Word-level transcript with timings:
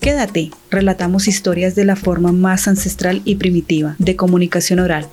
Quédate, 0.00 0.50
relatamos 0.70 1.28
historias 1.28 1.74
de 1.74 1.84
la 1.84 1.94
forma 1.94 2.32
más 2.32 2.66
ancestral 2.68 3.20
y 3.26 3.36
primitiva 3.36 3.96
de 3.98 4.16
comunicación 4.16 4.78
oral. 4.78 5.06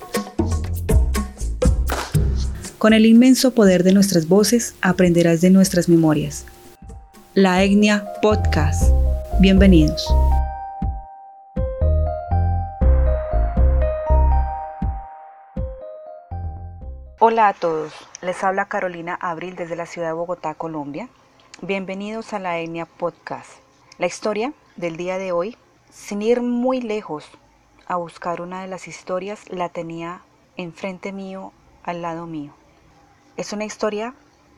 Con 2.77 2.93
el 2.93 3.05
inmenso 3.05 3.53
poder 3.53 3.83
de 3.83 3.91
nuestras 3.91 4.29
voces 4.29 4.75
aprenderás 4.81 5.41
de 5.41 5.49
nuestras 5.49 5.89
memorias. 5.89 6.45
La 7.33 7.61
Etnia 7.63 8.05
Podcast. 8.21 8.93
Bienvenidos. 9.41 10.07
Hola 17.19 17.49
a 17.49 17.53
todos, 17.53 17.91
les 18.21 18.41
habla 18.41 18.69
Carolina 18.69 19.17
Abril 19.19 19.57
desde 19.57 19.75
la 19.75 19.85
ciudad 19.85 20.07
de 20.07 20.13
Bogotá, 20.13 20.53
Colombia. 20.53 21.09
Bienvenidos 21.61 22.31
a 22.31 22.39
la 22.39 22.57
Etnia 22.59 22.85
Podcast. 22.85 23.49
La 23.97 24.05
historia 24.05 24.53
del 24.77 24.95
día 24.95 25.17
de 25.17 25.31
hoy, 25.31 25.57
sin 25.89 26.21
ir 26.21 26.41
muy 26.41 26.81
lejos 26.81 27.25
a 27.87 27.97
buscar 27.97 28.41
una 28.41 28.61
de 28.61 28.67
las 28.67 28.87
historias, 28.87 29.49
la 29.49 29.69
tenía 29.69 30.21
enfrente 30.55 31.11
mío, 31.11 31.51
al 31.83 32.01
lado 32.01 32.25
mío. 32.25 32.53
Es 33.35 33.53
una 33.53 33.65
historia 33.65 34.13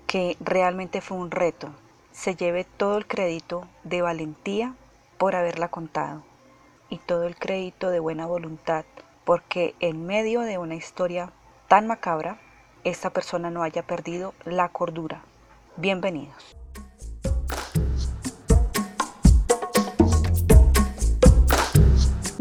que 0.07 0.37
realmente 0.39 1.01
fue 1.01 1.17
un 1.17 1.31
reto. 1.31 1.69
Se 2.11 2.35
lleve 2.35 2.63
todo 2.63 2.97
el 2.97 3.07
crédito 3.07 3.67
de 3.83 4.01
valentía 4.01 4.75
por 5.17 5.35
haberla 5.35 5.69
contado 5.69 6.23
y 6.89 6.97
todo 6.97 7.23
el 7.23 7.35
crédito 7.35 7.89
de 7.89 7.99
buena 7.99 8.25
voluntad 8.25 8.85
porque 9.29 9.75
en 9.79 10.07
medio 10.07 10.41
de 10.41 10.57
una 10.57 10.73
historia 10.73 11.31
tan 11.67 11.85
macabra, 11.85 12.39
esta 12.83 13.11
persona 13.11 13.51
no 13.51 13.61
haya 13.61 13.83
perdido 13.83 14.33
la 14.43 14.69
cordura. 14.69 15.21
Bienvenidos. 15.77 16.58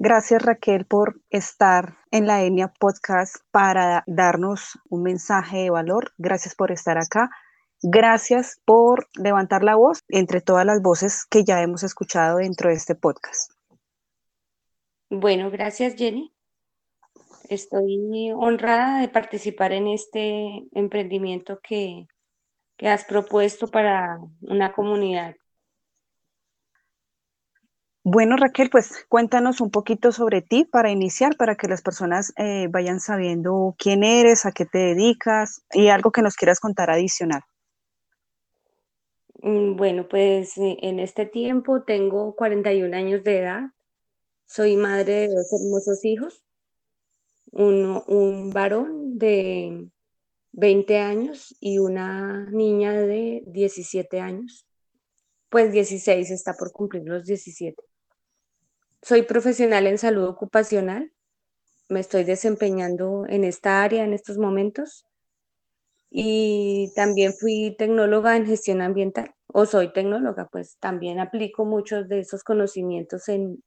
Gracias 0.01 0.41
Raquel 0.43 0.85
por 0.85 1.21
estar 1.29 1.97
en 2.13 2.29
la 2.29 2.45
ENIA 2.45 2.69
Podcast 2.69 3.35
para 3.51 4.05
darnos 4.07 4.79
un 4.89 5.03
mensaje 5.03 5.65
de 5.65 5.71
valor. 5.71 6.13
Gracias 6.19 6.55
por 6.55 6.71
estar 6.71 6.97
acá. 6.99 7.31
Gracias 7.83 8.61
por 8.65 9.09
levantar 9.17 9.65
la 9.65 9.75
voz 9.75 10.05
entre 10.09 10.41
todas 10.41 10.65
las 10.65 10.81
voces 10.83 11.27
que 11.29 11.43
ya 11.43 11.63
hemos 11.63 11.83
escuchado 11.83 12.39
dentro 12.39 12.71
de 12.71 12.77
este 12.77 12.95
podcast. 12.95 13.51
Bueno, 15.11 15.51
gracias 15.51 15.97
Jenny. 15.97 16.33
Estoy 17.49 18.31
honrada 18.37 19.01
de 19.01 19.09
participar 19.09 19.73
en 19.73 19.89
este 19.89 20.63
emprendimiento 20.75 21.59
que, 21.61 22.07
que 22.77 22.89
has 22.89 23.05
propuesto 23.05 23.67
para 23.67 24.21
una 24.43 24.73
comunidad 24.73 25.35
bueno, 28.11 28.37
Raquel, 28.37 28.71
pues 28.71 29.05
cuéntanos 29.09 29.61
un 29.61 29.71
poquito 29.71 30.13
sobre 30.13 30.41
ti 30.41 30.65
para 30.65 30.91
iniciar, 30.91 31.37
para 31.37 31.57
que 31.57 31.69
las 31.69 31.83
personas 31.83 32.33
eh, 32.37 32.67
vayan 32.71 33.01
sabiendo 33.01 33.75
quién 33.79 34.03
eres, 34.03 34.47
a 34.47 34.53
qué 34.53 34.65
te 34.65 34.79
dedicas 34.79 35.63
y 35.73 35.89
algo 35.89 36.11
que 36.11 36.23
nos 36.23 36.35
quieras 36.35 36.59
contar 36.59 36.91
adicional. 36.91 37.43
Mm, 39.43 39.77
bueno, 39.77 40.09
pues 40.09 40.57
eh, 40.57 40.79
en 40.81 41.01
este 41.01 41.27
tiempo 41.27 41.83
tengo 41.83 42.35
41 42.35 42.95
años 42.95 43.23
de 43.25 43.41
edad, 43.41 43.63
soy 44.47 44.77
madre 44.77 45.13
de 45.13 45.29
dos 45.29 45.53
hermosos 45.53 46.05
hijos, 46.05 46.43
uno, 47.51 48.05
un 48.09 48.51
varón 48.51 49.19
de 49.19 49.87
20 50.53 50.99
años 50.99 51.55
y 51.61 51.79
una 51.79 52.47
niña 52.51 52.93
de 52.93 53.43
17 53.47 54.19
años, 54.19 54.67
pues 55.51 55.73
16 55.73 56.31
está 56.31 56.55
por 56.55 56.73
cumplir 56.73 57.05
los 57.05 57.25
17. 57.25 57.89
Soy 59.03 59.23
profesional 59.23 59.87
en 59.87 59.99
salud 59.99 60.25
ocupacional. 60.25 61.13
Me 61.89 62.01
estoy 62.01 62.25
desempeñando 62.25 63.25
en 63.29 63.45
esta 63.45 63.83
área 63.83 64.05
en 64.05 64.13
estos 64.13 64.39
momentos. 64.39 65.07
Y 66.11 66.91
también 66.95 67.33
fui 67.35 67.77
tecnóloga 67.79 68.37
en 68.37 68.47
gestión 68.47 68.81
ambiental, 68.81 69.35
o 69.47 69.67
soy 69.67 69.93
tecnóloga, 69.93 70.49
pues 70.51 70.79
también 70.79 71.21
aplico 71.21 71.67
muchos 71.67 72.09
de 72.09 72.21
esos 72.21 72.43
conocimientos 72.43 73.29
en, 73.29 73.63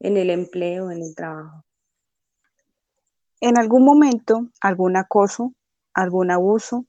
en 0.00 0.16
el 0.16 0.30
empleo, 0.30 0.90
en 0.90 1.02
el 1.02 1.14
trabajo. 1.14 1.64
¿En 3.40 3.58
algún 3.58 3.84
momento, 3.84 4.48
algún 4.62 4.96
acoso, 4.96 5.52
algún 5.92 6.30
abuso, 6.30 6.86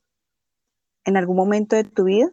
en 1.04 1.18
algún 1.18 1.36
momento 1.36 1.76
de 1.76 1.84
tu 1.84 2.04
vida? 2.04 2.32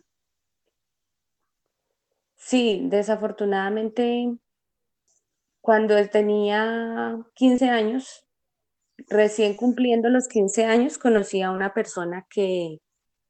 Sí, 2.37 2.87
desafortunadamente 2.89 4.37
cuando 5.63 5.97
él 5.97 6.09
tenía 6.09 7.17
15 7.35 7.69
años, 7.69 8.27
recién 9.07 9.55
cumpliendo 9.55 10.09
los 10.09 10.27
15 10.27 10.65
años, 10.65 10.97
conocí 10.97 11.41
a 11.41 11.51
una 11.51 11.73
persona 11.73 12.27
que 12.29 12.79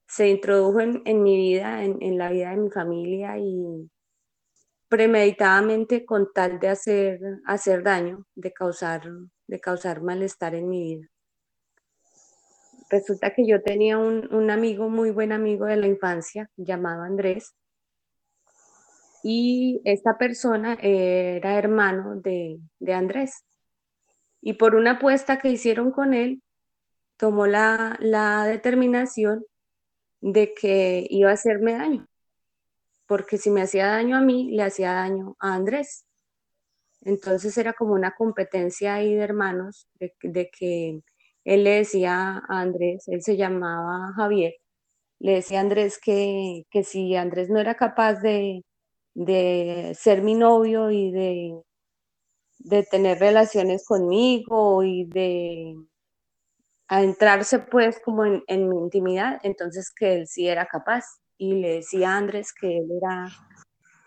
se 0.07 0.29
introdujo 0.29 0.79
en, 0.81 1.21
mi 1.21 1.37
vida, 1.37 1.83
en, 1.83 2.17
la 2.17 2.31
vida 2.31 2.49
de 2.49 2.57
mi 2.57 2.71
familia 2.71 3.37
y 3.37 3.87
premeditadamente 4.89 6.05
con 6.05 6.33
tal 6.33 6.59
de 6.59 6.69
hacer, 6.69 7.19
hacer 7.45 7.83
daño, 7.83 8.25
de 8.33 8.51
causar, 8.51 9.03
de 9.45 9.59
causar 9.59 10.01
malestar 10.01 10.55
en 10.55 10.69
mi 10.69 10.81
vida. 10.81 11.07
Resulta 12.89 13.35
que 13.35 13.45
yo 13.45 13.61
tenía 13.61 13.99
un, 13.99 14.33
un 14.33 14.49
amigo, 14.49 14.89
muy 14.89 15.11
buen 15.11 15.33
amigo 15.33 15.65
de 15.65 15.77
la 15.77 15.85
infancia, 15.85 16.49
llamado 16.57 17.03
Andrés, 17.03 17.53
y 19.23 19.81
esta 19.85 20.17
persona 20.17 20.77
era 20.81 21.57
hermano 21.57 22.17
de, 22.17 22.59
Andrés. 22.93 23.45
Y 24.41 24.53
por 24.53 24.75
una 24.75 24.91
apuesta 24.91 25.39
que 25.39 25.49
hicieron 25.49 25.91
con 25.91 26.13
él, 26.13 26.43
tomó 27.17 27.47
la, 27.47 27.97
la 28.01 28.45
determinación 28.45 29.45
de 30.19 30.53
que 30.53 31.07
iba 31.09 31.29
a 31.29 31.33
hacerme 31.33 31.73
daño, 31.73 32.07
porque 33.07 33.37
si 33.37 33.49
me 33.49 33.61
hacía 33.61 33.87
daño 33.87 34.17
a 34.17 34.21
mí, 34.21 34.51
le 34.51 34.63
hacía 34.63 34.93
daño 34.93 35.37
a 35.39 35.55
Andrés. 35.55 36.05
Entonces 37.01 37.57
era 37.57 37.73
como 37.73 37.93
una 37.93 38.15
competencia 38.15 38.95
ahí 38.95 39.15
de 39.15 39.23
hermanos, 39.23 39.87
de, 39.95 40.13
de, 40.21 40.49
que 40.49 41.01
él 41.45 41.63
le 41.63 41.71
decía 41.77 42.41
a 42.47 42.61
Andrés, 42.61 43.07
él 43.07 43.21
se 43.21 43.37
llamaba 43.37 44.13
Javier, 44.15 44.55
le 45.19 45.35
decía 45.35 45.59
a 45.59 45.61
Andrés 45.61 45.99
que, 45.99 46.65
que 46.69 46.83
si 46.83 47.15
Andrés 47.15 47.49
no 47.49 47.59
era 47.59 47.75
capaz 47.75 48.15
de, 48.15 48.63
de 49.13 49.95
ser 49.97 50.21
mi 50.21 50.35
novio 50.35 50.89
y 50.91 51.11
de, 51.11 51.61
de 52.59 52.83
tener 52.83 53.19
relaciones 53.19 53.85
conmigo 53.85 54.83
y 54.83 55.05
de 55.05 55.75
adentrarse 56.87 57.59
pues 57.59 57.99
como 58.03 58.25
en, 58.25 58.69
mi 58.69 58.77
intimidad, 58.77 59.39
entonces 59.43 59.91
que 59.91 60.15
él 60.15 60.27
sí 60.27 60.47
era 60.47 60.65
capaz. 60.65 61.05
Y 61.37 61.55
le 61.55 61.75
decía 61.75 62.11
a 62.11 62.17
Andrés 62.17 62.53
que 62.53 62.77
él 62.77 62.87
era 62.91 63.27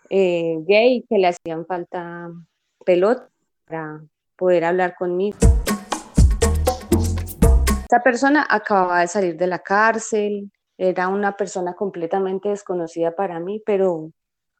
eh, 0.09 0.57
gay, 0.65 1.05
que 1.09 1.17
le 1.17 1.27
hacían 1.27 1.65
falta 1.65 2.29
pelota 2.85 3.29
para 3.65 4.01
poder 4.37 4.63
hablar 4.63 4.95
conmigo. 4.95 5.37
Esta 7.81 8.03
persona 8.03 8.45
acababa 8.49 9.01
de 9.01 9.07
salir 9.07 9.37
de 9.37 9.47
la 9.47 9.59
cárcel, 9.59 10.51
era 10.77 11.07
una 11.07 11.35
persona 11.35 11.73
completamente 11.73 12.49
desconocida 12.49 13.15
para 13.15 13.39
mí, 13.39 13.61
pero 13.65 14.11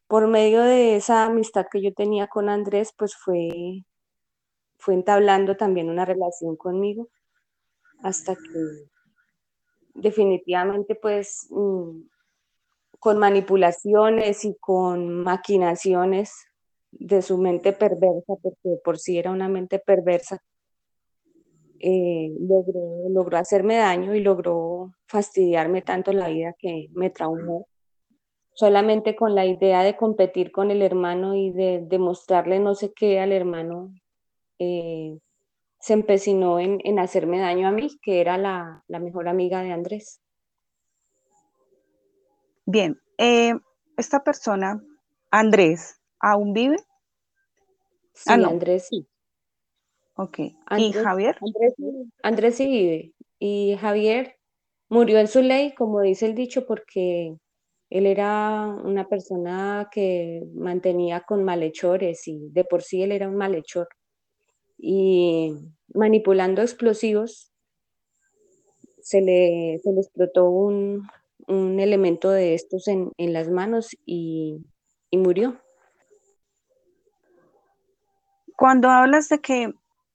por 0.08 0.26
medio 0.26 0.62
de 0.62 0.96
esa 0.96 1.26
amistad 1.26 1.66
que 1.70 1.82
yo 1.82 1.92
tenía 1.92 2.26
con 2.28 2.48
Andrés, 2.48 2.94
pues 2.96 3.14
fue, 3.14 3.84
fue 4.78 4.94
entablando 4.94 5.56
también 5.56 5.90
una 5.90 6.06
relación 6.06 6.56
conmigo 6.56 7.08
hasta 8.02 8.34
que 8.34 8.88
definitivamente 9.94 10.94
pues 10.94 11.46
mm, 11.50 12.00
con 12.98 13.18
manipulaciones 13.18 14.44
y 14.46 14.56
con 14.58 15.22
maquinaciones 15.22 16.32
de 16.90 17.20
su 17.20 17.36
mente 17.36 17.72
perversa, 17.74 18.34
porque 18.42 18.80
por 18.82 18.98
sí 18.98 19.18
era 19.18 19.30
una 19.30 19.48
mente 19.48 19.78
perversa, 19.78 20.42
eh, 21.80 22.34
logró, 22.40 23.08
logró 23.10 23.36
hacerme 23.36 23.76
daño 23.76 24.14
y 24.14 24.20
logró 24.20 24.94
fastidiarme 25.06 25.82
tanto 25.82 26.12
la 26.12 26.28
vida 26.28 26.54
que 26.58 26.88
me 26.94 27.10
traumó 27.10 27.66
solamente 28.58 29.14
con 29.14 29.36
la 29.36 29.46
idea 29.46 29.84
de 29.84 29.96
competir 29.96 30.50
con 30.50 30.72
el 30.72 30.82
hermano 30.82 31.36
y 31.36 31.52
de 31.52 31.80
demostrarle 31.80 32.58
no 32.58 32.74
sé 32.74 32.92
qué 32.92 33.20
al 33.20 33.30
hermano, 33.30 33.94
eh, 34.58 35.20
se 35.78 35.92
empecinó 35.92 36.58
en, 36.58 36.98
hacerme 36.98 37.38
daño 37.38 37.68
a 37.68 37.70
mí, 37.70 37.88
que 38.02 38.20
era 38.20 38.36
la, 38.36 38.82
mejor 38.88 39.28
amiga 39.28 39.62
de 39.62 39.70
Andrés. 39.70 40.20
Bien, 42.66 43.00
eh, 43.16 43.54
esta 43.96 44.24
persona, 44.24 44.82
Andrés, 45.30 46.00
¿aún 46.18 46.52
vive? 46.52 46.78
Sí, 48.12 48.24
ah, 48.26 48.34
Andrés 48.34 48.88
sí. 48.88 49.06
Ok. 50.16 50.40
¿Y 50.78 50.92
Javier? 50.94 51.38
Andrés, 51.40 51.74
Andrés 52.24 52.56
sí 52.56 52.66
vive. 52.66 53.12
Y 53.38 53.76
Javier 53.80 54.36
murió 54.88 55.20
en 55.20 55.28
su 55.28 55.42
ley, 55.42 55.76
como 55.76 56.00
dice 56.00 56.26
el 56.26 56.34
dicho, 56.34 56.66
porque 56.66 57.38
Él 57.90 58.06
era 58.06 58.66
una 58.66 59.08
persona 59.08 59.88
que 59.90 60.42
mantenía 60.54 61.22
con 61.22 61.44
malhechores 61.44 62.28
y 62.28 62.50
de 62.50 62.64
por 62.64 62.82
sí 62.82 63.02
él 63.02 63.12
era 63.12 63.28
un 63.28 63.36
malhechor. 63.36 63.88
Y 64.76 65.54
manipulando 65.94 66.62
explosivos, 66.62 67.52
se 69.00 69.22
le, 69.22 69.74
explotó 69.76 70.50
un, 70.50 71.08
un 71.46 71.80
elemento 71.80 72.30
de 72.30 72.54
estos 72.54 72.88
en, 72.88 73.10
en 73.16 73.32
las 73.32 73.48
manos 73.48 73.96
y, 74.04 74.66
y 75.10 75.16
murió. 75.16 75.58
Cuando 78.54 78.90
hablas 78.90 79.28
de 79.28 79.40
que 79.40 79.72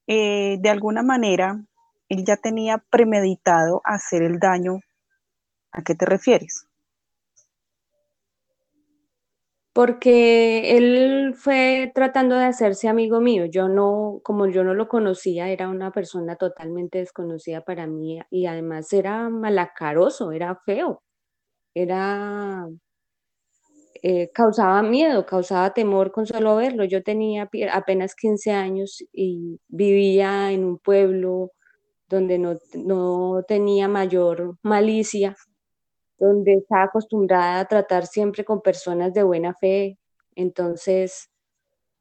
eh, 0.08 0.58
de 0.60 0.70
alguna 0.70 1.02
manera 1.02 1.66
él 2.10 2.24
ya 2.26 2.38
tenía 2.38 2.84
premeditado 2.90 3.82
hacer 3.84 4.22
el 4.22 4.38
daño, 4.38 4.80
¿a 5.72 5.82
qué 5.82 5.96
te 5.96 6.06
refieres? 6.06 6.68
Porque 9.76 10.78
él 10.78 11.34
fue 11.36 11.92
tratando 11.96 12.36
de 12.36 12.46
hacerse 12.46 12.88
amigo 12.88 13.20
mío. 13.20 13.46
Yo 13.46 13.68
no, 13.70 14.20
como 14.24 14.46
yo 14.48 14.64
no 14.64 14.76
lo 14.76 14.88
conocía, 14.88 15.50
era 15.50 15.68
una 15.70 15.92
persona 15.92 16.36
totalmente 16.36 17.00
desconocida 17.00 17.62
para 17.62 17.88
mí 17.88 18.20
y 18.30 18.46
además 18.46 18.94
era 18.94 19.30
malacaroso, 19.30 20.32
era 20.32 20.56
feo, 20.64 21.02
era 21.76 22.68
eh, 24.02 24.30
causaba 24.34 24.82
miedo, 24.84 25.26
causaba 25.26 25.74
temor 25.74 26.12
con 26.12 26.26
solo 26.26 26.56
verlo. 26.58 26.84
Yo 26.86 27.04
tenía 27.04 27.50
apenas 27.72 28.16
15 28.16 28.52
años 28.52 29.04
y 29.14 29.60
vivía 29.68 30.52
en 30.52 30.64
un 30.66 30.78
pueblo 30.80 31.52
donde 32.10 32.40
no, 32.40 32.56
no 32.76 33.44
tenía 33.48 33.88
mayor 33.90 34.58
malicia, 34.64 35.36
donde 36.24 36.54
estaba 36.56 36.84
acostumbrada 36.84 37.60
a 37.60 37.66
tratar 37.66 38.08
siempre 38.08 38.46
con 38.46 38.62
personas 38.62 39.14
de 39.14 39.24
buena 39.24 39.54
fe. 39.54 40.00
Entonces, 40.36 41.30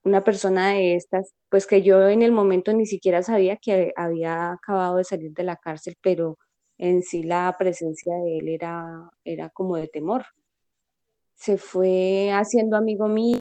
una 0.04 0.24
persona 0.24 0.70
de 0.70 0.94
estas, 0.96 1.34
pues 1.48 1.66
que 1.66 1.82
yo 1.82 2.08
en 2.08 2.22
el 2.22 2.32
momento 2.32 2.72
ni 2.72 2.86
siquiera 2.86 3.22
sabía 3.22 3.56
que 3.56 3.92
había 3.96 4.52
acabado 4.52 4.96
de 4.96 5.04
salir 5.04 5.32
de 5.32 5.42
la 5.44 5.56
cárcel, 5.56 5.96
pero 6.00 6.38
en 6.78 7.02
sí 7.02 7.22
la 7.22 7.54
presencia 7.58 8.14
de 8.16 8.38
él 8.38 8.48
era, 8.48 9.10
era 9.24 9.50
como 9.50 9.76
de 9.76 9.88
temor. 9.88 10.24
Se 11.34 11.58
fue 11.58 12.30
haciendo 12.32 12.76
amigo 12.76 13.08
mío, 13.08 13.38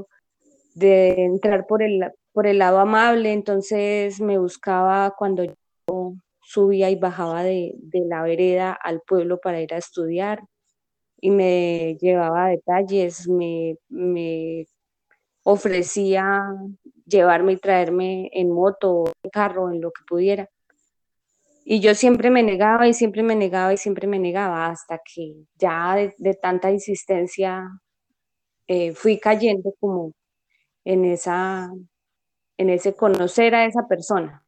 de 0.73 1.25
entrar 1.25 1.67
por 1.67 1.83
el, 1.83 2.11
por 2.33 2.47
el 2.47 2.59
lado 2.59 2.79
amable, 2.79 3.33
entonces 3.33 4.21
me 4.21 4.37
buscaba 4.37 5.13
cuando 5.17 5.43
yo 5.43 6.15
subía 6.41 6.89
y 6.89 6.95
bajaba 6.95 7.43
de, 7.43 7.75
la 7.91 8.23
vereda 8.23 8.73
al 8.73 9.01
pueblo 9.01 9.39
para 9.39 9.61
ir 9.61 9.73
a 9.73 9.77
estudiar 9.77 10.43
y 11.21 11.29
me 11.31 11.95
llevaba 12.01 12.47
detalles, 12.49 13.27
me, 13.29 13.77
me 13.89 14.65
ofrecía 15.43 16.43
llevarme 17.05 17.53
y 17.53 17.57
traerme 17.57 18.29
en 18.33 18.51
moto, 18.51 19.05
en 19.23 19.29
carro, 19.29 19.71
en 19.71 19.81
lo 19.81 19.91
que 19.91 20.03
pudiera. 20.07 20.49
Y 21.63 21.79
yo 21.79 21.93
siempre 21.93 22.31
me 22.31 22.41
negaba 22.41 22.87
y 22.87 22.93
siempre 22.93 23.21
me 23.21 23.35
negaba 23.35 23.71
y 23.71 23.77
siempre 23.77 24.07
me 24.07 24.17
negaba 24.17 24.67
hasta 24.67 24.99
que 24.99 25.45
ya 25.55 25.95
de, 25.95 26.33
tanta 26.33 26.71
insistencia 26.71 27.69
eh, 28.67 28.93
fui 28.93 29.19
cayendo 29.19 29.73
como 29.79 30.13
en 30.83 31.05
esa, 31.05 31.71
en 32.57 32.69
ese 32.71 32.95
conocer 32.95 33.53
a 33.53 33.65
esa 33.65 33.87
persona. 33.87 34.40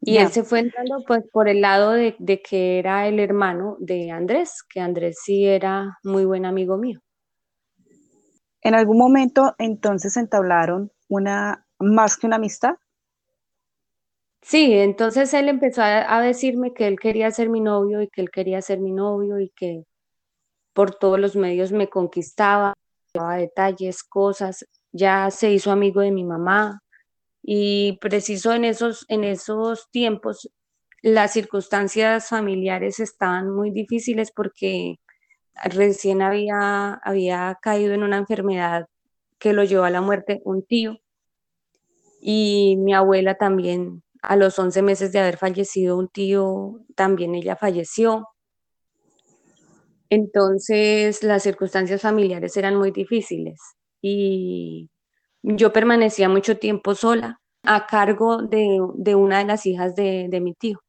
Y 0.00 0.18
él 0.18 0.28
se 0.28 0.44
fue 0.44 0.60
entrando 0.60 1.02
pues 1.06 1.24
por 1.32 1.48
el 1.48 1.60
lado 1.60 1.92
de, 1.92 2.14
de, 2.18 2.40
que 2.40 2.78
era 2.78 3.08
el 3.08 3.18
hermano 3.18 3.76
de 3.80 4.10
Andrés, 4.10 4.62
que 4.68 4.80
Andrés 4.80 5.18
sí 5.24 5.46
era 5.46 5.98
muy 6.04 6.24
buen 6.24 6.44
amigo 6.46 6.76
mío. 6.76 7.00
¿En 8.60 8.74
algún 8.74 8.98
momento 8.98 9.54
entonces 9.58 10.16
entablaron 10.16 10.92
una 11.08 11.66
más 11.78 12.16
que 12.16 12.26
una 12.26 12.36
amistad? 12.36 12.76
Sí, 14.42 14.74
entonces 14.74 15.34
él 15.34 15.48
empezó 15.48 15.82
a, 15.82 16.16
a 16.16 16.20
decirme 16.20 16.72
que 16.72 16.86
él 16.86 17.00
quería 17.00 17.30
ser 17.30 17.48
mi 17.48 17.60
novio 17.60 18.00
y 18.02 18.08
que 18.08 18.20
él 18.20 18.30
quería 18.30 18.62
ser 18.62 18.78
mi 18.78 18.92
novio 18.92 19.40
y 19.40 19.50
que 19.50 19.84
por 20.72 20.94
todos 20.94 21.18
los 21.18 21.34
medios 21.34 21.72
me 21.72 21.88
conquistaba 21.88 22.74
detalles, 23.38 24.02
cosas, 24.04 24.66
ya 24.92 25.30
se 25.30 25.50
hizo 25.50 25.70
amigo 25.70 26.00
de 26.00 26.10
mi 26.10 26.24
mamá 26.24 26.80
y 27.48 27.96
preciso 28.00 28.52
en 28.52 28.64
esos, 28.64 29.06
en 29.08 29.22
esos 29.22 29.88
tiempos 29.92 30.50
las 31.00 31.32
circunstancias 31.32 32.28
familiares 32.28 32.98
estaban 32.98 33.54
muy 33.54 33.70
difíciles 33.70 34.32
porque 34.34 34.96
recién 35.64 36.22
había, 36.22 36.94
había 36.94 37.56
caído 37.62 37.94
en 37.94 38.02
una 38.02 38.16
enfermedad 38.16 38.88
que 39.38 39.52
lo 39.52 39.62
llevó 39.62 39.84
a 39.84 39.90
la 39.90 40.00
muerte 40.00 40.40
un 40.44 40.64
tío 40.64 40.98
y 42.20 42.76
mi 42.78 42.92
abuela 42.94 43.36
también 43.36 44.02
a 44.22 44.34
los 44.34 44.58
11 44.58 44.82
meses 44.82 45.12
de 45.12 45.20
haber 45.20 45.36
fallecido 45.36 45.96
un 45.96 46.08
tío, 46.08 46.80
también 46.96 47.36
ella 47.36 47.54
falleció. 47.54 48.26
Entonces 50.10 51.22
las 51.22 51.44
circunstancias 51.44 52.02
familiares 52.02 52.56
eran 52.56 52.74
muy 52.74 52.90
difíciles 52.90 53.60
y 54.02 54.90
yo 55.54 55.72
permanecía 55.72 56.28
mucho 56.28 56.58
tiempo 56.58 56.96
sola 56.96 57.40
a 57.62 57.86
cargo 57.86 58.38
de, 58.38 58.80
una 59.14 59.38
de 59.38 59.44
las 59.44 59.64
hijas 59.64 59.94
de, 59.94 60.40
mi 60.42 60.54
tío. 60.54 60.80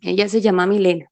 Ella 0.00 0.28
se 0.28 0.40
llama 0.40 0.66
Milena. 0.66 1.10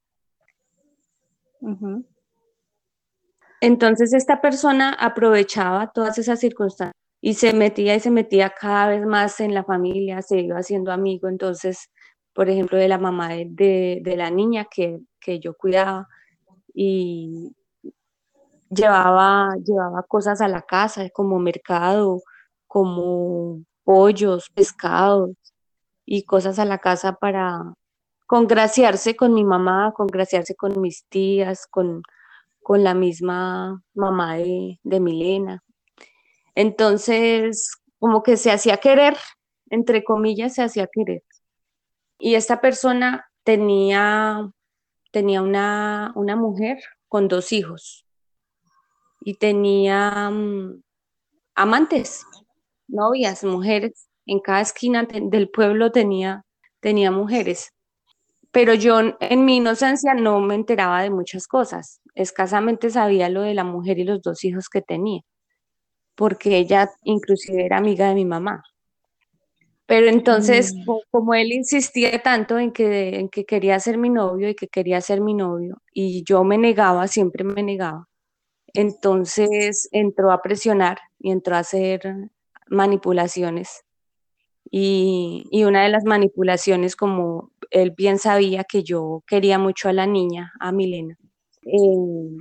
Entonces 3.61 4.13
esta 4.13 4.41
persona 4.41 4.93
aprovechaba 4.93 5.91
todas 5.93 6.19
esas 6.19 6.39
circunstancias 6.39 6.95
y 7.21 7.35
se 7.35 7.53
metía 7.53 7.97
y 7.97 8.01
se 8.01 8.13
metía 8.13 8.51
cada 8.51 8.89
vez 8.89 9.05
más 9.05 9.41
en 9.41 9.53
la 9.53 9.65
familia, 9.65 10.23
se 10.23 10.39
iba 10.39 10.59
haciendo 10.59 10.93
amigo. 10.93 11.29
Entonces, 11.29 11.91
por 12.33 12.49
ejemplo, 12.49 12.79
de 12.79 12.87
la 12.87 12.99
mamá 12.99 13.31
de, 13.31 14.15
la 14.17 14.31
niña 14.31 14.69
que, 14.71 15.01
que 15.19 15.41
yo 15.41 15.55
cuidaba, 15.55 16.07
y 16.79 17.57
llevaba, 18.69 19.57
llevaba 19.65 20.03
cosas 20.05 20.41
a 20.41 20.49
la 20.49 20.63
casa, 20.63 21.09
como 21.11 21.39
mercado, 21.39 22.23
como 22.67 23.65
pollos, 23.85 24.51
pescados 24.51 25.31
y 26.05 26.25
cosas 26.25 26.59
a 26.59 26.65
la 26.65 26.79
casa 26.79 27.15
para 27.15 27.75
congraciarse 28.27 29.17
con 29.17 29.35
mi 29.35 29.45
mamá, 29.45 29.93
congraciarse 29.95 30.55
con 30.55 30.81
mis 30.81 31.05
tías, 31.07 31.67
con, 31.67 32.03
con 32.63 32.83
la 32.83 32.95
misma 32.95 33.83
mamá 33.95 34.37
de, 34.37 34.81
de 34.83 35.01
Milena. 35.01 35.63
Entonces, 36.55 37.77
como 37.99 38.23
que 38.23 38.37
se 38.37 38.51
hacía 38.51 38.79
querer, 38.79 39.17
entre 39.71 40.05
comillas, 40.05 40.55
se 40.55 40.63
hacía 40.63 40.89
querer. 40.93 41.23
Y 42.19 42.35
esta 42.35 42.61
persona 42.61 43.31
tenía 43.45 44.51
tenía 45.17 45.41
una, 45.41 46.13
mujer 46.15 46.77
con 47.09 47.27
dos 47.27 47.51
hijos 47.51 48.05
y 49.23 49.33
tenía 49.39 50.29
mm, 50.29 50.83
amantes, 51.55 52.27
novias, 52.89 53.45
mujeres. 53.45 54.09
En 54.27 54.41
cada 54.41 54.61
esquina 54.61 55.05
del 55.05 55.49
pueblo 55.49 55.93
tenía, 55.93 56.45
tenía 56.81 57.11
mujeres. 57.11 57.73
Pero 58.51 58.75
yo 58.75 59.01
en 59.21 59.45
mi 59.45 59.57
inocencia 59.57 60.15
no 60.15 60.41
me 60.41 60.55
enteraba 60.55 61.03
de 61.03 61.11
muchas 61.11 61.47
cosas. 61.47 62.01
Escasamente 62.15 62.91
sabía 62.91 63.29
lo 63.29 63.43
de 63.43 63.55
la 63.55 63.65
mujer 63.65 63.99
y 63.99 64.05
los 64.05 64.23
dos 64.23 64.45
hijos 64.45 64.69
que 64.69 64.83
tenía, 64.83 65.21
porque 66.15 66.57
ella 66.57 66.91
inclusive 67.05 67.67
era 67.67 67.79
amiga 67.79 68.09
de 68.09 68.15
mi 68.15 68.25
mamá. 68.25 68.63
Pero 69.87 70.09
entonces, 70.09 70.75
mm. 70.75 70.85
como 71.11 71.35
él 71.35 71.53
insistía 71.53 72.21
tanto 72.23 72.59
en 72.59 72.73
que, 72.73 73.21
en 73.21 73.29
que 73.29 73.45
quería 73.45 73.79
ser 73.79 73.99
mi 73.99 74.11
novio 74.11 74.49
y 74.49 74.55
que 74.55 74.69
quería 74.69 75.01
ser 75.01 75.21
mi 75.21 75.35
novio, 75.35 75.81
y 75.93 76.25
yo 76.25 76.43
me 76.43 76.59
negaba, 76.59 77.07
siempre 77.07 77.45
me 77.45 77.63
negaba, 77.63 78.09
entonces 78.75 79.89
entró 79.93 80.33
a 80.33 80.43
presionar 80.43 80.99
y 81.19 81.31
entró 81.31 81.57
a 81.57 81.61
hacer 81.61 82.31
manipulaciones. 82.69 83.85
Y, 84.71 85.45
y, 85.51 85.65
una 85.65 85.85
de 85.85 85.91
las 85.91 86.05
manipulaciones, 86.05 86.97
como 86.97 87.53
él 87.71 87.93
bien 87.97 88.19
sabía 88.19 88.65
que 88.65 88.83
yo 88.83 89.23
quería 89.27 89.59
mucho 89.59 89.89
a 89.89 89.93
la 89.93 90.07
niña, 90.07 90.53
a 90.61 90.73
Milena, 90.73 91.17
eh, 91.63 92.37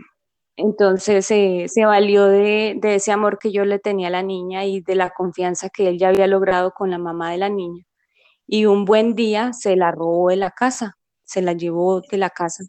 entonces 0.58 1.26
se 1.26 1.86
valió 1.86 2.26
de, 2.28 2.80
ese 2.82 3.12
amor 3.12 3.40
que 3.40 3.52
yo 3.52 3.66
le 3.66 3.80
tenía 3.80 4.08
a 4.08 4.12
la 4.12 4.24
niña 4.24 4.66
y 4.66 4.82
de 4.82 4.96
la 4.96 5.10
confianza 5.10 5.70
que 5.70 5.90
él 5.90 5.98
ya 6.00 6.10
había 6.10 6.28
logrado 6.28 6.72
con 6.72 6.92
la 6.92 6.98
mamá 6.98 7.32
de 7.32 7.38
la 7.38 7.50
niña. 7.50 7.84
Y 8.48 8.66
un 8.66 8.86
buen 8.86 9.16
día 9.16 9.54
se 9.54 9.76
la 9.76 9.92
robó 9.92 10.30
de 10.30 10.38
la 10.38 10.52
casa, 10.52 10.98
se 11.24 11.42
la 11.42 11.54
llevó 11.54 12.02
de 12.02 12.18
la 12.18 12.30
casa. 12.30 12.64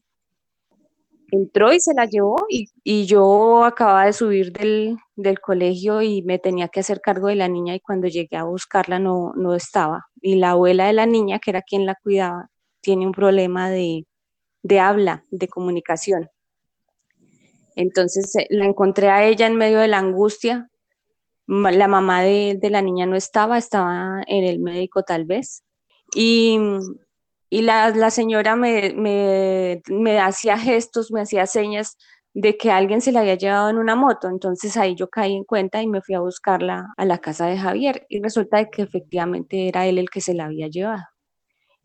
Entró 1.30 1.72
y 1.72 1.80
se 1.80 1.92
la 1.94 2.06
llevó 2.06 2.36
y, 2.48 3.06
yo 3.06 3.64
acababa 3.64 4.06
de 4.06 4.12
subir 4.12 4.52
del, 4.52 5.40
colegio 5.40 6.00
y 6.02 6.22
me 6.22 6.38
tenía 6.38 6.68
que 6.68 6.80
hacer 6.80 7.00
cargo 7.00 7.28
de 7.28 7.34
la 7.34 7.48
niña 7.48 7.74
y 7.74 7.80
cuando 7.80 8.06
llegué 8.06 8.36
a 8.36 8.44
buscarla 8.44 8.98
no, 8.98 9.32
no 9.34 9.54
estaba. 9.54 10.06
Y 10.20 10.36
la 10.36 10.50
abuela 10.50 10.86
de 10.86 10.92
la 10.92 11.06
niña, 11.06 11.38
que 11.40 11.50
era 11.50 11.62
quien 11.62 11.84
la 11.84 11.96
cuidaba, 11.96 12.48
tiene 12.80 13.06
un 13.06 13.12
problema 13.12 13.68
de, 13.70 14.06
de 14.66 14.80
habla, 14.80 15.24
de 15.30 15.48
comunicación 15.48 16.28
Entonces 17.76 18.34
eh, 18.36 18.46
la 18.50 18.64
encontré 18.64 19.10
a 19.10 19.24
ella 19.24 19.46
en 19.46 19.56
medio 19.56 19.78
de 19.78 19.88
la 19.88 19.98
angustia. 19.98 20.70
La 21.46 21.86
mamá 21.86 22.22
de, 22.22 22.58
la 22.62 22.82
niña 22.82 23.06
no 23.06 23.14
estaba, 23.14 23.58
estaba 23.58 24.22
en 24.26 24.44
el 24.44 24.58
médico 24.58 25.02
tal 25.04 25.24
vez. 25.24 25.62
Y, 26.14 26.58
la, 27.50 28.10
señora 28.10 28.56
me, 28.56 28.94
me 29.88 30.20
hacía 30.20 30.58
gestos, 30.58 31.10
me 31.12 31.20
hacía 31.20 31.46
señas 31.46 31.96
de 32.34 32.58
que 32.58 32.70
alguien 32.70 33.00
se 33.00 33.12
la 33.12 33.20
había 33.20 33.36
llevado 33.36 33.70
en 33.70 33.78
una 33.78 33.96
moto. 33.96 34.28
Entonces 34.28 34.76
ahí 34.76 34.94
yo 34.94 35.08
caí 35.08 35.34
en 35.34 35.44
cuenta 35.44 35.80
y 35.80 35.86
me 35.86 36.02
fui 36.02 36.14
a 36.14 36.20
buscarla 36.20 36.92
a 36.96 37.04
la 37.06 37.16
casa 37.16 37.46
de 37.46 37.56
Javier. 37.56 38.04
Y 38.10 38.20
resulta 38.20 38.66
que 38.66 38.82
efectivamente 38.82 39.68
era 39.68 39.86
él 39.86 39.96
el 39.96 40.10
que 40.10 40.20
se 40.20 40.34
la 40.34 40.44
había 40.44 40.68
llevado. 40.68 41.04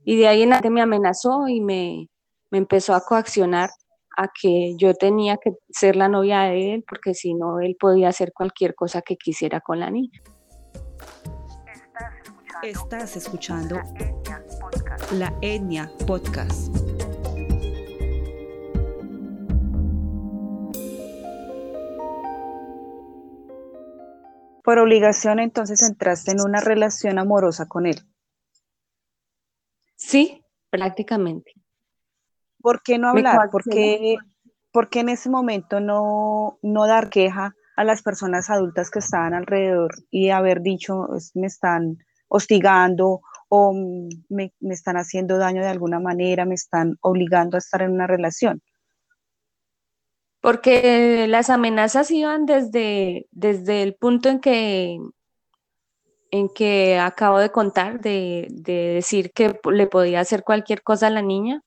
Y 0.04 0.18
de 0.18 0.28
ahí 0.28 0.42
en 0.42 0.50
adelante 0.50 0.70
me 0.70 0.82
amenazó 0.82 1.48
y 1.48 1.62
me, 1.62 2.10
me 2.50 2.58
empezó 2.58 2.94
a 2.94 3.02
coaccionar 3.02 3.70
a 4.18 4.28
que 4.28 4.76
yo 4.78 4.94
tenía 4.94 5.38
que 5.38 5.52
ser 5.70 5.96
la 5.96 6.10
novia 6.10 6.42
de 6.42 6.74
él, 6.74 6.84
porque 6.86 7.14
si 7.14 7.34
no, 7.34 7.62
él 7.62 7.78
podía 7.80 8.10
hacer 8.10 8.34
cualquier 8.34 8.76
cosa 8.76 9.02
que 9.02 9.16
quisiera 9.16 9.62
con 9.62 9.80
la 9.80 9.90
niña. 9.90 10.20
Estás 12.62 13.16
escuchando, 13.16 13.78
La 15.14 15.34
Etnia 15.42 15.92
Podcast. 16.08 16.74
Por 24.64 24.80
obligación 24.80 25.40
entonces 25.40 25.82
entraste 25.82 26.32
en 26.32 26.42
una 26.42 26.62
relación 26.62 27.20
amorosa 27.20 27.68
con 27.68 27.86
él. 27.86 28.00
Sí, 29.96 30.44
prácticamente. 30.70 31.54
¿Por 32.62 32.82
qué 32.82 32.98
no 32.98 33.10
hablar? 33.10 33.50
¿Por 33.52 33.64
qué, 33.64 34.18
en 35.00 35.10
ese 35.10 35.30
momento 35.30 35.80
no, 35.80 36.60
no 36.62 36.88
dar 36.88 37.10
queja 37.10 37.56
a 37.76 37.84
las 37.84 38.02
personas 38.02 38.50
adultas 38.50 38.90
que 38.92 39.00
estaban 39.00 39.34
alrededor 39.34 39.96
y 40.10 40.30
haber 40.30 40.62
dicho, 40.62 41.08
me 41.34 41.48
están 41.48 41.98
hostigando 42.28 43.22
o 43.54 43.74
me, 44.30 44.54
están 44.62 44.96
haciendo 44.96 45.38
daño 45.38 45.62
de 45.62 45.68
alguna 45.68 46.00
manera, 46.00 46.46
me 46.46 46.56
están 46.56 46.98
obligando 47.02 47.58
a 47.58 47.60
estar 47.60 47.82
en 47.82 47.92
una 47.92 48.08
relación? 48.08 48.62
Porque 50.40 51.28
las 51.28 51.50
amenazas 51.50 52.10
iban 52.12 52.46
desde, 52.46 53.28
desde 53.32 53.84
el 53.84 53.96
punto 53.96 54.30
en 54.30 54.40
que 54.40 55.00
en 56.32 56.48
que 56.48 56.98
acabo 56.98 57.40
de 57.40 57.52
contar, 57.52 58.00
de, 58.00 58.48
decir 58.50 59.34
que 59.34 59.60
le 59.70 59.88
podía 59.88 60.22
hacer 60.22 60.44
cualquier 60.46 60.82
cosa 60.82 61.08
a 61.08 61.10
la 61.10 61.22
niña. 61.22 61.62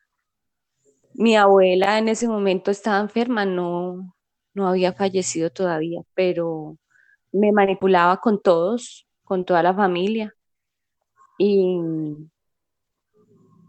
Mi 1.13 1.37
abuela 1.37 1.99
en 1.99 2.09
ese 2.09 2.29
momento 2.29 2.71
estaba 2.71 2.99
enferma, 2.99 3.45
no, 3.45 4.15
no 4.55 4.69
había 4.69 4.95
fallecido 4.95 5.51
todavía, 5.51 6.01
pero 6.15 6.79
me 7.31 7.53
manipulaba 7.53 8.23
con 8.23 8.41
todos, 8.41 9.07
con 9.23 9.45
toda 9.45 9.63
la 9.63 9.75
familia. 9.75 10.35
Y, 11.39 11.81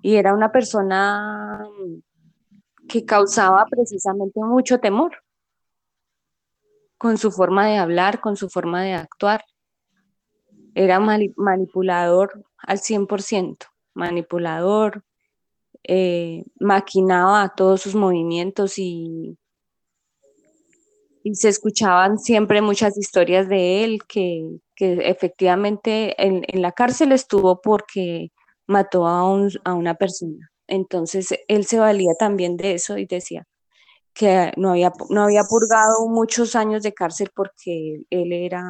y 0.01 0.15
era 0.15 0.33
una 0.33 0.51
persona 0.51 1.67
que 2.87 3.05
causaba 3.05 3.65
precisamente 3.69 4.39
mucho 4.39 4.79
temor 4.79 5.23
con 6.97 7.17
su 7.17 7.31
forma 7.31 7.67
de 7.67 7.77
hablar, 7.77 8.21
con 8.21 8.35
su 8.37 8.49
forma 8.49 8.83
de 8.83 8.93
actuar. 8.93 9.43
Era 10.73 10.99
manipulador 10.99 12.43
al 12.57 12.79
100%, 12.79 13.67
manipulador, 13.93 15.03
eh, 15.83 16.43
maquinaba 16.59 17.53
todos 17.55 17.81
sus 17.81 17.95
movimientos 17.95 18.77
y, 18.77 19.37
y 21.23 21.35
se 21.35 21.49
escuchaban 21.49 22.17
siempre 22.17 22.61
muchas 22.61 22.97
historias 22.97 23.47
de 23.47 23.83
él 23.83 24.03
que, 24.07 24.59
efectivamente 24.79 26.15
en, 26.23 26.43
la 26.61 26.71
cárcel 26.71 27.11
estuvo 27.11 27.61
porque 27.61 28.31
mató 28.67 29.07
a, 29.07 29.21
a 29.63 29.73
una 29.73 29.95
persona. 29.95 30.51
Entonces 30.67 31.29
él 31.47 31.65
se 31.65 31.79
valía 31.79 32.13
también 32.17 32.57
de 32.57 32.73
eso 32.73 32.97
y 32.97 33.05
decía 33.05 33.45
que 34.13 34.51
no 34.57 34.71
había, 34.71 34.93
no 35.09 35.23
había 35.23 35.43
purgado 35.43 36.07
muchos 36.07 36.55
años 36.55 36.83
de 36.83 36.93
cárcel 36.93 37.31
porque 37.35 38.05
él 38.09 38.31
era 38.31 38.63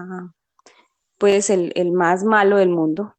pues 1.18 1.50
el, 1.50 1.72
el 1.76 1.92
más 1.92 2.24
malo 2.24 2.58
del 2.58 2.70
mundo. 2.70 3.16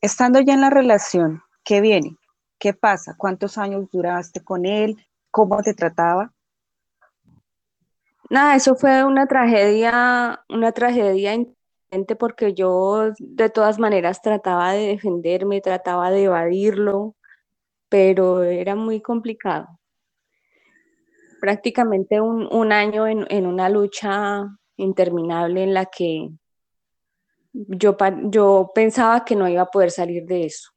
Estando 0.00 0.40
ya 0.40 0.54
en 0.54 0.62
la 0.62 0.70
relación, 0.70 1.42
¿qué 1.64 1.80
viene? 1.80 2.16
¿Qué 2.58 2.74
pasa? 2.74 3.14
¿Cuántos 3.18 3.58
años 3.58 3.90
duraste 3.90 4.42
con 4.42 4.64
él? 4.64 4.96
¿Cómo 5.30 5.62
te 5.62 5.74
trataba? 5.74 6.32
Nada, 8.30 8.54
eso 8.54 8.76
fue 8.76 9.04
una 9.04 9.26
tragedia, 9.26 10.44
una 10.48 10.72
tragedia 10.72 11.34
porque 12.18 12.54
yo 12.54 13.10
de 13.18 13.50
todas 13.50 13.78
maneras 13.78 14.22
trataba 14.22 14.72
de 14.72 14.86
defenderme, 14.86 15.60
trataba 15.60 16.10
de 16.10 16.24
evadirlo, 16.24 17.16
pero 17.88 18.44
era 18.44 18.76
muy 18.76 19.00
complicado. 19.02 19.66
Prácticamente 21.40 22.20
un, 22.20 22.48
un 22.52 22.72
año 22.72 23.06
en, 23.08 23.26
en, 23.30 23.46
una 23.46 23.68
lucha 23.68 24.46
interminable 24.76 25.64
en 25.64 25.74
la 25.74 25.86
que 25.86 26.30
yo, 27.52 27.96
yo 28.24 28.70
pensaba 28.74 29.24
que 29.24 29.34
no 29.34 29.48
iba 29.48 29.62
a 29.62 29.70
poder 29.70 29.90
salir 29.90 30.24
de 30.26 30.46
eso. 30.46 30.70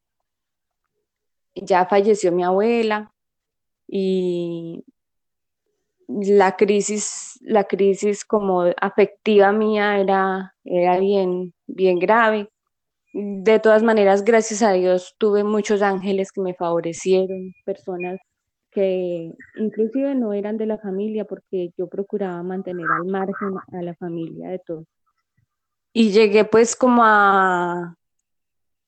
Ya 1.53 1.85
falleció 1.85 2.31
mi 2.31 2.43
abuela 2.43 3.13
y 3.87 4.83
la 6.07 6.55
crisis, 6.55 7.39
la 7.41 7.65
crisis 7.65 8.25
como 8.25 8.63
afectiva 8.81 9.51
mía 9.51 9.99
era, 9.99 10.55
era 10.63 10.99
bien, 10.99 11.53
bien 11.67 11.99
grave. 11.99 12.49
De 13.13 13.59
todas 13.59 13.83
maneras, 13.83 14.23
gracias 14.23 14.63
a 14.63 14.73
Dios, 14.73 15.15
tuve 15.17 15.43
muchos 15.43 15.81
ángeles 15.81 16.31
que 16.31 16.41
me 16.41 16.55
favorecieron, 16.55 17.53
personas 17.65 18.19
que 18.73 19.31
inclusive 19.55 20.15
no 20.15 20.33
eran 20.33 20.57
de 20.57 20.65
la 20.65 20.79
familia 20.79 21.25
porque 21.25 21.69
yo 21.77 21.87
procuraba 21.87 22.41
mantener 22.41 22.87
al 22.89 23.05
margen 23.05 23.53
a 23.71 23.81
la 23.83 23.93
familia 23.95 24.49
de 24.49 24.59
todo. 24.59 24.85
Y 25.93 26.11
llegué 26.11 26.43
pues 26.43 26.75
como 26.75 27.03
a, 27.03 27.95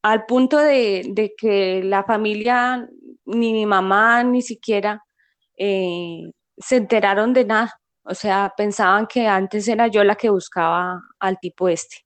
al 0.01 0.25
punto 0.25 0.57
de, 0.57 1.33
que 1.37 1.83
la 1.83 2.03
familia, 2.03 2.89
ni 3.25 3.53
mi 3.53 3.65
mamá, 3.65 4.23
ni 4.23 4.41
siquiera 4.41 5.03
eh, 5.57 6.31
se 6.57 6.77
enteraron 6.77 7.33
de 7.33 7.45
nada. 7.45 7.79
O 8.03 8.13
sea, 8.13 8.53
pensaban 8.55 9.07
que 9.07 9.27
antes 9.27 9.67
era 9.67 9.87
yo 9.87 10.03
la 10.03 10.15
que 10.15 10.29
buscaba 10.29 11.01
al 11.19 11.39
tipo 11.39 11.69
este, 11.69 11.97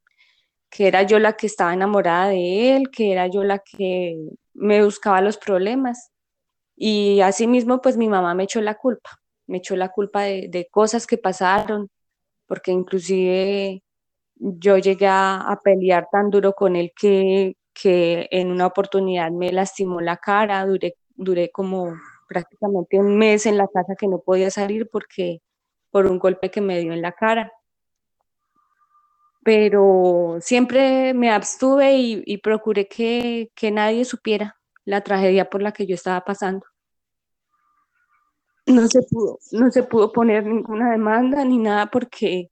que 0.70 0.88
era 0.88 1.04
yo 1.04 1.20
la 1.20 1.34
que 1.34 1.48
estaba 1.48 1.74
enamorada 1.74 2.30
de 2.30 2.76
él, 2.78 2.90
que 2.92 3.12
era 3.12 3.28
yo 3.28 3.44
la 3.44 3.60
que 3.60 4.16
me 4.54 4.84
buscaba 4.84 5.22
los 5.22 5.38
problemas. 5.38 6.12
Y 6.76 7.22
asimismo, 7.22 7.82
pues 7.82 7.98
mi 7.98 8.10
mamá 8.10 8.34
me 8.36 8.44
echó 8.46 8.62
la 8.62 8.76
culpa, 8.76 9.20
me 9.48 9.58
echó 9.58 9.76
la 9.76 9.90
culpa 9.90 10.24
de, 10.24 10.68
cosas 10.72 11.08
que 11.08 11.18
pasaron, 11.18 11.90
porque 12.48 12.72
inclusive 12.72 13.84
yo 14.36 14.78
llegué 14.78 15.08
a, 15.08 15.60
pelear 15.64 16.08
tan 16.12 16.30
duro 16.30 16.54
con 16.54 16.76
él 16.76 16.92
que, 17.00 17.58
que, 17.74 18.28
en 18.32 18.52
una 18.52 18.68
oportunidad 18.68 19.32
me 19.32 19.52
lastimó 19.52 20.02
la 20.02 20.18
cara, 20.18 20.66
duré, 20.66 20.96
duré 21.16 21.52
como 21.52 21.94
prácticamente 22.30 23.00
un 23.00 23.18
mes 23.18 23.46
en 23.48 23.58
la 23.58 23.68
casa 23.68 23.96
que 23.96 24.08
no 24.08 24.20
podía 24.20 24.52
salir 24.52 24.88
porque 24.90 25.42
por 25.90 26.06
un 26.06 26.20
golpe 26.20 26.52
que 26.52 26.62
me 26.62 26.80
dio 26.80 26.94
en 26.94 27.02
la 27.02 27.12
cara. 27.12 27.52
Pero 29.44 30.38
siempre 30.40 31.14
me 31.14 31.32
abstuve 31.32 31.98
y, 31.98 32.38
procuré 32.38 32.88
que, 32.88 33.52
que 33.56 33.72
nadie 33.72 34.06
supiera 34.06 34.58
la 34.86 35.02
tragedia 35.02 35.50
por 35.50 35.62
la 35.62 35.72
que 35.72 35.88
yo 35.88 35.96
estaba 35.96 36.22
pasando. 36.24 36.66
No 38.68 38.88
se 38.88 39.02
pudo, 39.02 39.40
no 39.52 39.72
se 39.72 39.82
pudo 39.82 40.12
poner 40.12 40.46
ninguna 40.46 40.92
demanda 40.92 41.44
ni 41.44 41.58
nada 41.58 41.88
porque 41.88 42.52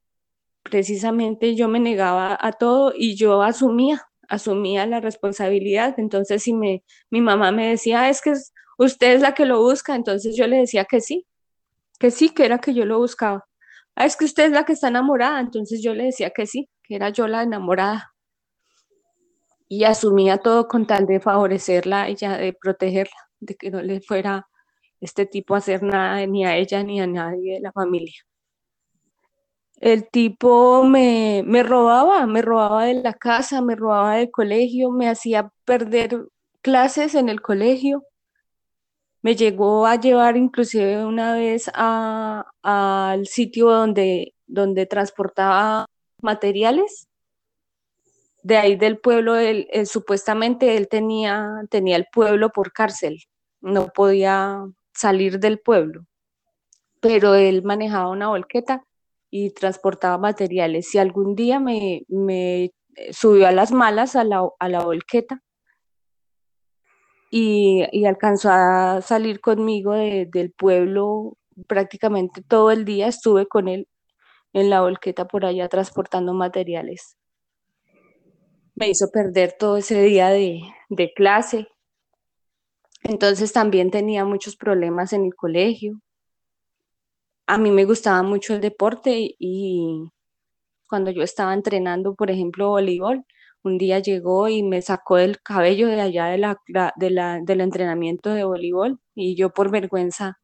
precisamente 0.64 1.54
yo 1.54 1.68
me 1.68 1.78
negaba 1.78 2.36
a 2.40 2.52
todo 2.52 2.92
y 2.96 3.14
yo 3.14 3.42
asumía, 3.42 4.02
asumía 4.28 4.86
la 4.86 5.00
responsabilidad. 5.00 5.94
Entonces, 5.98 6.42
si 6.42 6.52
me, 6.52 6.82
mi 7.10 7.20
mamá 7.20 7.52
me 7.52 7.68
decía, 7.68 8.02
ah, 8.02 8.08
es 8.08 8.20
que 8.20 8.32
usted 8.78 9.14
es 9.14 9.22
la 9.22 9.34
que 9.34 9.46
lo 9.46 9.60
busca, 9.62 9.94
entonces 9.94 10.36
yo 10.36 10.46
le 10.46 10.58
decía 10.58 10.84
que 10.86 11.00
sí, 11.00 11.26
que 11.98 12.10
sí, 12.10 12.30
que 12.30 12.46
era 12.46 12.58
que 12.60 12.74
yo 12.74 12.84
lo 12.86 12.98
buscaba. 12.98 13.46
Ah, 13.96 14.06
es 14.06 14.16
que 14.16 14.24
usted 14.24 14.46
es 14.46 14.52
la 14.52 14.64
que 14.64 14.72
está 14.74 14.88
enamorada, 14.88 15.40
entonces 15.40 15.82
yo 15.82 15.94
le 15.94 16.04
decía 16.04 16.30
que 16.30 16.46
sí, 16.46 16.70
que 16.84 16.96
era 16.96 17.10
yo 17.10 17.28
la 17.28 17.42
enamorada 17.42 18.14
y 19.68 19.84
asumía 19.84 20.38
todo 20.38 20.68
con 20.68 20.86
tal 20.86 21.06
de 21.06 21.20
favorecerla 21.20 22.08
y 22.10 22.16
ya 22.16 22.38
de 22.38 22.52
protegerla, 22.54 23.16
de 23.40 23.54
que 23.56 23.70
no 23.70 23.82
le 23.82 24.00
fuera 24.00 24.48
este 25.00 25.26
tipo 25.26 25.54
a 25.54 25.58
hacer 25.58 25.82
nada 25.82 26.24
ni 26.26 26.44
a 26.44 26.56
ella 26.56 26.82
ni 26.82 27.00
a 27.00 27.06
nadie 27.06 27.54
de 27.54 27.60
la 27.60 27.72
familia. 27.72 28.14
El 29.80 30.08
tipo 30.10 30.82
me, 30.84 31.42
me 31.46 31.62
robaba, 31.62 32.26
me 32.26 32.42
robaba 32.42 32.86
de 32.86 32.94
la 32.94 33.14
casa, 33.14 33.60
me 33.62 33.76
robaba 33.76 34.16
del 34.16 34.30
colegio, 34.30 34.90
me 34.90 35.08
hacía 35.08 35.52
perder 35.64 36.26
clases 36.62 37.14
en 37.14 37.28
el 37.28 37.40
colegio. 37.40 38.02
Me 39.22 39.34
llegó 39.34 39.86
a 39.86 39.96
llevar 39.96 40.36
inclusive 40.36 41.04
una 41.04 41.34
vez 41.34 41.70
al 41.74 43.26
sitio 43.26 43.70
donde, 43.70 44.34
donde 44.46 44.86
transportaba 44.86 45.86
materiales. 46.22 47.08
De 48.42 48.56
ahí 48.56 48.76
del 48.76 48.98
pueblo, 48.98 49.36
él, 49.36 49.68
supuestamente 49.86 50.76
él 50.76 50.88
tenía, 50.88 51.48
tenía 51.70 51.96
el 51.96 52.06
pueblo 52.12 52.50
por 52.50 52.72
cárcel, 52.72 53.24
no 53.60 53.88
podía 53.88 54.64
salir 54.94 55.40
del 55.40 55.58
pueblo, 55.58 56.06
pero 57.00 57.34
él 57.34 57.62
manejaba 57.64 58.08
una 58.10 58.28
volqueta 58.28 58.84
y 59.30 59.50
transportaba 59.50 60.18
materiales. 60.18 60.88
Si 60.88 60.98
algún 60.98 61.34
día 61.34 61.60
me, 61.60 62.04
me 62.08 62.72
subió 63.10 63.48
a 63.48 63.52
las 63.52 63.72
malas 63.72 64.16
a 64.16 64.24
la, 64.24 64.48
a 64.58 64.68
la 64.68 64.80
volqueta 64.80 65.42
y, 67.30 67.84
y, 67.92 68.06
alcanzó 68.06 68.50
a 68.50 69.00
salir 69.02 69.40
conmigo 69.40 69.92
del 69.92 70.52
pueblo 70.56 71.36
prácticamente 71.66 72.42
todo 72.42 72.70
el 72.70 72.84
día, 72.84 73.08
estuve 73.08 73.46
con 73.46 73.68
él 73.68 73.88
en 74.52 74.70
la 74.70 74.80
volqueta 74.80 75.26
por 75.26 75.44
allá 75.44 75.68
transportando 75.68 76.32
materiales. 76.34 77.16
Me 78.74 78.88
hizo 78.88 79.10
perder 79.10 79.56
todo 79.58 79.76
ese 79.76 80.00
día 80.02 80.28
de, 80.28 80.62
de 80.88 81.12
clase. 81.12 81.68
Entonces 83.02 83.52
también 83.52 83.90
tenía 83.90 84.24
muchos 84.24 84.56
problemas 84.56 85.12
en 85.12 85.24
el 85.24 85.34
colegio. 85.34 86.00
A 87.46 87.58
mí 87.58 87.70
me 87.70 87.84
gustaba 87.84 88.22
mucho 88.22 88.54
el 88.54 88.60
deporte 88.60 89.34
y 89.38 90.10
cuando 90.86 91.10
yo 91.10 91.22
estaba 91.22 91.54
entrenando, 91.54 92.14
por 92.14 92.30
ejemplo, 92.30 92.68
voleibol, 92.68 93.24
un 93.62 93.78
día 93.78 93.98
llegó 93.98 94.48
y 94.48 94.62
me 94.62 94.82
sacó 94.82 95.16
del 95.16 95.40
cabello 95.40 95.88
de 95.88 96.00
allá 96.00 96.26
de 96.26 96.38
la, 96.38 96.58
de 96.96 97.10
la, 97.10 97.40
del 97.42 97.60
entrenamiento 97.60 98.30
de 98.30 98.44
voleibol 98.44 99.00
y 99.14 99.36
yo 99.36 99.50
por 99.50 99.70
vergüenza 99.70 100.38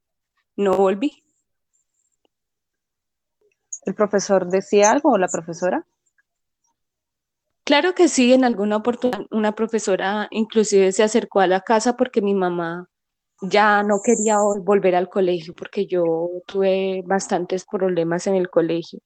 no 0.56 0.76
volví. 0.76 1.22
¿El 3.84 3.94
profesor 3.94 4.48
decía 4.48 4.90
algo 4.90 5.12
o 5.12 5.18
la 5.18 5.28
profesora? 5.28 5.86
Claro 7.64 7.94
que 7.94 8.08
sí, 8.08 8.32
en 8.32 8.44
alguna 8.44 8.76
oportunidad 8.76 9.26
una 9.30 9.52
profesora 9.54 10.28
inclusive 10.30 10.92
se 10.92 11.02
acercó 11.02 11.40
a 11.40 11.46
la 11.46 11.60
casa 11.60 11.96
porque 11.96 12.20
mi 12.20 12.34
mamá 12.34 12.88
ya 13.40 13.82
no 13.82 14.00
quería 14.02 14.38
volver 14.38 14.94
al 14.96 15.08
colegio 15.08 15.54
porque 15.54 15.86
yo 15.86 16.28
tuve 16.46 17.02
bastantes 17.06 17.64
problemas 17.64 18.26
en 18.26 18.34
el 18.34 18.50
colegio. 18.50 19.00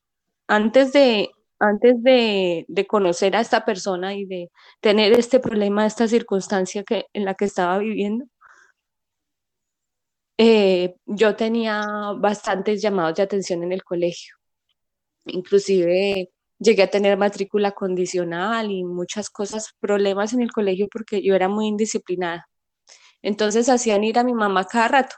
Antes 0.48 0.92
de, 0.92 1.30
antes 1.58 2.02
de, 2.02 2.66
conocer 2.88 3.36
a 3.36 3.40
esta 3.40 3.64
persona 3.64 4.14
y 4.14 4.24
de 4.26 4.50
tener 4.80 5.12
este 5.12 5.40
problema, 5.40 5.86
esta 5.86 6.08
circunstancia 6.08 6.84
que, 6.84 7.06
en 7.12 7.24
la 7.24 7.34
que 7.34 7.44
estaba 7.46 7.78
viviendo, 7.78 8.26
eh, 10.38 10.94
yo 11.06 11.34
tenía 11.36 11.82
bastantes 12.16 12.80
llamados 12.80 13.16
de 13.16 13.22
atención 13.24 13.62
en 13.64 13.72
el 13.72 13.82
colegio. 13.82 14.36
Inclusive 15.26 16.30
llegué 16.58 16.82
a 16.82 16.90
tener 16.90 17.18
matrícula 17.18 17.72
condicional 17.72 18.70
y 18.70 18.84
muchas 18.84 19.30
cosas, 19.30 19.74
problemas 19.80 20.32
en 20.32 20.42
el 20.42 20.52
colegio 20.52 20.88
porque 20.90 21.22
yo 21.22 21.34
era 21.34 21.48
muy 21.48 21.66
indisciplinada. 21.68 22.48
Entonces 23.22 23.68
hacían 23.68 24.04
ir 24.04 24.18
a 24.18 24.24
mi 24.24 24.34
mamá 24.34 24.66
cada 24.66 24.88
rato 24.88 25.16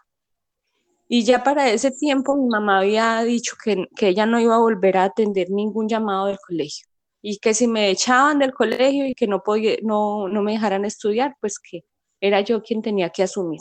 y 1.12 1.24
ya 1.24 1.42
para 1.42 1.68
ese 1.70 1.90
tiempo 1.90 2.36
mi 2.36 2.46
mamá 2.48 2.78
había 2.78 3.20
dicho 3.24 3.56
que, 3.62 3.88
ella 4.00 4.26
no 4.26 4.38
iba 4.38 4.54
a 4.54 4.60
volver 4.60 4.96
a 4.96 5.04
atender 5.04 5.50
ningún 5.50 5.88
llamado 5.88 6.26
del 6.26 6.38
colegio 6.38 6.86
y 7.20 7.38
que 7.38 7.52
si 7.52 7.66
me 7.66 7.90
echaban 7.90 8.38
del 8.38 8.54
colegio 8.54 9.06
y 9.06 9.14
que 9.14 9.26
no, 9.26 9.42
podía, 9.42 9.74
no, 9.82 10.28
no 10.28 10.40
me 10.40 10.52
dejaran 10.52 10.84
estudiar, 10.84 11.34
pues 11.40 11.58
que 11.58 11.80
era 12.20 12.42
yo 12.42 12.62
quien 12.62 12.80
tenía 12.80 13.10
que 13.10 13.24
asumir. 13.24 13.60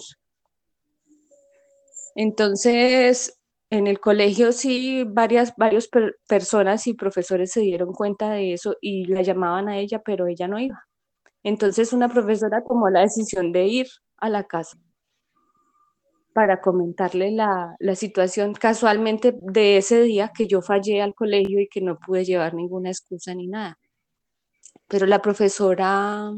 Entonces, 2.13 3.39
en 3.72 3.88
el 3.88 4.00
colegio 4.00 4.51
sí, 4.51 5.03
varias, 5.08 5.56
varias 5.58 5.89
personas 6.27 6.86
y 6.86 6.94
profesores 6.94 7.51
se 7.51 7.62
dieron 7.62 7.94
cuenta 7.94 8.29
de 8.29 8.53
eso 8.53 8.75
y 8.79 9.06
la 9.06 9.24
llamaban 9.24 9.70
a 9.70 9.79
ella, 9.79 10.04
pero 10.06 10.28
ella 10.28 10.47
no 10.47 10.60
iba. 10.60 10.86
Entonces 11.41 11.93
una 11.93 12.10
profesora 12.10 12.63
tomó 12.63 12.91
la 12.91 13.02
decisión 13.02 13.52
de 13.52 13.65
ir 13.65 13.88
a 14.17 14.30
la 14.30 14.43
casa 14.43 14.78
para 16.34 16.62
comentarle 16.62 17.32
la, 17.32 17.76
situación 17.96 18.54
casualmente 18.54 19.36
de 19.42 19.78
ese 19.78 20.02
día 20.02 20.32
que 20.36 20.48
yo 20.48 20.62
fallé 20.62 21.02
al 21.02 21.15
colegio 21.15 21.60
y 21.60 21.68
que 21.68 21.82
no 21.82 21.98
pude 21.98 22.26
llevar 22.26 22.54
ninguna 22.54 22.89
excusa 22.89 23.34
ni 23.34 23.48
nada. 23.48 23.78
Pero 24.88 25.06
la 25.06 25.22
profesora 25.22 26.32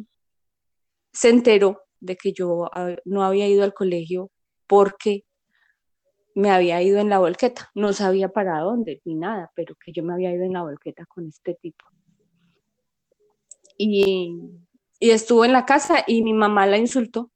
se 1.13 1.29
enteró 1.29 1.83
de 1.99 2.15
que 2.15 2.33
yo 2.33 2.69
no 3.05 3.23
había 3.23 3.47
ido 3.47 3.63
al 3.63 3.73
colegio 3.73 4.31
porque 4.67 5.25
me 6.33 6.49
había 6.49 6.81
ido 6.81 6.99
en 6.99 7.09
la 7.09 7.19
volqueta. 7.19 7.69
No 7.75 7.93
sabía 7.93 8.29
para 8.29 8.59
dónde 8.59 9.01
ni 9.05 9.15
nada, 9.15 9.51
pero 9.55 9.75
que 9.75 9.91
yo 9.91 10.03
me 10.03 10.13
había 10.13 10.33
ido 10.33 10.43
en 10.43 10.53
la 10.53 10.63
volqueta 10.63 11.05
con 11.05 11.27
este 11.27 11.55
tipo. 11.55 11.85
Y, 13.77 14.37
y 14.99 15.09
estuvo 15.09 15.43
en 15.43 15.53
la 15.53 15.65
casa 15.65 16.03
y 16.07 16.23
mi 16.23 16.33
mamá 16.33 16.65
la 16.67 16.77
insultó 16.77 17.31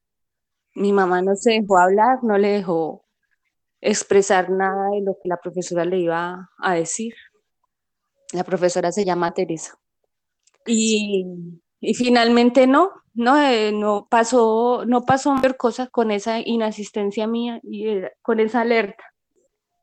mi 0.76 0.92
mamá 0.92 1.22
no 1.22 1.36
se 1.36 1.52
dejó 1.52 1.78
hablar, 1.78 2.24
no 2.24 2.38
le 2.38 2.50
dejó 2.50 3.06
expresar 3.82 4.50
nada 4.50 4.90
de 4.92 5.02
lo 5.02 5.18
que 5.22 5.30
la 5.30 5.38
profesora 5.38 5.86
le 5.86 6.00
iba 6.00 6.50
a 6.60 6.74
decir. 6.74 7.14
La 8.34 8.44
profesora 8.44 8.92
se 8.92 9.06
llama 9.06 9.34
Teresa. 9.34 9.78
Y, 10.66 11.26
finalmente 11.94 12.68
no, 12.68 12.92
no, 13.14 13.40
eh, 13.40 13.72
no 13.72 14.08
pasó, 14.10 14.84
no 14.86 15.06
pasó 15.06 15.36
ver 15.42 15.56
cosas 15.56 15.90
con 15.90 16.12
esa 16.12 16.40
inasistencia 16.40 17.28
mía 17.28 17.60
y 17.64 17.88
eh, 17.88 18.12
con 18.22 18.40
esa 18.40 18.62
alerta. 18.62 19.04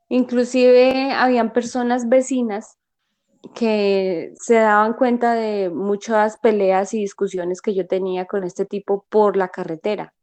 Inclusive 0.09 1.11
habían 1.13 1.53
personas 1.53 2.07
vecinas 2.07 2.77
que 3.55 4.33
se 4.35 4.55
daban 4.55 4.93
cuenta 4.93 5.33
de 5.33 5.69
muchas 5.69 6.37
peleas 6.37 6.93
y 6.93 6.99
discusiones 6.99 7.61
que 7.61 7.73
yo 7.73 7.87
tenía 7.87 8.25
con 8.25 8.43
este 8.43 8.65
tipo 8.65 9.05
por 9.09 9.37
la 9.37 9.47
carretera 9.49 10.13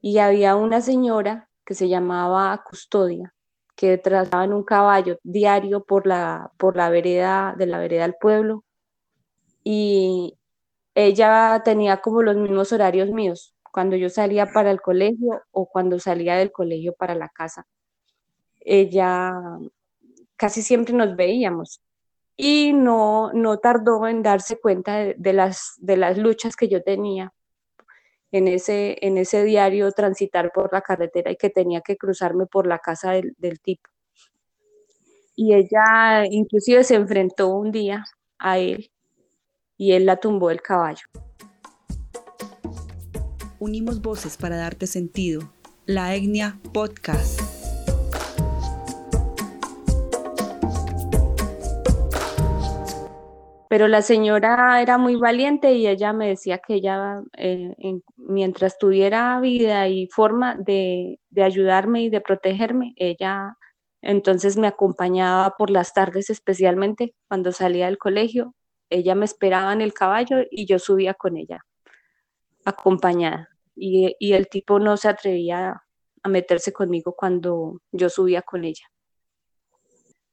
y 0.00 0.18
había 0.18 0.56
una 0.56 0.80
señora 0.80 1.48
que 1.64 1.74
se 1.74 1.88
llamaba 1.88 2.62
Custodia, 2.68 3.34
que 3.76 3.98
trazaba 3.98 4.44
en 4.44 4.52
un 4.52 4.64
caballo 4.64 5.18
diario 5.22 5.84
por 5.84 6.06
la, 6.06 6.50
por 6.56 6.76
la 6.76 6.90
vereda, 6.90 7.54
de 7.56 7.66
la 7.66 7.78
vereda 7.78 8.02
del 8.02 8.16
pueblo, 8.20 8.64
y 9.62 10.38
ella 10.94 11.62
tenía 11.64 12.00
como 12.00 12.22
los 12.22 12.36
mismos 12.36 12.72
horarios 12.72 13.10
míos, 13.10 13.54
cuando 13.70 13.96
yo 13.96 14.08
salía 14.08 14.46
para 14.46 14.70
el 14.70 14.80
colegio 14.80 15.42
o 15.52 15.66
cuando 15.66 15.98
salía 15.98 16.36
del 16.36 16.50
colegio 16.50 16.94
para 16.94 17.14
la 17.14 17.28
casa. 17.28 17.66
Ella 18.60 19.32
casi 20.36 20.62
siempre 20.62 20.94
nos 20.94 21.16
veíamos 21.16 21.80
y 22.36 22.72
no, 22.72 23.32
no 23.32 23.58
tardó 23.58 24.06
en 24.06 24.22
darse 24.22 24.58
cuenta 24.58 24.96
de, 24.96 25.32
las, 25.32 25.74
de 25.78 25.96
las 25.96 26.18
luchas 26.18 26.56
que 26.56 26.68
yo 26.68 26.82
tenía 26.82 27.32
en 28.32 28.48
ese, 28.48 28.98
en 29.00 29.18
ese 29.18 29.44
diario 29.44 29.90
transitar 29.92 30.52
por 30.52 30.72
la 30.72 30.82
carretera 30.82 31.30
y 31.30 31.36
que 31.36 31.50
tenía 31.50 31.80
que 31.80 31.96
cruzarme 31.96 32.46
por 32.46 32.66
la 32.66 32.78
casa 32.78 33.12
del, 33.12 33.34
del 33.38 33.60
tipo. 33.60 33.88
Y 35.34 35.54
ella 35.54 36.24
inclusive 36.28 36.84
se 36.84 36.96
enfrentó 36.96 37.48
un 37.48 37.70
día 37.70 38.04
a 38.38 38.58
él 38.58 38.90
y 39.76 39.92
él 39.92 40.06
la 40.06 40.16
tumbó 40.16 40.48
del 40.48 40.60
caballo. 40.60 41.06
Unimos 43.60 44.02
voces 44.02 44.36
para 44.36 44.56
darte 44.56 44.86
sentido. 44.86 45.52
La 45.86 46.14
Etnia 46.14 46.58
Podcast. 46.72 47.57
Pero 53.68 53.86
la 53.86 54.02
señora 54.02 54.80
era 54.80 54.96
muy 54.98 55.16
valiente 55.16 55.72
y 55.72 55.86
ella 55.86 56.12
me 56.12 56.28
decía 56.28 56.58
que 56.58 56.74
ella, 56.74 57.22
eh, 57.36 57.74
mientras 58.16 58.78
tuviera 58.78 59.38
vida 59.40 59.88
y 59.88 60.08
forma 60.08 60.56
de, 60.56 61.20
ayudarme 61.36 62.02
y 62.02 62.10
de 62.10 62.20
protegerme, 62.20 62.94
ella 62.96 63.56
entonces 64.00 64.56
me 64.56 64.68
acompañaba 64.68 65.54
por 65.58 65.70
las 65.70 65.92
tardes 65.92 66.30
especialmente 66.30 67.14
cuando 67.28 67.52
salía 67.52 67.86
del 67.86 67.98
colegio. 67.98 68.54
Ella 68.90 69.14
me 69.14 69.26
esperaba 69.26 69.72
en 69.72 69.82
el 69.82 69.92
caballo 69.92 70.38
y 70.50 70.66
yo 70.66 70.78
subía 70.78 71.14
con 71.14 71.36
ella, 71.36 71.64
acompañada. 72.64 73.50
Y, 73.76 74.16
y 74.18 74.32
el 74.32 74.48
tipo 74.48 74.78
no 74.80 74.96
se 74.96 75.08
atrevía 75.08 75.82
a 76.22 76.28
meterse 76.28 76.72
conmigo 76.72 77.14
cuando 77.16 77.82
yo 77.92 78.08
subía 78.08 78.42
con 78.42 78.64
ella. 78.64 78.86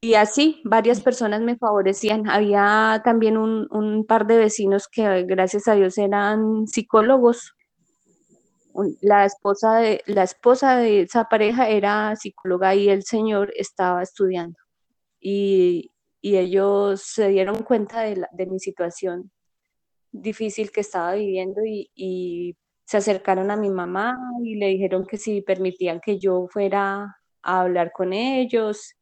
Y 0.06 0.14
así, 0.14 0.62
varias 0.64 1.02
personas 1.02 1.42
me 1.42 1.58
favorecían. 1.58 2.30
Había 2.30 3.02
también 3.04 3.38
un, 3.38 4.06
par 4.08 4.28
de 4.28 4.38
vecinos 4.38 4.88
que, 4.88 5.24
gracias 5.24 5.68
a 5.68 5.74
Dios, 5.74 5.98
eran 5.98 6.68
psicólogos. 6.68 7.56
La 9.02 9.26
esposa, 9.26 9.78
de, 9.78 10.04
la 10.06 10.22
esposa 10.22 10.78
de 10.78 11.02
esa 11.02 11.24
pareja 11.28 11.70
era 11.70 12.16
psicóloga 12.16 12.76
y 12.76 12.88
el 12.90 13.02
señor 13.02 13.52
estaba 13.56 14.04
estudiando. 14.04 14.60
Y, 15.20 15.92
ellos 16.22 17.02
se 17.02 17.30
dieron 17.30 17.64
cuenta 17.64 18.02
de, 18.02 18.46
mi 18.46 18.60
situación 18.60 19.32
difícil 20.12 20.72
que 20.72 20.82
estaba 20.82 21.16
viviendo 21.16 21.62
y, 21.66 22.56
se 22.86 22.98
acercaron 22.98 23.50
a 23.50 23.58
mi 23.58 23.72
mamá 23.72 24.20
y 24.44 24.54
le 24.54 24.68
dijeron 24.68 25.08
que 25.08 25.18
si 25.18 25.42
permitían 25.42 26.00
que 26.00 26.20
yo 26.20 26.46
fuera 26.52 27.18
a 27.42 27.62
hablar 27.62 27.92
con 27.92 28.14
ellos. 28.14 28.96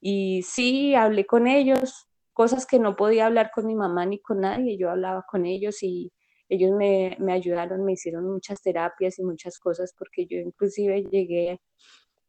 Y 0.00 0.42
sí, 0.42 0.94
hablé 0.94 1.26
con 1.26 1.46
ellos, 1.46 2.08
cosas 2.32 2.66
que 2.66 2.78
no 2.78 2.96
podía 2.96 3.26
hablar 3.26 3.50
con 3.54 3.66
mi 3.66 3.74
mamá 3.74 4.06
ni 4.06 4.20
con 4.20 4.40
nadie, 4.40 4.76
yo 4.76 4.90
hablaba 4.90 5.24
con 5.28 5.46
ellos 5.46 5.82
y 5.82 6.12
ellos 6.48 6.70
me, 6.72 7.16
me 7.18 7.32
ayudaron, 7.32 7.84
me 7.84 7.92
hicieron 7.92 8.30
muchas 8.30 8.62
terapias 8.62 9.18
y 9.18 9.24
muchas 9.24 9.58
cosas 9.58 9.94
porque 9.98 10.26
yo 10.26 10.38
inclusive 10.38 11.04
llegué 11.04 11.60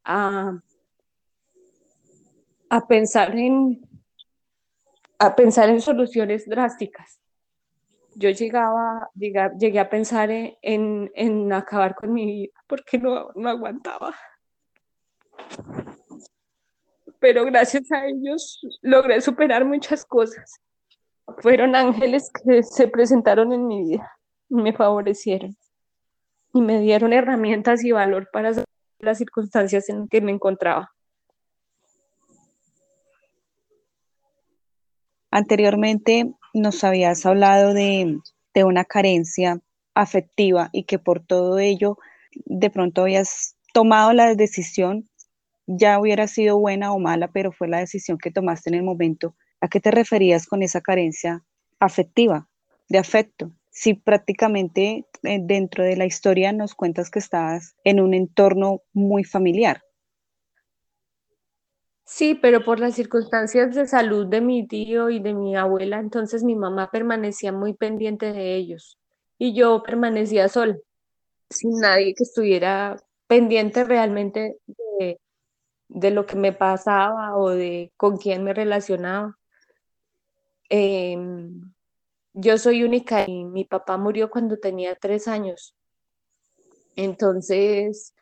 a, 0.04 0.60
a 2.70 2.88
pensar 2.88 3.36
en 3.38 3.82
a 5.20 5.36
pensar 5.36 5.70
en 5.70 5.82
soluciones 5.82 6.48
drásticas. 6.48 7.20
Yo 8.16 8.30
llegaba, 8.30 9.10
llegué, 9.14 9.80
a 9.80 9.90
pensar 9.90 10.32
en, 10.32 10.56
en, 10.62 11.54
acabar 11.54 11.96
con 11.96 12.14
mi 12.14 12.26
vida 12.26 12.54
porque 12.68 12.98
no, 12.98 13.30
no 13.36 13.50
aguantaba. 13.50 14.16
Pero 17.20 17.46
gracias 17.46 17.92
a 17.92 18.06
ellos 18.06 18.60
logré 18.82 19.22
superar 19.22 19.66
muchas 19.66 20.06
cosas. 20.06 20.60
Fueron 21.40 21.76
ángeles 21.76 22.30
que 22.32 22.64
se 22.64 22.88
presentaron 22.88 23.52
en 23.52 23.68
mi 23.68 23.84
vida 23.84 24.18
me 24.50 24.74
favorecieron 24.74 25.56
y 26.54 26.62
me 26.62 26.80
dieron 26.80 27.14
herramientas 27.14 27.84
y 27.84 27.92
valor 27.92 28.30
para 28.32 28.52
las 29.00 29.18
circunstancias 29.18 29.90
en 29.90 30.08
que 30.08 30.22
me 30.22 30.32
encontraba. 30.32 30.92
Anteriormente 35.30 36.32
nos 36.54 36.84
habías 36.84 37.26
hablado 37.26 37.74
de, 37.74 38.20
una 38.56 38.86
carencia 38.86 39.60
afectiva 39.94 40.70
y 40.72 40.86
que 40.86 40.98
por 40.98 41.24
todo 41.24 41.60
ello 41.60 42.00
de 42.34 42.72
pronto 42.72 43.04
habías 43.04 43.56
tomado 43.72 44.14
la 44.14 44.34
decisión, 44.34 45.08
ya 45.68 46.00
hubiera 46.00 46.28
sido 46.28 46.58
buena 46.58 46.94
o 46.94 47.00
mala, 47.00 47.28
pero 47.28 47.52
fue 47.52 47.68
la 47.68 47.80
decisión 47.80 48.18
que 48.18 48.32
tomaste 48.32 48.70
en 48.70 48.76
el 48.76 48.84
momento. 48.84 49.36
¿A 49.62 49.68
qué 49.68 49.80
te 49.80 49.92
referías 49.92 50.48
con 50.48 50.64
esa 50.64 50.82
carencia 50.82 51.44
afectiva, 51.80 52.48
de 52.90 52.98
afecto? 52.98 53.52
Si 53.70 53.94
prácticamente 53.94 55.06
eh, 55.24 55.40
dentro 55.42 55.84
de 55.84 55.98
la 55.98 56.06
historia 56.06 56.52
nos 56.54 56.74
cuentas 56.74 57.12
que 57.12 57.20
estabas 57.20 57.76
en 57.84 58.00
un 58.00 58.14
entorno 58.14 58.82
muy 58.94 59.24
familiar. 59.24 59.82
Sí, 62.06 62.36
pero 62.36 62.64
por 62.64 62.80
las 62.80 62.96
circunstancias 62.96 63.76
de 63.76 63.86
salud 63.86 64.28
de 64.28 64.40
mi 64.40 64.66
tío 64.66 65.10
y 65.10 65.20
de 65.20 65.34
mi 65.34 65.58
abuela, 65.58 66.00
entonces 66.00 66.42
mi 66.42 66.56
mamá 66.56 66.90
permanecía 66.90 67.52
muy 67.52 67.74
pendiente 67.74 68.32
de 68.32 68.56
ellos 68.56 68.98
y 69.38 69.54
yo 69.54 69.84
permanecía 69.84 70.48
sola, 70.48 70.78
sin 71.50 71.72
nadie 71.82 72.16
que 72.16 72.24
estuviera 72.24 72.96
pendiente 73.28 73.84
realmente 73.84 74.56
de, 74.66 75.20
de 75.90 76.12
lo 76.12 76.26
que 76.26 76.36
me 76.36 76.54
pasaba 76.54 77.38
o 77.38 77.50
de 77.50 77.92
con 77.98 78.18
quién 78.18 78.44
me 78.44 78.54
relacionaba. 78.54 79.38
Em, 80.70 81.74
yo 82.34 82.58
soy 82.58 82.84
única 82.84 83.26
y 83.28 83.46
mi 83.46 83.66
papá 83.66 83.98
murió 83.98 84.30
cuando 84.30 84.58
tenía 84.58 84.96
tres 84.96 85.28
años. 85.28 85.76
Entonces, 86.96 88.14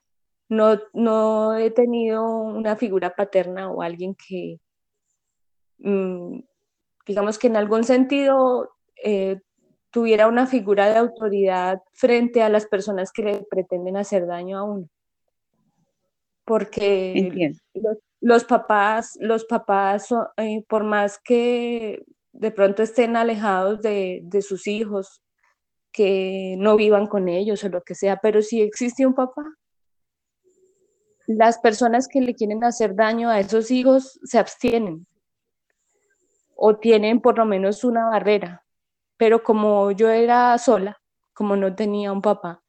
no, 0.49 0.79
no 0.93 1.55
he 1.57 1.71
tenido 1.71 2.23
una 2.25 2.75
figura 2.75 3.15
paterna 3.15 3.69
o 3.71 3.81
alguien 3.81 4.15
que, 4.15 4.59
mm, 5.79 6.39
digamos 7.07 7.39
que 7.39 7.47
en 7.47 7.57
algún 7.57 7.83
sentido 7.83 8.71
eh, 9.03 9.41
tuviera 9.91 10.27
una 10.27 10.47
figura 10.47 10.89
de 10.89 10.97
autoridad 10.97 11.81
frente 11.93 12.41
a 12.43 12.49
las 12.49 12.65
personas 12.67 13.11
que 13.11 13.23
le 13.23 13.45
pretenden 13.49 13.97
hacer 13.97 14.27
daño 14.27 14.57
a 14.59 14.63
uno. 14.63 14.89
Porque 16.45 17.51
los, 18.21 18.43
papás, 18.43 19.17
los 19.19 19.45
papás, 19.45 20.09
eh, 20.37 20.63
por 20.67 20.83
más 20.83 21.19
que 21.23 22.03
de 22.31 22.51
pronto 22.51 22.83
estén 22.83 23.15
alejados 23.15 23.81
de, 23.81 24.21
de 24.23 24.41
sus 24.41 24.67
hijos, 24.67 25.21
que 25.91 26.55
no 26.57 26.75
vivan 26.75 27.07
con 27.07 27.29
ellos 27.29 27.63
o 27.63 27.69
lo 27.69 27.81
que 27.81 27.95
sea, 27.95 28.19
pero 28.21 28.41
si 28.41 28.61
existe 28.61 29.07
un 29.07 29.15
papá, 29.15 29.43
las 31.27 31.57
personas 31.59 32.07
que 32.07 32.21
le 32.21 32.35
quieren 32.35 32.63
hacer 32.63 32.95
daño 32.95 33.29
a 33.29 33.39
esos 33.39 33.71
hijos 33.71 34.19
se 34.23 34.37
abstienen 34.37 35.07
o 36.55 36.77
tienen 36.77 37.21
por 37.21 37.37
lo 37.37 37.45
menos 37.45 37.83
una 37.83 38.09
barrera. 38.09 38.63
Pero 39.17 39.43
como 39.43 39.91
yo 39.91 40.09
era 40.09 40.57
sola, 40.57 41.01
como 41.33 41.55
no 41.55 41.75
tenía 41.75 42.11
un 42.11 42.21
papá, 42.21 42.61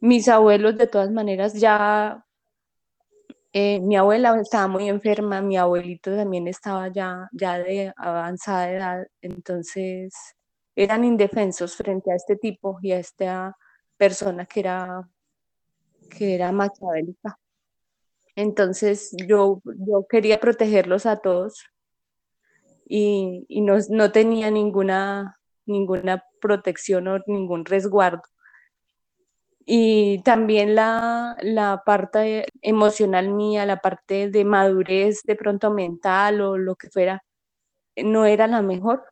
mis 0.00 0.28
abuelos 0.28 0.76
de 0.76 0.86
todas 0.86 1.10
maneras 1.10 1.54
ya, 1.54 2.24
eh, 3.52 3.80
mi 3.80 3.96
abuela 3.96 4.38
estaba 4.40 4.68
muy 4.68 4.88
enferma, 4.88 5.40
mi 5.40 5.56
abuelito 5.56 6.14
también 6.14 6.48
estaba 6.48 6.88
ya, 6.88 7.28
ya 7.32 7.58
de 7.58 7.92
avanzada 7.96 8.70
edad, 8.70 9.06
entonces 9.22 10.14
eran 10.76 11.04
indefensos 11.04 11.76
frente 11.76 12.12
a 12.12 12.16
este 12.16 12.36
tipo 12.36 12.78
y 12.82 12.92
a 12.92 12.98
esta 12.98 13.56
persona 13.96 14.46
que 14.46 14.60
era 14.60 15.08
que 16.08 16.34
era 16.34 16.52
maquiavélica. 16.52 17.38
Entonces 18.34 19.14
yo, 19.26 19.60
yo 19.64 20.06
quería 20.08 20.40
protegerlos 20.40 21.06
a 21.06 21.16
todos 21.16 21.66
y, 22.86 23.46
no, 23.60 24.12
tenía 24.12 24.50
ninguna, 24.50 25.38
ninguna 25.66 26.24
protección 26.40 27.08
o 27.08 27.18
ningún 27.26 27.64
resguardo. 27.64 28.22
Y 29.70 30.22
también 30.22 30.74
la, 30.74 31.36
la 31.42 31.82
parte 31.84 32.46
emocional 32.62 33.28
mía, 33.28 33.66
la 33.66 33.82
parte 33.82 34.30
de 34.30 34.42
madurez 34.46 35.22
de 35.24 35.36
pronto 35.36 35.70
mental 35.70 36.40
o 36.40 36.56
lo 36.56 36.74
que 36.76 36.88
fuera, 36.88 37.22
no 37.94 38.24
era 38.24 38.46
la 38.46 38.62
mejor, 38.62 39.04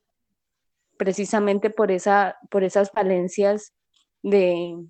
precisamente 0.96 1.68
por, 1.68 1.90
esa, 1.90 2.38
por 2.48 2.64
esas 2.64 2.90
falencias 2.90 3.74
de, 4.22 4.82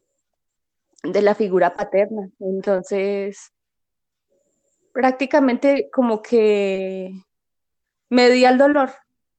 de 1.03 1.23
la 1.23 1.35
figura 1.35 1.75
paterna. 1.75 2.31
Entonces, 2.39 3.53
prácticamente 4.93 5.91
como 5.93 6.23
que 6.23 7.11
me 8.09 8.31
di 8.31 8.45
al 8.45 8.57
dolor, 8.57 8.93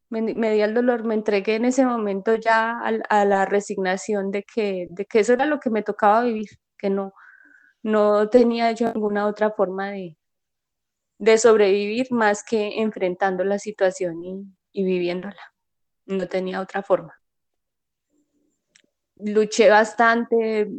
me, 0.10 0.52
di 0.52 0.62
al 0.62 0.74
dolor, 0.74 1.04
me 1.04 1.16
entregué 1.16 1.56
en 1.56 1.66
ese 1.66 1.86
momento 1.86 2.36
ya 2.36 2.80
a, 2.80 3.26
la 3.26 3.46
resignación 3.46 4.32
de 4.32 4.44
que, 4.44 4.88
de 4.90 5.06
que 5.06 5.20
eso 5.20 5.34
era 5.34 5.46
lo 5.46 5.60
que 5.60 5.70
me 5.70 5.84
tocaba 5.84 6.24
vivir, 6.24 6.50
que 6.78 6.90
no, 6.90 7.14
no 7.84 8.30
tenía 8.30 8.72
yo 8.72 8.94
ninguna 8.94 9.28
otra 9.28 9.52
forma 9.52 9.92
de, 9.92 10.18
de 11.20 11.38
sobrevivir 11.38 12.08
más 12.12 12.44
que 12.44 12.82
enfrentando 12.82 13.44
la 13.44 13.60
situación 13.60 14.24
y, 14.24 14.46
y 14.72 14.86
viviéndola. 14.86 15.42
No 16.06 16.28
tenía 16.28 16.62
otra 16.62 16.84
forma 16.84 17.14
luché 19.20 19.70
bastante, 19.70 20.70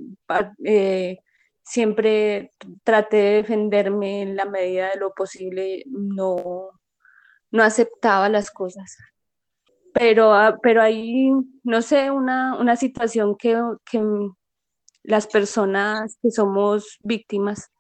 eh, 0.64 1.18
siempre 1.62 2.52
traté 2.82 3.16
de 3.16 3.32
defenderme 3.36 4.22
en 4.22 4.36
la 4.36 4.44
medida 4.44 4.90
de 4.90 4.98
lo 4.98 5.12
posible, 5.14 5.84
no, 5.86 6.70
no 7.50 7.62
aceptaba 7.62 8.28
las 8.28 8.50
cosas. 8.50 8.96
Pero, 9.94 10.32
ah, 10.34 10.58
pero 10.62 10.82
hay, 10.82 11.30
no 11.62 11.82
sé, 11.82 12.10
una, 12.10 12.56
una 12.58 12.76
situación 12.76 13.36
que, 13.36 13.60
que 13.90 14.02
las 15.02 15.26
personas 15.26 16.18
que 16.22 16.30
somos 16.30 16.98
víctimas 17.02 17.70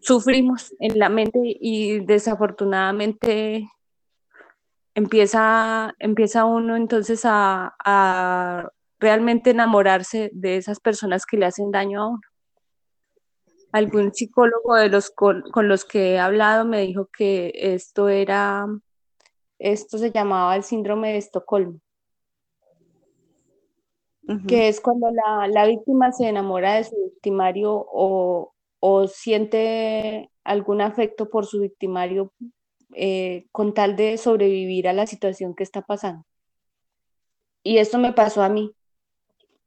sufrimos 0.00 0.74
en 0.80 0.98
la 0.98 1.08
mente 1.08 1.38
y 1.42 2.00
desafortunadamente 2.00 3.68
empieza, 4.94 5.94
empieza 5.98 6.44
uno 6.44 6.76
entonces 6.76 7.22
a, 7.24 8.70
realmente 8.98 9.50
enamorarse 9.50 10.30
de 10.32 10.56
esas 10.56 10.78
personas 10.78 11.26
que 11.26 11.36
le 11.36 11.46
hacen 11.46 11.72
daño 11.72 12.02
a 12.02 12.08
uno. 12.08 12.20
Algún 13.72 14.14
psicólogo 14.14 14.76
de 14.76 14.90
los 14.90 15.10
con, 15.10 15.42
los 15.56 15.84
que 15.84 16.12
he 16.12 16.18
hablado 16.20 16.64
me 16.64 16.82
dijo 16.82 17.08
que 17.12 17.52
esto 17.54 18.08
era, 18.08 18.66
esto 19.62 19.96
se 19.96 20.10
llamaba 20.10 20.56
el 20.56 20.64
síndrome 20.64 21.12
de 21.12 21.18
Estocolmo, 21.18 21.78
que 24.48 24.68
es 24.68 24.80
cuando 24.80 25.08
la, 25.10 25.66
víctima 25.66 26.12
se 26.12 26.28
enamora 26.28 26.74
de 26.74 26.84
su 26.84 26.96
victimario 26.96 27.86
o, 27.92 28.52
siente 29.08 30.30
algún 30.42 30.80
afecto 30.80 31.30
por 31.30 31.46
su 31.46 31.60
victimario 31.60 32.32
eh, 32.94 33.46
con 33.52 33.74
tal 33.74 33.94
de 33.94 34.18
sobrevivir 34.18 34.88
a 34.88 34.92
la 34.92 35.06
situación 35.06 35.54
que 35.54 35.62
está 35.62 35.82
pasando. 35.82 36.24
Y 37.62 37.78
esto 37.78 37.98
me 37.98 38.12
pasó 38.12 38.42
a 38.42 38.48
mí. 38.48 38.72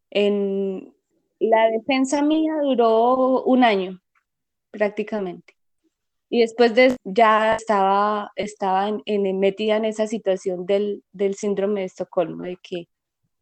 En 0.10 0.94
la 1.40 1.70
defensa 1.70 2.22
mía 2.22 2.54
duró 2.62 3.44
un 3.44 3.64
año 3.64 4.02
prácticamente. 4.72 5.55
Y 6.36 6.42
después 6.42 6.76
de 6.76 6.98
ya 7.06 7.56
estaba, 7.56 8.34
estaba 8.36 8.90
en, 9.06 9.40
metida 9.40 9.78
en 9.78 9.86
esa 9.86 10.06
situación 10.06 10.66
del, 10.66 11.02
síndrome 11.34 11.80
de 11.80 11.86
Estocolmo, 11.86 12.44
de 12.44 12.58
que, 12.62 12.90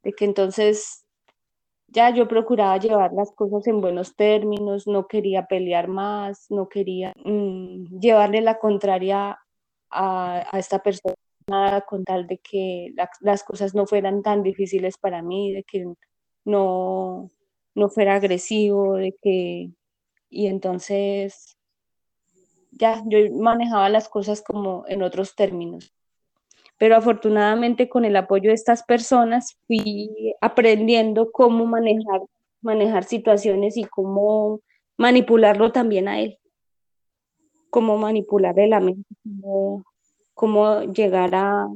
de 0.03 0.13
que 0.13 0.25
entonces 0.25 1.03
ya 1.87 2.11
yo 2.11 2.27
procuraba 2.27 2.77
llevar 2.77 3.11
las 3.13 3.31
cosas 3.31 3.65
en 3.65 3.81
buenos 3.81 4.15
términos, 4.15 4.85
no 4.85 5.07
quería 5.07 5.47
pelear 5.47 5.87
más, 5.87 6.45
no 6.51 6.69
quería 6.69 7.15
mm, 7.25 7.99
llevarle 7.99 8.41
la 8.41 8.59
contraria 8.59 9.39
a, 9.89 10.47
esta 10.53 10.77
persona 10.83 11.15
con 11.87 12.03
tal 12.03 12.27
de 12.27 12.37
que 12.37 12.93
las 13.21 13.43
cosas 13.43 13.73
no 13.73 13.87
fueran 13.87 14.21
tan 14.21 14.43
difíciles 14.43 14.99
para 14.99 15.23
mí, 15.23 15.51
de 15.51 15.63
que 15.63 15.83
no, 16.45 17.31
no 17.73 17.89
fuera 17.89 18.17
agresivo, 18.17 18.97
de 18.97 19.15
que... 19.19 19.71
Y 20.29 20.47
entonces 20.47 21.57
ya 22.77 23.01
yo 23.05 23.19
manejaba 23.39 23.89
las 23.89 24.09
cosas 24.09 24.41
como 24.41 24.85
en 24.87 25.03
otros 25.03 25.35
términos. 25.35 25.93
Pero 26.77 26.95
afortunadamente 26.95 27.87
con 27.87 28.05
el 28.05 28.15
apoyo 28.15 28.49
de 28.49 28.55
estas 28.55 28.83
personas 28.83 29.57
fui 29.67 30.35
aprendiendo 30.41 31.31
cómo 31.31 31.65
manejar, 31.65 32.21
manejar 32.61 33.03
situaciones 33.03 33.77
y 33.77 33.85
cómo 33.85 34.61
manipularlo 34.97 35.71
también 35.71 36.07
a 36.07 36.19
él, 36.19 36.39
cómo 37.69 37.97
manipularle 37.97 38.67
la 38.67 38.79
mente, 38.79 39.15
cómo, 40.33 40.81
llegar 40.93 41.35
a, 41.35 41.67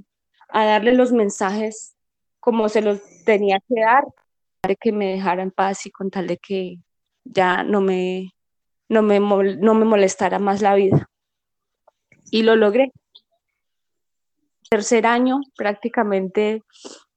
darle 0.51 0.93
los 0.93 1.12
mensajes 1.12 1.95
como 2.39 2.69
se 2.69 2.81
los 2.81 3.01
tenía 3.25 3.60
que 3.67 3.81
dar, 3.81 4.05
de 4.67 4.75
que 4.75 4.91
me 4.91 5.12
dejara 5.12 5.43
en 5.43 5.51
paz 5.51 5.86
y 5.86 5.91
con 5.91 6.10
tal 6.10 6.27
de 6.27 6.38
que 6.38 6.77
ya 7.23 7.63
no 7.63 7.81
me, 7.81 8.33
no 8.89 9.02
me, 9.02 9.19
no 9.19 9.73
me 9.73 9.86
molestara 9.86 10.39
más 10.39 10.62
la 10.62 10.76
vida. 10.76 11.10
Y 12.32 12.43
lo 12.43 12.56
logré 12.56 12.91
tercer 14.69 15.06
año 15.06 15.39
prácticamente 15.56 16.62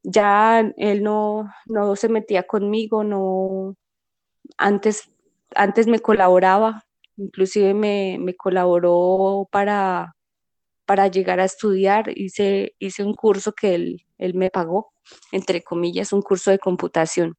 ya 0.02 0.60
él 0.76 1.02
no, 1.02 1.50
no 1.66 1.96
se 1.96 2.08
metía 2.08 2.44
conmigo, 2.44 3.04
no, 3.04 3.76
antes, 4.56 5.10
antes 5.54 5.86
me 5.86 6.00
colaboraba, 6.00 6.84
inclusive 7.16 7.74
me, 7.74 8.34
colaboró 8.36 9.48
para, 9.50 10.16
para 10.86 11.08
llegar 11.08 11.40
a 11.40 11.44
estudiar, 11.44 12.10
hice, 12.16 12.74
hice 12.78 13.04
un 13.04 13.14
curso 13.14 13.52
que 13.52 13.74
él, 13.74 14.06
él 14.18 14.34
me 14.34 14.50
pagó, 14.50 14.92
entre 15.32 15.62
comillas, 15.62 16.12
un 16.12 16.22
curso 16.22 16.50
de 16.50 16.58
computación. 16.58 17.36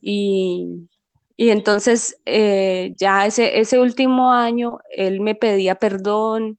Y, 0.00 0.88
entonces 1.38 2.16
eh, 2.26 2.94
ya 2.96 3.26
ese, 3.26 3.60
ese 3.60 3.78
último 3.78 4.32
año 4.32 4.78
él 4.90 5.20
me 5.20 5.34
pedía 5.34 5.74
perdón, 5.76 6.58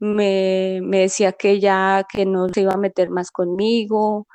me, 0.00 0.80
decía 0.82 1.32
que 1.32 1.60
ya 1.60 2.06
que 2.12 2.26
no 2.26 2.48
se 2.48 2.62
iba 2.62 2.72
a 2.74 2.76
meter 2.78 3.10
más 3.10 3.30
conmigo, 3.30 4.26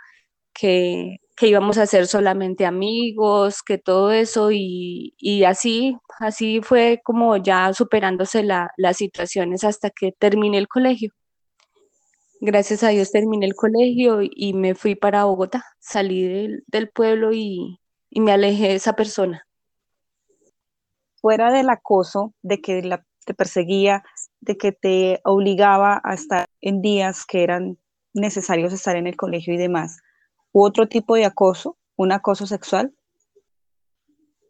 que, 0.53 1.17
íbamos 1.41 1.77
a 1.77 1.87
ser 1.87 2.07
solamente 2.07 2.65
amigos, 2.65 3.63
que 3.63 3.77
todo 3.77 4.11
eso 4.11 4.49
y, 4.51 5.43
así, 5.45 5.97
así 6.19 6.61
fue 6.61 7.01
como 7.03 7.37
ya 7.37 7.73
superándose 7.73 8.43
las 8.43 8.97
situaciones 8.97 9.63
hasta 9.63 9.89
que 9.89 10.13
terminé 10.13 10.57
el 10.59 10.67
colegio. 10.69 11.11
Gracias 12.41 12.83
a 12.83 12.89
Dios 12.89 13.11
terminé 13.11 13.45
el 13.45 13.55
colegio 13.55 14.19
y 14.21 14.53
me 14.53 14.75
fui 14.75 14.95
para 14.95 15.25
Bogotá, 15.25 15.63
salí 15.79 16.23
del, 16.23 16.63
del 16.67 16.89
pueblo 16.89 17.31
y, 17.33 17.79
y 18.09 18.21
me 18.21 18.33
alejé 18.33 18.69
de 18.69 18.75
esa 18.75 18.93
persona. 18.93 19.45
Fuera 21.23 21.53
del 21.53 21.69
acoso, 21.69 22.33
de 22.41 22.59
que 22.59 22.81
la 22.81 23.05
te 23.25 23.33
perseguía, 23.33 24.03
de 24.41 24.57
que 24.57 24.73
te 24.73 25.21
obligaba 25.23 26.01
a 26.03 26.15
estar 26.15 26.47
en 26.59 26.81
días 26.81 27.25
que 27.25 27.43
eran 27.43 27.77
necesarios 28.13 28.73
estar 28.73 28.97
en 28.97 29.07
el 29.07 29.15
colegio 29.15 29.53
y 29.53 29.57
demás. 29.57 30.01
¿U 30.51 30.65
otro 30.65 30.89
tipo 30.89 31.15
de 31.15 31.23
acoso, 31.23 31.77
un 31.95 32.11
acoso 32.11 32.45
sexual? 32.45 32.93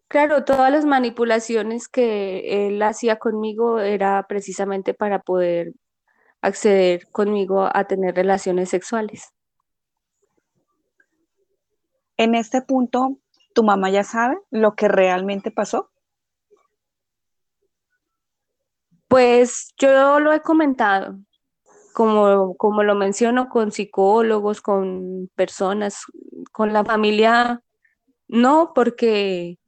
Claro, 0.08 0.46
todas 0.46 0.72
las 0.72 0.84
manipulaciones 0.84 1.88
que 1.88 2.66
él 2.66 2.82
hacía 2.82 3.18
conmigo 3.20 3.80
era 3.80 4.26
precisamente 4.28 4.96
para 4.96 5.20
poder 5.20 5.74
acceder 6.42 7.08
conmigo 7.12 7.70
a 7.72 7.84
tener 7.86 8.16
relaciones 8.16 8.70
sexuales. 8.70 9.32
En 12.18 12.34
este 12.34 12.64
punto, 12.64 13.20
¿tu 13.54 13.62
mamá 13.62 13.92
ya 13.92 14.04
sabe 14.04 14.40
lo 14.50 14.74
que 14.74 14.88
realmente 14.88 15.52
pasó? 15.52 15.93
Pues 19.14 19.76
yo 19.78 20.20
lo 20.20 20.34
he 20.34 20.42
comentado, 20.42 21.20
como, 21.94 22.56
como 22.58 22.82
lo 22.82 22.96
menciono, 22.96 23.48
con 23.48 23.72
psicólogos, 23.72 24.60
con 24.60 25.30
personas, 25.36 26.00
con 26.52 26.74
la 26.74 26.84
familia, 26.84 27.62
no, 28.28 28.72
porque 28.74 29.60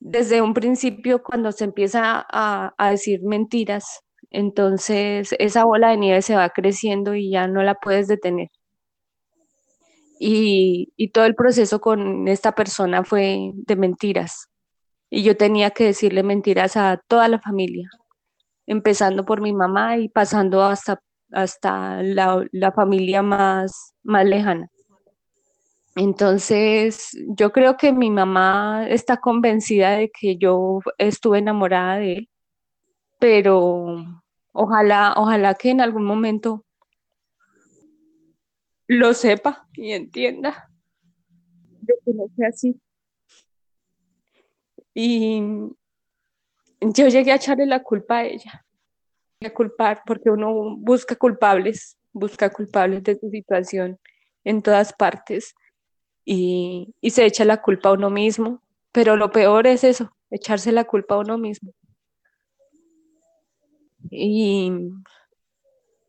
desde 0.00 0.42
un 0.42 0.52
principio 0.52 1.22
cuando 1.22 1.50
se 1.52 1.64
empieza 1.64 2.26
a, 2.28 2.90
decir 2.90 3.22
mentiras, 3.22 4.02
entonces 4.30 5.34
esa 5.38 5.64
bola 5.64 5.88
de 5.88 5.96
nieve 5.96 6.20
se 6.20 6.36
va 6.36 6.50
creciendo 6.50 7.14
y 7.14 7.30
ya 7.30 7.48
no 7.48 7.62
la 7.62 7.76
puedes 7.76 8.06
detener. 8.06 8.50
Y, 10.20 10.92
y, 10.98 11.10
todo 11.12 11.24
el 11.24 11.34
proceso 11.34 11.80
con 11.80 12.28
esta 12.28 12.54
persona 12.54 13.02
fue 13.02 13.52
de 13.54 13.76
mentiras. 13.76 14.50
Y 15.08 15.22
yo 15.22 15.38
tenía 15.38 15.70
que 15.70 15.84
decirle 15.84 16.22
mentiras 16.22 16.76
a 16.76 16.98
toda 17.08 17.28
la 17.28 17.40
familia 17.40 17.88
empezando 18.66 19.24
por 19.24 19.40
mi 19.40 19.52
mamá 19.52 19.98
y 19.98 20.08
pasando 20.08 20.62
hasta, 20.62 21.00
hasta 21.30 22.02
la, 22.02 22.72
familia 22.74 23.22
más, 23.22 23.94
más 24.02 24.24
lejana. 24.24 24.68
Entonces, 25.94 27.10
yo 27.36 27.52
creo 27.52 27.76
que 27.76 27.92
mi 27.92 28.10
mamá 28.10 28.86
está 28.88 29.18
convencida 29.18 29.90
de 29.90 30.10
que 30.10 30.36
yo 30.36 30.80
estuve 30.96 31.38
enamorada 31.38 31.96
de 31.96 32.12
él, 32.14 32.30
pero 33.18 33.96
ojalá, 34.52 35.14
ojalá 35.16 35.54
que 35.54 35.70
en 35.70 35.82
algún 35.82 36.04
momento 36.04 36.64
lo 38.86 39.14
sepa 39.14 39.66
y 39.74 39.92
entienda 39.92 40.70
de 41.82 41.94
que 42.04 42.12
no 42.14 42.24
sea 42.36 42.48
así. 42.48 42.80
Y, 44.94 45.42
yo 46.82 47.08
llegué 47.08 47.32
a 47.32 47.36
echarle 47.36 47.66
la 47.66 47.82
culpa 47.82 48.18
a 48.18 48.24
ella, 48.24 48.64
a 49.44 49.50
culpar, 49.50 50.02
porque 50.06 50.30
uno 50.30 50.76
busca 50.76 51.14
culpables, 51.16 51.96
busca 52.12 52.50
culpables 52.50 53.02
de 53.04 53.18
su 53.18 53.30
situación 53.30 53.98
en 54.44 54.62
todas 54.62 54.92
partes 54.92 55.54
y, 56.24 56.94
se 57.02 57.24
echa 57.24 57.44
la 57.44 57.62
culpa 57.62 57.90
a 57.90 57.92
uno 57.92 58.10
mismo, 58.10 58.62
pero 58.92 59.16
lo 59.16 59.30
peor 59.30 59.66
es 59.66 59.84
eso, 59.84 60.14
echarse 60.30 60.72
la 60.72 60.84
culpa 60.84 61.14
a 61.14 61.18
uno 61.18 61.38
mismo. 61.38 61.72
Y 64.10 64.72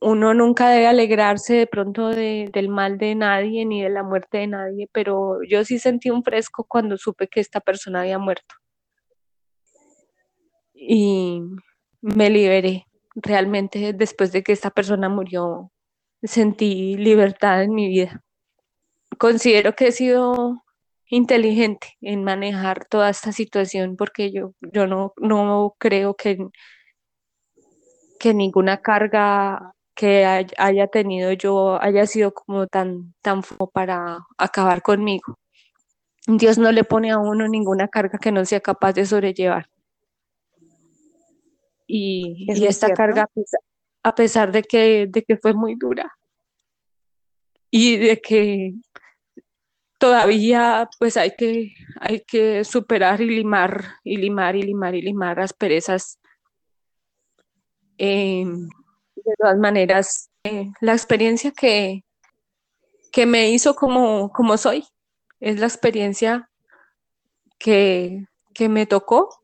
uno 0.01 0.33
nunca 0.33 0.69
debe 0.69 0.87
alegrarse 0.87 1.53
de 1.53 1.67
pronto 1.67 2.09
del 2.09 2.69
mal 2.69 2.97
de 2.97 3.15
nadie 3.15 3.65
ni 3.65 3.83
de 3.83 3.89
la 3.89 4.03
muerte 4.03 4.39
de 4.39 4.47
nadie, 4.47 4.89
pero 4.91 5.39
yo 5.47 5.63
sí 5.63 5.79
sentí 5.79 6.09
un 6.09 6.23
fresco 6.23 6.65
cuando 6.67 6.97
supe 6.97 7.27
que 7.27 7.39
esta 7.39 7.61
persona 7.61 8.01
había 8.01 8.17
muerto 8.17 8.55
y 10.87 11.41
me 12.01 12.29
liberé. 12.29 12.85
Realmente 13.15 13.93
después 13.93 14.31
de 14.31 14.43
que 14.43 14.53
esta 14.53 14.71
persona 14.71 15.07
murió, 15.09 15.71
sentí 16.23 16.95
libertad 16.97 17.63
en 17.63 17.73
mi 17.73 17.87
vida. 17.87 18.23
Considero 19.19 19.75
que 19.75 19.87
he 19.87 19.91
sido 19.91 20.63
inteligente 21.07 21.95
en 22.01 22.23
manejar 22.23 22.85
toda 22.85 23.09
esta 23.09 23.31
situación 23.31 23.95
porque 23.97 24.31
yo, 24.31 24.53
yo 24.61 24.87
no, 24.87 25.13
no 25.17 25.75
creo 25.77 26.15
que, 26.15 26.37
que 28.19 28.33
ninguna 28.33 28.81
carga 28.81 29.73
que 29.95 30.25
haya 30.57 30.87
tenido 30.87 31.33
yo 31.33 31.79
haya 31.79 32.07
sido 32.07 32.33
como 32.33 32.65
tan, 32.65 33.13
tan 33.21 33.43
para 33.73 34.25
acabar 34.39 34.81
conmigo. 34.81 35.37
Dios 36.25 36.57
no 36.57 36.71
le 36.71 36.83
pone 36.83 37.11
a 37.11 37.19
uno 37.19 37.47
ninguna 37.47 37.87
carga 37.89 38.17
que 38.17 38.31
no 38.31 38.43
sea 38.45 38.59
capaz 38.61 38.93
de 38.93 39.05
sobrellevar 39.05 39.67
y, 41.95 42.47
esta 42.65 42.89
carga, 42.89 43.29
a 44.01 44.15
pesar 44.15 44.51
de 44.51 44.63
que, 44.63 45.05
de 45.07 45.23
que 45.23 45.37
fue 45.37 45.53
muy 45.53 45.75
dura. 45.75 46.11
Y 47.69 47.97
de 47.97 48.19
que 48.19 48.73
todavía 49.99 50.89
pues 50.97 51.17
hay 51.17 51.35
que, 51.35 51.75
hay 51.99 52.21
que 52.21 52.63
superar 52.63 53.21
y 53.21 53.27
limar 53.27 53.97
y 54.03 54.17
limar 54.17 54.55
y 54.55 54.63
limar 54.63 54.95
y 54.95 55.03
limar 55.03 55.37
las 55.37 55.53
perezas. 55.53 56.19
Em, 57.99 58.67
de 59.15 59.33
todas 59.37 59.57
maneras, 59.59 60.31
eh, 60.45 60.71
la 60.81 60.93
experiencia 60.93 61.51
que, 61.51 62.03
que 63.11 63.27
me 63.27 63.51
hizo 63.51 63.75
como, 63.75 64.31
como 64.31 64.57
soy 64.57 64.83
es 65.39 65.59
la 65.59 65.67
experiencia 65.67 66.49
que, 67.59 68.25
que 68.55 68.67
me 68.67 68.87
tocó 68.87 69.42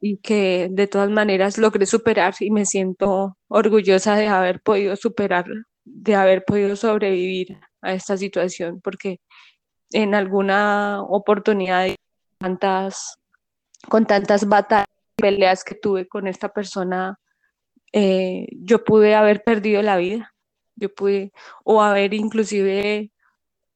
y 0.00 0.18
que 0.18 0.68
de 0.70 0.86
todas 0.86 1.10
maneras 1.10 1.58
logré 1.58 1.86
superar 1.86 2.34
y 2.40 2.50
me 2.50 2.64
siento 2.66 3.36
orgullosa 3.48 4.16
de 4.16 4.28
haber 4.28 4.60
podido 4.60 4.96
superar, 4.96 5.46
de 5.84 6.14
haber 6.14 6.44
podido 6.44 6.76
sobrevivir 6.76 7.58
a 7.82 7.92
esta 7.94 8.16
situación, 8.16 8.80
porque 8.80 9.20
en 9.92 10.14
alguna 10.14 11.02
oportunidad 11.02 11.88
con 13.88 14.06
tantas 14.06 14.48
batallas 14.48 14.88
y 15.18 15.22
peleas 15.22 15.64
que 15.64 15.74
tuve 15.74 16.08
con 16.08 16.26
esta 16.26 16.48
persona, 16.50 17.18
eh, 17.92 18.46
yo 18.52 18.84
pude 18.84 19.14
haber 19.14 19.42
perdido 19.42 19.82
la 19.82 19.96
vida, 19.96 20.34
yo 20.76 20.94
pude, 20.94 21.32
o 21.64 21.82
haber 21.82 22.14
inclusive 22.14 23.10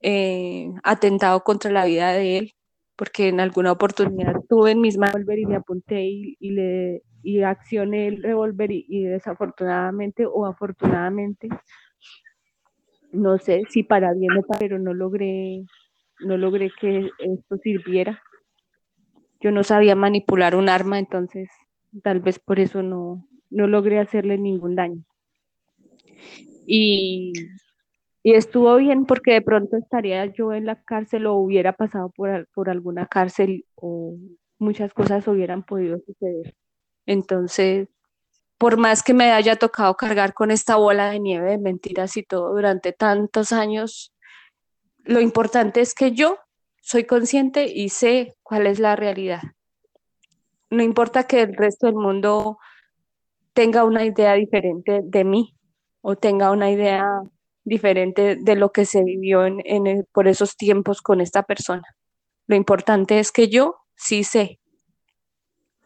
eh, 0.00 0.70
atentado 0.82 1.42
contra 1.44 1.70
la 1.70 1.84
vida 1.84 2.12
de 2.12 2.38
él, 2.38 2.54
porque 2.96 3.28
en 3.28 3.40
alguna 3.40 3.72
oportunidad 3.72 4.34
tuve 4.48 4.70
en 4.72 4.80
mis 4.80 4.96
manos 4.98 5.22
y 5.36 5.46
me 5.46 5.56
apunté 5.56 6.04
y, 6.04 6.50
le 6.50 7.02
y 7.22 7.42
accioné 7.42 8.06
el 8.08 8.22
revólver 8.22 8.70
y, 8.70 9.04
desafortunadamente 9.04 10.26
o 10.26 10.46
afortunadamente, 10.46 11.48
no 13.12 13.38
sé 13.38 13.62
si 13.70 13.82
para 13.82 14.12
bien 14.12 14.36
o 14.36 14.42
para, 14.42 14.58
pero 14.60 14.78
no 14.78 14.92
logré, 14.92 15.64
no 16.20 16.36
logré 16.36 16.70
que 16.80 17.10
esto 17.18 17.56
sirviera. 17.62 18.22
Yo 19.40 19.50
no 19.50 19.64
sabía 19.64 19.94
manipular 19.94 20.54
un 20.54 20.68
arma, 20.68 20.98
entonces 20.98 21.48
tal 22.02 22.20
vez 22.20 22.38
por 22.38 22.60
eso 22.60 22.82
no, 22.82 23.26
no 23.50 23.66
logré 23.66 23.98
hacerle 23.98 24.38
ningún 24.38 24.74
daño. 24.74 25.04
Y 26.66 27.32
y 28.26 28.32
estuvo 28.32 28.74
bien 28.76 29.04
porque 29.04 29.34
de 29.34 29.42
pronto 29.42 29.76
estaría 29.76 30.24
yo 30.24 30.54
en 30.54 30.64
la 30.64 30.82
cárcel 30.82 31.26
o 31.26 31.34
hubiera 31.34 31.74
pasado 31.74 32.08
por, 32.08 32.48
por 32.54 32.70
alguna 32.70 33.06
cárcel 33.06 33.66
o 33.74 34.16
muchas 34.58 34.94
cosas 34.94 35.28
hubieran 35.28 35.62
podido 35.62 35.98
suceder. 35.98 36.54
Entonces, 37.04 37.86
por 38.56 38.78
más 38.78 39.02
que 39.02 39.12
me 39.12 39.30
haya 39.30 39.56
tocado 39.56 39.94
cargar 39.96 40.32
con 40.32 40.50
esta 40.50 40.76
bola 40.76 41.10
de 41.10 41.20
nieve 41.20 41.50
de 41.50 41.58
mentiras 41.58 42.16
y 42.16 42.22
todo 42.22 42.54
durante 42.54 42.94
tantos 42.94 43.52
años, 43.52 44.14
lo 45.00 45.20
importante 45.20 45.82
es 45.82 45.94
que 45.94 46.12
yo 46.12 46.38
soy 46.80 47.04
consciente 47.04 47.66
y 47.66 47.90
sé 47.90 48.36
cuál 48.42 48.66
es 48.66 48.78
la 48.78 48.96
realidad. 48.96 49.42
No 50.70 50.82
importa 50.82 51.24
que 51.24 51.42
el 51.42 51.54
resto 51.54 51.88
del 51.88 51.96
mundo 51.96 52.56
tenga 53.52 53.84
una 53.84 54.02
idea 54.06 54.32
diferente 54.32 55.02
de 55.04 55.24
mí 55.24 55.54
o 56.00 56.16
tenga 56.16 56.50
una 56.50 56.70
idea 56.70 57.20
diferente 57.64 58.36
de 58.36 58.56
lo 58.56 58.70
que 58.72 58.84
se 58.84 59.02
vivió 59.02 59.44
en, 59.46 60.06
por 60.12 60.28
esos 60.28 60.56
tiempos 60.56 61.00
con 61.02 61.20
esta 61.20 61.42
persona. 61.42 61.84
Lo 62.46 62.56
importante 62.56 63.18
es 63.18 63.32
que 63.32 63.48
yo 63.48 63.76
sí 63.96 64.22
sé 64.24 64.60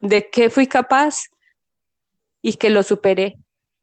de 0.00 0.28
qué 0.30 0.50
fui 0.50 0.66
capaz 0.66 1.28
y 2.42 2.54
que 2.54 2.70
lo 2.70 2.82
superé 2.82 3.36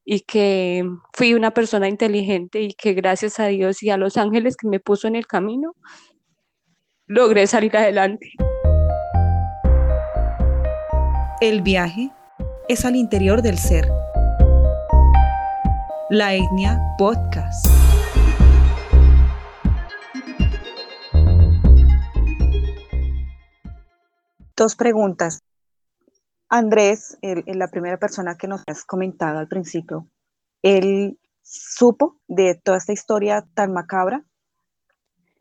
y 0.03 0.21
que 0.21 0.87
fui 1.13 1.33
una 1.33 1.51
persona 1.51 1.87
inteligente 1.87 2.61
y 2.61 2.73
que 2.73 2.93
gracias 2.93 3.39
a 3.39 3.47
Dios 3.47 3.81
y 3.81 3.89
a 3.89 3.97
los 3.97 4.17
ángeles 4.17 4.55
que 4.55 4.67
me 4.67 4.79
puso 4.79 5.07
en 5.07 5.15
el 5.15 5.25
camino, 5.25 5.75
logré 7.07 7.47
salir 7.47 7.75
adelante. 7.75 8.31
El 11.41 11.61
viaje 11.61 12.11
es 12.69 12.85
al 12.85 12.95
interior 12.95 13.41
del 13.41 13.57
ser. 13.57 13.89
La 16.09 16.35
etnia 16.35 16.79
podcast. 16.97 17.84
Dos 24.55 24.75
preguntas. 24.75 25.41
Andrés, 26.47 27.17
la 27.21 27.67
primera 27.67 27.97
persona 27.97 28.37
que 28.37 28.47
nos 28.47 28.63
has 28.67 28.85
comentado 28.85 29.39
al 29.39 29.47
principio, 29.47 30.07
¿él 30.61 31.19
supo 31.41 32.17
de 32.27 32.55
toda 32.55 32.77
esta 32.77 32.93
historia 32.93 33.45
tan 33.53 33.73
macabra? 33.73 34.23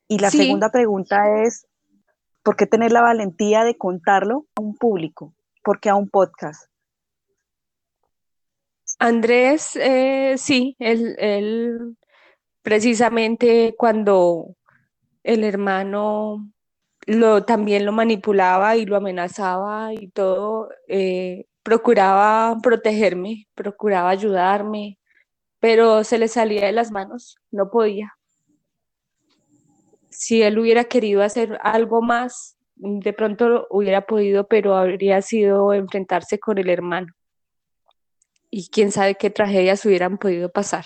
Y 0.09 0.19
la 0.19 0.31
segunda 0.31 0.71
pregunta 0.71 1.43
es, 1.43 1.67
¿por 2.43 2.57
qué 2.57 2.67
tener 2.67 2.93
la 2.93 3.03
valentía 3.03 3.65
de 3.65 3.77
contarlo 3.77 4.47
a 4.57 4.61
un 4.61 4.77
público? 4.77 5.35
¿Por 5.63 5.81
qué 5.81 5.91
a 5.91 5.95
un 5.95 6.09
podcast? 6.09 6.71
Andrés, 8.99 9.77
eh, 9.77 10.35
sí, 10.39 10.77
él 10.79 11.97
precisamente 12.63 13.75
cuando 13.77 14.57
el 15.23 15.45
hermano 15.45 16.51
lo, 17.07 17.45
también 17.45 17.85
lo 17.85 17.93
manipulaba 17.93 18.77
y 18.77 18.87
lo 18.87 18.97
amenazaba 18.97 19.93
y 19.93 20.09
todo, 20.09 20.71
eh, 20.89 21.47
procuraba 21.63 22.59
protegerme, 22.63 23.49
procuraba 23.55 24.11
ayudarme, 24.11 24.99
pero 25.61 26.05
se 26.05 26.19
le 26.19 26.29
salía 26.29 26.67
de 26.67 26.73
las 26.73 26.91
manos, 26.91 27.39
no 27.51 27.71
podía. 27.71 28.15
Si 30.11 30.43
él 30.43 30.59
hubiera 30.59 30.85
querido 30.85 31.23
hacer 31.23 31.59
algo 31.63 32.01
más, 32.03 32.57
de 32.77 33.13
pronto 33.13 33.67
hubiera 33.71 34.03
podido, 34.07 34.47
pero 34.47 34.77
habría 34.77 35.23
sido 35.23 35.73
enfrentarse 35.73 36.39
con 36.39 36.59
el 36.59 36.69
hermano. 36.69 37.13
Y 38.51 38.69
quién 38.69 38.93
sabe 38.93 39.17
qué 39.17 39.31
tragedias 39.31 39.85
hubieran 39.85 40.19
podido 40.19 40.51
pasar. 40.51 40.85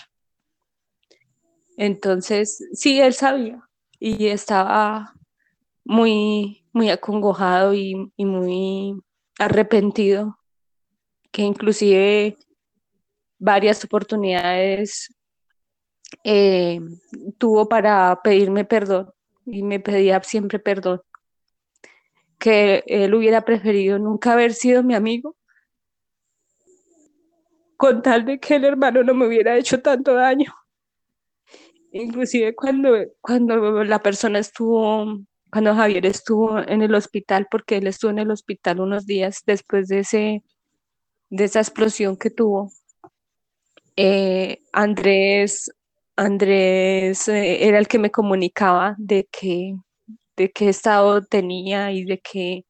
Entonces, 1.76 2.66
sí, 2.72 3.00
él 3.00 3.12
sabía 3.12 3.62
y 4.00 4.28
estaba 4.28 5.17
muy, 5.88 6.66
muy 6.74 6.90
acongojado 6.90 7.72
y, 7.72 7.94
muy 8.18 8.94
arrepentido, 9.38 10.38
que 11.32 11.42
inclusive 11.42 12.36
varias 13.38 13.82
oportunidades 13.84 15.08
eh, 16.24 16.80
tuvo 17.38 17.70
para 17.70 18.20
pedirme 18.22 18.66
perdón 18.66 19.10
y 19.46 19.62
me 19.62 19.80
pedía 19.80 20.22
siempre 20.22 20.58
perdón, 20.58 21.00
que 22.38 22.84
él 22.86 23.14
hubiera 23.14 23.46
preferido 23.46 23.98
nunca 23.98 24.34
haber 24.34 24.52
sido 24.52 24.82
mi 24.82 24.94
amigo 24.94 25.36
con 27.78 28.02
tal 28.02 28.26
de 28.26 28.38
que 28.38 28.56
el 28.56 28.66
hermano 28.66 29.02
no 29.04 29.14
me 29.14 29.26
hubiera 29.26 29.56
hecho 29.56 29.80
tanto 29.80 30.12
daño. 30.12 30.52
Inclusive 31.92 32.54
cuando, 32.54 32.90
cuando 33.22 33.84
la 33.84 34.00
persona 34.00 34.40
estuvo 34.40 35.24
cuando 35.50 35.74
Javier 35.74 36.06
estuvo 36.06 36.58
en 36.58 36.82
el 36.82 36.94
hospital, 36.94 37.46
porque 37.50 37.78
él 37.78 37.86
estuvo 37.86 38.10
en 38.10 38.18
el 38.18 38.30
hospital 38.30 38.80
unos 38.80 39.06
días 39.06 39.42
después 39.46 39.88
de, 39.88 40.00
ese, 40.00 40.42
de 41.30 41.44
esa 41.44 41.60
explosión 41.60 42.16
que 42.16 42.30
tuvo. 42.30 42.72
Eh, 43.96 44.60
Andrés, 44.72 45.70
Andrés 46.16 47.28
eh, 47.28 47.66
era 47.66 47.78
el 47.78 47.88
que 47.88 47.98
me 47.98 48.10
comunicaba 48.10 48.94
de 48.98 49.28
que 49.30 49.74
de 50.36 50.50
qué 50.52 50.68
estado 50.68 51.24
tenía 51.24 51.90
y 51.92 52.04
de 52.04 52.20
que 52.20 52.64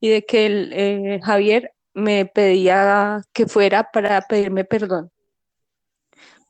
y 0.00 0.08
de 0.08 0.24
que 0.24 0.46
el, 0.46 0.72
eh, 0.72 1.20
Javier 1.22 1.72
me 1.94 2.26
pedía 2.26 3.22
que 3.32 3.46
fuera 3.46 3.90
para 3.92 4.20
pedirme 4.22 4.64
perdón 4.64 5.10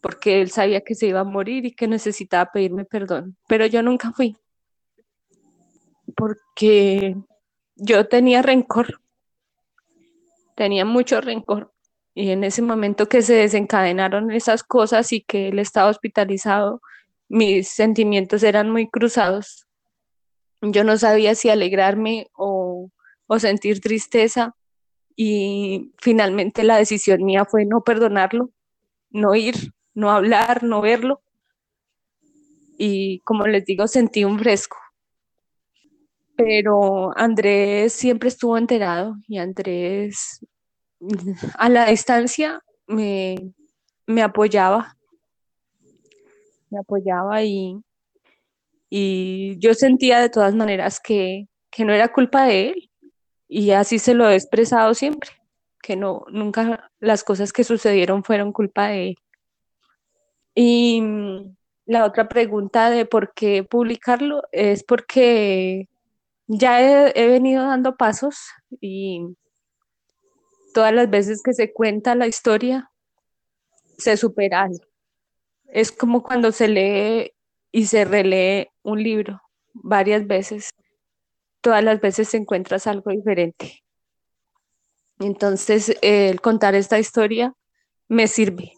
porque 0.00 0.40
él 0.40 0.50
sabía 0.50 0.80
que 0.80 0.94
se 0.94 1.06
iba 1.08 1.20
a 1.20 1.24
morir 1.24 1.66
y 1.66 1.74
que 1.74 1.88
necesitaba 1.88 2.50
pedirme 2.52 2.84
perdón, 2.84 3.36
pero 3.48 3.66
yo 3.66 3.82
nunca 3.82 4.12
fui 4.12 4.36
porque 6.18 7.16
yo 7.76 8.08
tenía 8.08 8.42
rencor, 8.42 9.00
tenía 10.56 10.84
mucho 10.84 11.20
rencor. 11.20 11.72
Y 12.12 12.30
en 12.30 12.42
ese 12.42 12.60
momento 12.60 13.08
que 13.08 13.22
se 13.22 13.34
desencadenaron 13.34 14.32
esas 14.32 14.64
cosas 14.64 15.12
y 15.12 15.20
que 15.20 15.48
él 15.48 15.60
estaba 15.60 15.88
hospitalizado, 15.88 16.82
mis 17.28 17.68
sentimientos 17.68 18.42
eran 18.42 18.68
muy 18.70 18.90
cruzados. 18.90 19.68
Yo 20.60 20.82
no 20.82 20.96
sabía 20.96 21.36
si 21.36 21.50
alegrarme 21.50 22.26
o, 22.36 22.90
o 23.28 23.38
sentir 23.38 23.80
tristeza 23.80 24.56
y 25.14 25.92
finalmente 25.98 26.64
la 26.64 26.78
decisión 26.78 27.24
mía 27.24 27.44
fue 27.44 27.64
no 27.64 27.82
perdonarlo, 27.82 28.50
no 29.10 29.36
ir, 29.36 29.72
no 29.94 30.10
hablar, 30.10 30.64
no 30.64 30.80
verlo. 30.80 31.22
Y 32.76 33.20
como 33.20 33.46
les 33.46 33.64
digo, 33.64 33.86
sentí 33.86 34.24
un 34.24 34.40
fresco 34.40 34.76
pero 36.38 37.10
Andrés 37.18 37.92
siempre 37.92 38.28
estuvo 38.28 38.56
enterado 38.56 39.16
y 39.26 39.38
Andrés 39.38 40.46
a 41.54 41.68
la 41.68 41.86
distancia 41.86 42.62
me, 42.86 43.52
apoyaba, 44.22 44.96
me 46.70 46.78
apoyaba 46.78 47.42
y, 47.42 47.82
y 48.88 49.58
yo 49.58 49.74
sentía 49.74 50.20
de 50.20 50.30
todas 50.30 50.54
maneras 50.54 51.00
que, 51.00 51.48
que 51.72 51.84
no 51.84 51.92
era 51.92 52.12
culpa 52.12 52.44
de 52.44 52.68
él 52.68 52.90
y 53.48 53.72
así 53.72 53.98
se 53.98 54.14
lo 54.14 54.30
he 54.30 54.36
expresado 54.36 54.94
siempre, 54.94 55.30
que 55.82 55.96
no, 55.96 56.24
nunca 56.30 56.88
las 57.00 57.24
cosas 57.24 57.52
que 57.52 57.64
sucedieron 57.64 58.22
fueron 58.22 58.52
culpa 58.52 58.86
de 58.86 59.08
él. 59.08 59.16
Y 60.54 61.02
la 61.84 62.04
otra 62.04 62.28
pregunta 62.28 62.90
de 62.90 63.06
por 63.06 63.34
qué 63.34 63.64
publicarlo 63.64 64.44
es 64.52 64.84
porque 64.84 65.88
ya 66.48 66.80
he, 67.10 67.28
venido 67.28 67.64
dando 67.64 67.96
pasos 67.96 68.36
y 68.80 69.36
todas 70.74 70.92
las 70.92 71.08
veces 71.08 71.42
que 71.42 71.52
se 71.52 71.72
cuenta 71.72 72.14
la 72.14 72.26
historia 72.26 72.90
se 73.98 74.16
superan. 74.16 74.72
Es 75.66 75.92
como 75.92 76.22
cuando 76.22 76.50
se 76.52 76.68
lee 76.68 77.32
y 77.70 77.86
se 77.86 78.04
relee 78.04 78.70
un 78.82 79.02
libro. 79.02 79.40
varias 79.74 80.26
veces, 80.26 80.70
todas 81.60 81.84
las 81.84 82.00
veces 82.00 82.34
encuentras 82.34 82.86
algo 82.86 83.10
diferente. 83.12 83.84
Entonces, 85.20 85.96
el 86.02 86.40
contar 86.40 86.74
esta 86.74 86.98
historia 86.98 87.54
me 88.08 88.26
sirve 88.26 88.72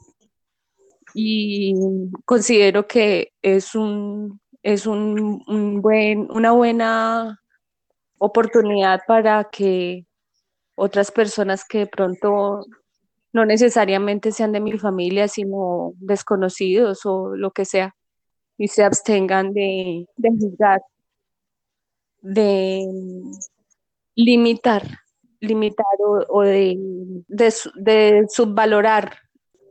y 1.15 1.75
considero 2.25 2.87
que 2.87 3.33
es 3.43 3.75
un, 3.75 4.41
es 4.63 4.87
un, 4.87 5.81
buen, 5.81 6.31
una 6.31 6.53
buena 6.53 7.41
oportunidad 8.21 9.01
para 9.07 9.49
que 9.51 10.05
otras 10.77 11.11
personas 11.11 11.65
que 11.65 11.79
de 11.79 11.87
pronto 11.87 12.61
no 13.33 13.45
necesariamente 13.47 14.31
sean 14.31 14.53
de 14.53 14.61
mi 14.61 14.79
familia, 14.79 15.27
sino 15.27 15.93
desconocidos 15.97 17.07
o 17.07 17.35
lo 17.35 17.51
que 17.51 17.65
sea, 17.65 17.95
y 18.59 18.69
se 18.69 18.85
abstengan 18.85 19.53
de, 19.53 20.07
de 20.17 20.29
juzgar, 20.39 20.83
de 22.21 22.87
limitar, 24.15 24.83
limitar 25.41 25.87
o, 26.29 26.43
de, 26.43 26.77
de 27.29 28.27
subvalorar 28.29 29.17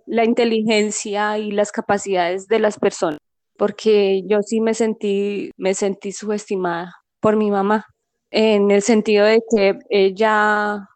la 0.08 0.26
inteligencia 0.26 1.38
y 1.38 1.52
las 1.52 1.72
capacidades 1.72 2.47
de 2.47 2.60
las 2.60 2.80
personas, 2.80 3.20
porque 3.58 4.24
yo 4.26 4.41
sí 4.41 4.60
me 4.60 4.74
sentí, 4.74 5.52
me 5.56 5.76
sentí 5.76 6.12
subestimada 6.12 6.95
por 7.20 7.36
mi 7.36 7.52
mamá, 7.52 7.86
en 8.32 8.71
el 8.71 8.82
sentido 8.82 9.25
de 9.25 9.41
que 9.49 9.80
ella 9.89 10.88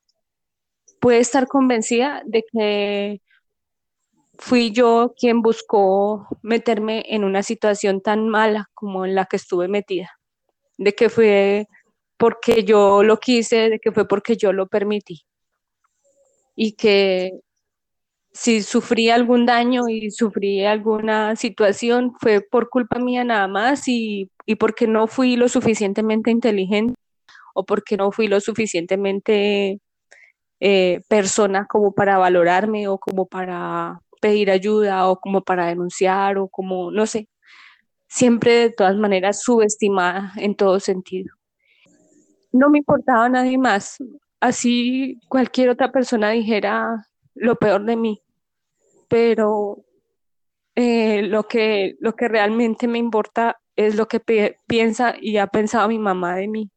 puede 0.99 1.19
estar 1.19 1.47
convencida 1.47 2.21
de 2.25 2.43
que 2.51 3.21
fui 4.37 4.71
yo 4.71 5.13
quien 5.17 5.41
buscó 5.41 6.27
meterme 6.41 7.03
en 7.07 7.23
una 7.23 7.43
situación 7.43 8.01
tan 8.01 8.29
mala 8.29 8.69
como 8.73 9.05
en 9.05 9.15
la 9.15 9.25
que 9.25 9.37
estuve 9.37 9.67
metida, 9.67 10.11
de 10.77 10.93
que 10.93 11.09
fue 11.09 11.67
porque 12.17 12.63
yo 12.63 13.03
lo 13.03 13.19
quise, 13.19 13.69
de 13.69 13.79
que 13.79 13.91
fue 13.91 14.07
porque 14.07 14.37
yo 14.37 14.53
lo 14.53 14.67
permití. 14.67 15.25
Y 16.55 16.73
que 16.73 17.31
si 18.31 18.63
sufrí 18.63 19.09
algún 19.09 19.45
daño 19.45 19.89
y 19.89 20.11
sufrí 20.11 20.65
alguna 20.65 21.35
situación 21.35 22.13
fue 22.19 22.41
por 22.41 22.69
culpa 22.69 22.99
mía 22.99 23.23
nada 23.23 23.47
más 23.47 23.87
y, 23.87 24.29
y 24.45 24.55
porque 24.55 24.87
no 24.87 25.07
fui 25.07 25.35
lo 25.35 25.49
suficientemente 25.49 26.31
inteligente 26.31 26.95
o 27.53 27.65
porque 27.65 27.97
no 27.97 28.11
fui 28.11 28.27
lo 28.27 28.39
suficientemente 28.39 29.79
eh, 30.59 31.01
persona 31.07 31.65
como 31.67 31.93
para 31.93 32.17
valorarme 32.17 32.87
o 32.87 32.97
como 32.97 33.25
para 33.27 33.99
pedir 34.21 34.49
ayuda 34.49 35.09
o 35.09 35.19
como 35.19 35.41
para 35.41 35.67
denunciar 35.67 36.37
o 36.37 36.47
como, 36.47 36.91
no 36.91 37.05
sé, 37.05 37.27
siempre 38.07 38.53
de 38.53 38.69
todas 38.69 38.95
maneras 38.95 39.41
subestimada 39.41 40.31
en 40.37 40.55
todo 40.55 40.79
sentido. 40.79 41.35
No 42.51 42.69
me 42.69 42.77
importaba 42.77 43.27
nadie 43.29 43.57
más, 43.57 43.97
así 44.39 45.19
cualquier 45.27 45.69
otra 45.69 45.91
persona 45.91 46.29
dijera 46.29 47.07
lo 47.33 47.55
peor 47.55 47.83
de 47.85 47.95
mí, 47.97 48.21
pero 49.09 49.83
eh, 50.75 51.23
lo, 51.23 51.43
que, 51.43 51.95
lo 51.99 52.15
que 52.15 52.27
realmente 52.27 52.87
me 52.87 52.99
importa 52.99 53.59
es 53.75 53.95
lo 53.95 54.07
que 54.07 54.21
piensa 54.67 55.15
y 55.19 55.37
ha 55.37 55.47
pensado 55.47 55.87
mi 55.87 55.99
mamá 55.99 56.35
de 56.35 56.47
mí. 56.47 56.71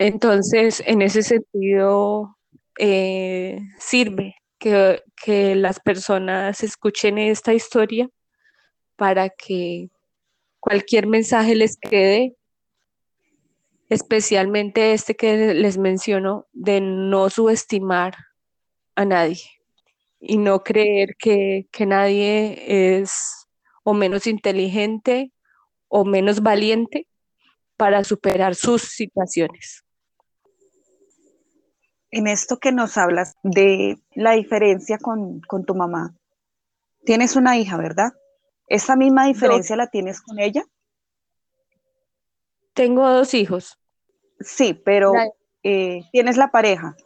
Entonces, 0.00 0.82
en 0.86 1.02
ese 1.02 1.22
sentido, 1.22 2.38
eh, 2.78 3.60
sirve 3.78 4.36
que, 4.58 5.02
las 5.56 5.78
personas 5.78 6.62
escuchen 6.62 7.18
esta 7.18 7.52
historia 7.52 8.08
para 8.96 9.28
que 9.28 9.90
cualquier 10.58 11.06
mensaje 11.06 11.54
les 11.54 11.76
quede, 11.76 12.34
especialmente 13.90 14.94
este 14.94 15.14
que 15.16 15.52
les 15.52 15.76
menciono, 15.76 16.46
de 16.54 16.80
no 16.80 17.28
subestimar 17.28 18.14
a 18.94 19.04
nadie 19.04 19.44
y 20.18 20.38
no 20.38 20.62
creer 20.64 21.14
que 21.18 21.68
nadie 21.80 22.96
es 22.96 23.46
o 23.82 23.92
menos 23.92 24.26
inteligente 24.26 25.30
o 25.88 26.06
menos 26.06 26.40
valiente 26.40 27.06
para 27.76 28.02
superar 28.02 28.54
sus 28.54 28.80
situaciones 28.80 29.84
en 32.10 32.26
esto 32.26 32.58
que 32.58 32.72
nos 32.72 32.96
hablas 32.96 33.34
de 33.42 33.98
la 34.14 34.32
diferencia 34.32 34.98
con, 34.98 35.42
tu 35.66 35.74
mamá, 35.74 36.14
tienes 37.04 37.36
una 37.36 37.56
hija, 37.56 37.76
¿verdad? 37.76 38.12
¿Esa 38.66 38.96
misma 38.96 39.26
diferencia 39.26 39.76
la 39.76 39.88
tienes 39.88 40.20
con 40.20 40.38
ella? 40.38 40.64
Tengo 42.74 43.08
dos 43.08 43.34
hijos. 43.34 43.78
Sí, 44.38 44.74
pero 44.74 45.12
eh, 45.62 46.02
tienes 46.12 46.36
la 46.36 46.50
pareja. 46.50 46.96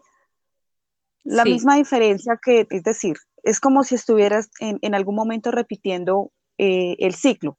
La 1.24 1.44
misma 1.44 1.76
diferencia 1.76 2.38
que, 2.42 2.66
es 2.68 2.82
decir, 2.82 3.16
es 3.42 3.60
como 3.60 3.82
si 3.82 3.94
estuvieras 3.94 4.50
en, 4.60 4.94
algún 4.94 5.14
momento 5.14 5.50
repitiendo 5.50 6.32
eh, 6.58 6.96
el 6.98 7.14
ciclo. 7.14 7.58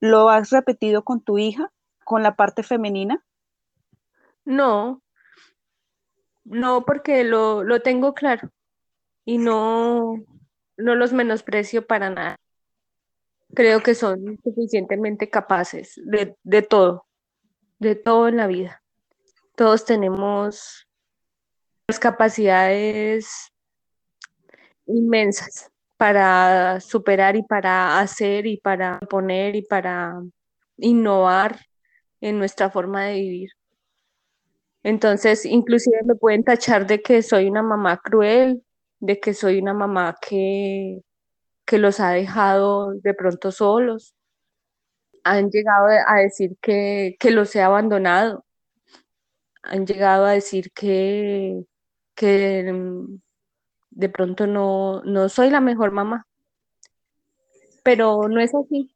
¿Lo 0.00 0.28
has 0.28 0.50
repetido 0.50 1.02
con 1.02 1.22
tu 1.22 1.38
hija, 1.38 1.72
con 2.04 2.22
la 2.22 2.36
parte 2.36 2.62
femenina? 2.62 3.24
No, 4.44 5.02
no, 6.46 6.84
porque 6.84 7.24
lo, 7.24 7.64
lo 7.64 7.82
tengo 7.82 8.14
claro 8.14 8.50
y 9.24 9.38
no, 9.38 10.24
no 10.76 10.94
los 10.94 11.12
menosprecio 11.12 11.86
para 11.86 12.10
nada. 12.10 12.36
Creo 13.54 13.82
que 13.82 13.94
son 13.94 14.38
suficientemente 14.42 15.28
capaces 15.28 16.00
de, 16.04 16.36
de 16.42 16.62
todo, 16.62 17.06
de 17.78 17.96
todo 17.96 18.28
en 18.28 18.36
la 18.36 18.46
vida. 18.46 18.82
Todos 19.56 19.84
tenemos 19.84 20.86
las 21.88 21.98
capacidades 21.98 23.52
inmensas 24.86 25.70
para 25.96 26.80
superar 26.80 27.36
y 27.36 27.42
para 27.42 27.98
hacer 27.98 28.46
y 28.46 28.58
para 28.58 29.00
poner 29.00 29.56
y 29.56 29.62
para 29.62 30.20
innovar 30.76 31.58
en 32.20 32.38
nuestra 32.38 32.70
forma 32.70 33.04
de 33.04 33.14
vivir. 33.14 33.55
Entonces, 34.86 35.44
inclusive 35.44 35.98
me 36.04 36.14
pueden 36.14 36.44
tachar 36.44 36.86
de 36.86 37.02
que 37.02 37.20
soy 37.22 37.48
una 37.48 37.60
mamá 37.60 37.96
cruel, 37.98 38.62
de 39.00 39.18
que 39.18 39.34
soy 39.34 39.58
una 39.58 39.74
mamá 39.74 40.16
que, 40.22 41.02
que 41.64 41.78
los 41.78 41.98
ha 41.98 42.10
dejado 42.12 42.92
de 42.94 43.12
pronto 43.12 43.50
solos. 43.50 44.14
Han 45.24 45.50
llegado 45.50 45.88
a 45.88 46.20
decir 46.20 46.56
que, 46.62 47.16
que 47.18 47.32
los 47.32 47.56
he 47.56 47.62
abandonado. 47.62 48.44
Han 49.64 49.86
llegado 49.86 50.24
a 50.24 50.32
decir 50.32 50.70
que, 50.72 51.64
que 52.14 52.72
mm, 52.72 53.18
de 53.90 54.08
pronto 54.08 54.46
no, 54.46 55.02
no 55.02 55.28
soy 55.28 55.50
la 55.50 55.60
mejor 55.60 55.90
mamá. 55.90 56.28
Pero 57.82 58.28
no 58.28 58.40
es 58.40 58.54
así. 58.54 58.94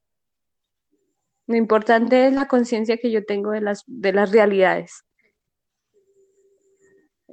Lo 1.49 1.57
importante 1.57 2.29
es 2.29 2.33
la 2.33 2.47
conciencia 2.47 2.97
que 2.99 3.11
yo 3.11 3.25
tengo 3.25 3.51
de 3.51 3.61
las, 3.61 3.83
de 3.89 4.13
las 4.13 4.31
realidades 4.31 5.05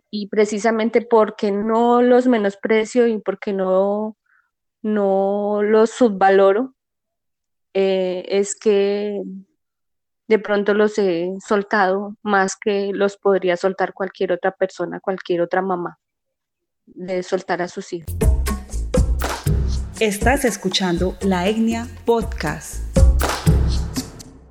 y 0.10 0.28
precisamente 0.28 1.02
porque 1.02 1.52
no 1.52 2.02
los 2.02 2.28
menosprecio 2.28 3.08
y 3.08 3.20
porque 3.20 3.54
no, 3.54 4.18
no 4.82 5.62
los 5.64 5.92
subvaloro, 5.92 6.76
eh, 7.74 8.26
es 8.30 8.56
que 8.56 9.22
de 10.28 10.40
pronto 10.40 10.74
los 10.74 10.98
he 10.98 11.34
soltado 11.46 12.16
más 12.22 12.56
que 12.56 12.92
los 12.94 13.18
podría 13.18 13.58
soltar 13.58 13.94
cualquier 13.94 14.34
otra 14.34 14.52
persona, 14.52 15.00
cualquier 15.00 15.42
otra 15.42 15.62
mamá, 15.62 16.00
de 16.86 17.24
soltar 17.24 17.62
a 17.62 17.68
sus 17.68 17.94
hijos. 17.94 18.16
Estás 20.00 20.46
escuchando 20.46 21.16
La 21.22 21.48
Etnia 21.48 21.88
Podcast 22.06 22.87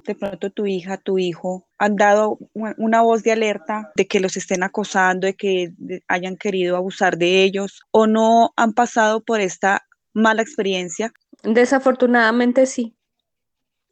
de 0.07 0.15
pronto 0.15 0.51
tu 0.51 0.67
hija, 0.67 0.97
tu 0.97 1.19
hijo 1.19 1.67
han 1.79 1.97
dado 1.97 2.39
una 2.55 3.03
voz 3.03 3.23
de 3.23 3.33
alerta 3.33 3.91
de 3.97 4.07
que 4.07 4.21
los 4.21 4.37
estén 4.37 4.63
acosando, 4.63 5.27
de 5.27 5.35
que 5.35 5.73
hayan 6.09 6.37
querido 6.37 6.77
abusar 6.77 7.19
de 7.19 7.43
ellos 7.43 7.83
o 7.91 8.07
no 8.07 8.53
han 8.57 8.73
pasado 8.73 9.23
por 9.23 9.41
esta 9.41 9.87
mala 10.13 10.43
experiencia? 10.43 11.13
Desafortunadamente 11.43 12.67
sí. 12.67 12.97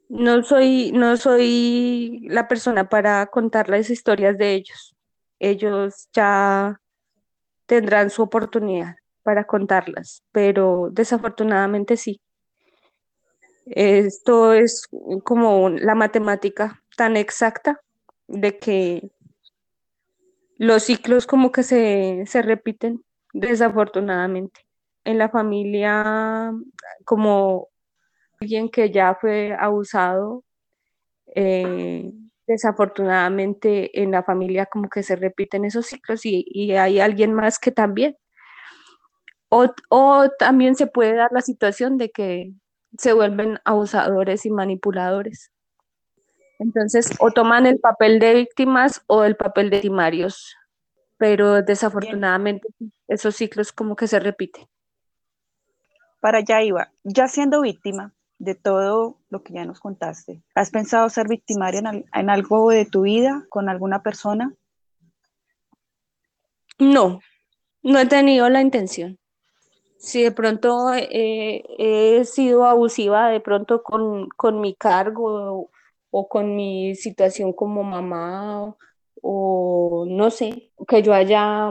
No 0.09 0.43
soy, 0.43 0.93
no 0.93 1.17
soy 1.17 2.21
la 2.29 2.47
persona 2.49 2.89
para 2.89 3.27
contar 3.27 3.69
las 3.69 3.91
historias 3.91 4.39
de 4.39 4.55
ellos. 4.55 4.95
Ellos 5.39 6.09
ya 6.13 6.81
tendrán 7.67 8.11
su 8.11 8.23
oportunidad 8.23 8.97
para 9.23 9.45
contarlas, 9.45 10.23
pero 10.33 10.91
desafortunadamente 10.93 11.97
sí. 11.97 12.21
Esto 13.67 14.53
es 14.53 14.89
como 15.25 15.71
la 15.71 15.95
matemática 15.95 16.83
tan 16.97 17.17
exacta 17.17 17.81
de 18.29 18.59
que 18.59 19.11
los 20.59 20.85
ciclos 20.85 21.27
como 21.27 21.51
que 21.53 21.63
se, 21.63 22.43
repiten 22.43 23.05
desafortunadamente. 23.33 24.61
En 25.05 25.19
la 25.19 25.29
familia, 25.29 26.53
como 27.05 27.69
alguien 28.41 28.71
que 28.71 28.91
ya 28.91 29.15
fue 29.21 29.55
abusado, 29.59 30.45
eh, 31.35 32.13
desafortunadamente 32.47 34.03
en 34.03 34.11
la 34.13 34.23
familia 34.23 34.67
como 34.67 34.89
que 34.89 35.03
se 35.03 35.17
repiten 35.17 35.65
esos 35.65 35.87
ciclos 35.87 36.25
y, 36.27 36.45
y 36.49 36.73
hay 36.73 37.01
alguien 37.01 37.35
más 37.35 37.59
que 37.59 37.71
también. 37.71 38.17
O, 39.49 39.67
o, 39.89 40.29
también 40.39 40.75
se 40.75 40.87
puede 40.87 41.15
dar 41.15 41.31
la 41.33 41.43
situación 41.43 41.97
de 41.99 42.11
que 42.11 42.53
se 42.99 43.13
vuelven 43.13 43.59
abusadores 43.65 44.47
y 44.47 44.51
manipuladores. 44.51 45.51
Entonces, 46.59 47.11
o 47.19 47.31
toman 47.31 47.67
el 47.67 47.81
papel 47.81 48.19
de 48.19 48.35
víctimas 48.35 49.03
o 49.07 49.25
el 49.25 49.37
papel 49.37 49.71
de 49.71 49.77
victimarios, 49.77 50.57
pero 51.19 51.63
desafortunadamente 51.63 52.69
esos 53.09 53.37
ciclos 53.37 53.73
como 53.73 53.97
que 53.97 54.07
se 54.07 54.21
repiten. 54.21 54.67
Para 56.21 56.39
allá 56.39 56.63
iba, 56.63 56.93
ya 57.03 57.29
siendo 57.29 57.61
víctima 57.61 58.15
de 58.39 58.55
todo 58.55 59.19
lo 59.29 59.43
que 59.43 59.53
ya 59.55 59.65
nos 59.65 59.81
contaste, 59.81 60.43
¿has 60.55 60.71
pensado 60.71 61.09
ser 61.11 61.29
victimaria 61.29 61.83
en, 62.15 62.31
algo 62.31 62.71
de 62.71 62.87
tu 62.87 63.03
vida 63.03 63.45
con 63.51 63.69
alguna 63.69 64.03
persona? 64.03 64.55
No, 66.79 67.21
no 67.83 67.99
he 67.99 68.07
tenido 68.07 68.49
la 68.49 68.61
intención. 68.61 69.19
Si 70.05 70.23
de 70.23 70.33
pronto 70.33 70.93
eh, 70.93 71.65
he 71.79 72.25
sido 72.27 72.67
abusiva 72.67 73.31
de 73.31 73.41
pronto 73.41 73.83
con, 73.83 74.29
con 74.37 74.61
mi 74.61 74.75
cargo 74.75 75.71
o 76.11 76.29
con 76.29 76.57
mi 76.57 76.95
situación 76.95 77.55
como 77.55 77.83
mamá 77.85 78.77
o 79.23 80.05
no 80.09 80.31
sé, 80.31 80.73
que 80.89 81.03
yo 81.03 81.15
haya, 81.15 81.71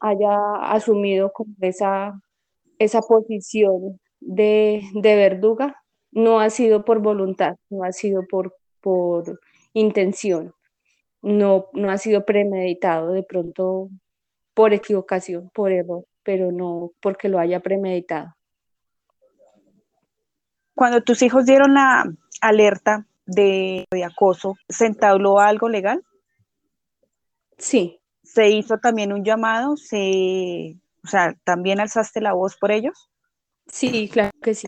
haya 0.00 0.54
asumido 0.62 1.30
como 1.32 1.54
esa, 1.60 2.18
esa 2.78 3.02
posición 3.02 4.00
de, 4.20 4.82
verduga, 4.94 5.82
no 6.10 6.40
ha 6.40 6.48
sido 6.50 6.84
por 6.86 7.00
voluntad, 7.00 7.56
no 7.68 7.84
ha 7.84 7.92
sido 7.92 8.26
por, 8.26 8.56
por 8.80 9.40
intención, 9.74 10.54
no, 11.22 11.66
no 11.74 11.90
ha 11.90 11.98
sido 11.98 12.24
premeditado, 12.24 13.12
de 13.12 13.24
pronto 13.24 13.90
por 14.54 14.72
equivocación, 14.72 15.50
por 15.54 15.72
error, 15.72 16.06
pero 16.24 16.50
no 16.50 16.92
porque 17.00 17.28
lo 17.28 17.38
haya 17.38 17.60
premeditado. 17.60 18.34
Cuando 20.74 21.02
tus 21.02 21.22
hijos 21.22 21.46
dieron 21.46 21.74
la 21.74 22.04
alerta 22.40 23.06
de, 23.26 23.86
acoso, 24.04 24.56
¿se 24.68 24.86
entabló 24.86 25.38
algo 25.38 25.68
legal? 25.68 26.02
Sí. 27.58 28.00
¿Se 28.22 28.50
hizo 28.50 28.78
también 28.78 29.12
un 29.12 29.24
llamado? 29.24 29.76
¿Se, 29.76 30.76
o 31.04 31.06
sea, 31.06 31.36
también 31.44 31.78
alzaste 31.78 32.20
la 32.20 32.32
voz 32.32 32.56
por 32.56 32.72
ellos? 32.72 33.08
Sí, 33.66 34.08
claro 34.08 34.32
que 34.42 34.54
sí. 34.54 34.66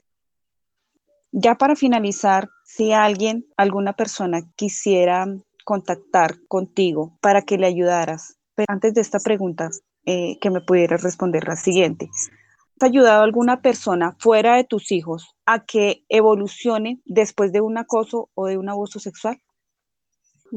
Ya 1.33 1.57
para 1.57 1.75
finalizar, 1.75 2.49
si 2.65 2.93
alguien, 2.93 3.47
alguna 3.57 3.95
persona 3.95 4.43
quisiera 4.55 5.27
contactar 5.65 6.37
contigo 6.47 7.19
para 7.21 7.43
que 7.43 7.59
le 7.59 7.67
ayudaras, 7.67 8.39
pero 8.55 8.67
antes 8.69 8.95
de 8.95 9.01
esta 9.01 9.19
pregunta, 9.19 9.69
eh, 10.07 10.39
que 10.41 10.51
me 10.51 10.61
pudieras 10.61 11.03
responder 11.03 11.47
la 11.47 11.57
siguiente. 11.57 12.09
¿Has 12.79 12.91
ayudado 12.91 13.21
a 13.21 13.25
alguna 13.25 13.61
persona 13.61 14.17
fuera 14.19 14.57
de 14.57 14.65
tus 14.65 14.93
hijos 14.93 15.35
a 15.47 15.65
que 15.65 16.05
evolucione 16.09 17.01
después 17.05 17.53
de 17.53 17.61
un 17.61 17.79
acoso 17.79 18.31
o 18.35 18.47
de 18.47 18.59
un 18.59 18.69
abuso 18.69 18.99
sexual? 19.01 19.41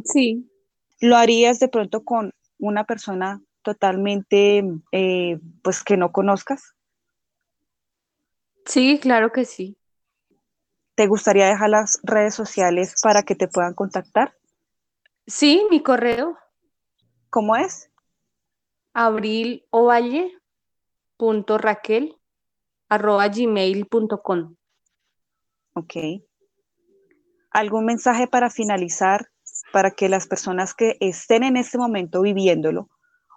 Sí. 0.05 0.49
¿Lo 1.01 1.17
harías 1.17 1.59
de 1.59 1.67
pronto 1.67 2.03
con 2.03 2.33
una 2.57 2.83
persona 2.83 3.41
totalmente, 3.63 4.63
eh, 4.91 5.39
pues 5.63 5.83
que 5.83 5.97
no 5.97 6.11
conozcas? 6.11 6.73
Sí, 8.65 8.99
claro 9.01 9.31
que 9.31 9.45
sí. 9.45 9.77
¿Te 10.95 11.07
gustaría 11.07 11.47
dejar 11.47 11.69
las 11.69 11.99
redes 12.03 12.35
sociales 12.35 12.95
para 13.01 13.23
que 13.23 13.35
te 13.35 13.47
puedan 13.47 13.73
contactar? 13.73 14.35
Sí, 15.25 15.65
mi 15.69 15.81
correo. 15.81 16.37
¿Cómo 17.29 17.55
es? 17.55 17.88
Abril 18.93 19.65
Ovalle 19.69 20.31
punto 21.17 21.57
raquel 21.57 22.15
arroba 22.89 23.27
gmail.com. 23.27 24.55
Ok. 25.73 25.93
¿Algún 27.51 27.85
mensaje 27.85 28.27
para 28.27 28.49
finalizar 28.49 29.27
para 29.71 29.91
que 29.91 30.09
las 30.09 30.27
personas 30.27 30.73
que 30.73 30.97
estén 30.99 31.43
en 31.43 31.57
este 31.57 31.77
momento 31.77 32.21
viviéndolo 32.21 32.89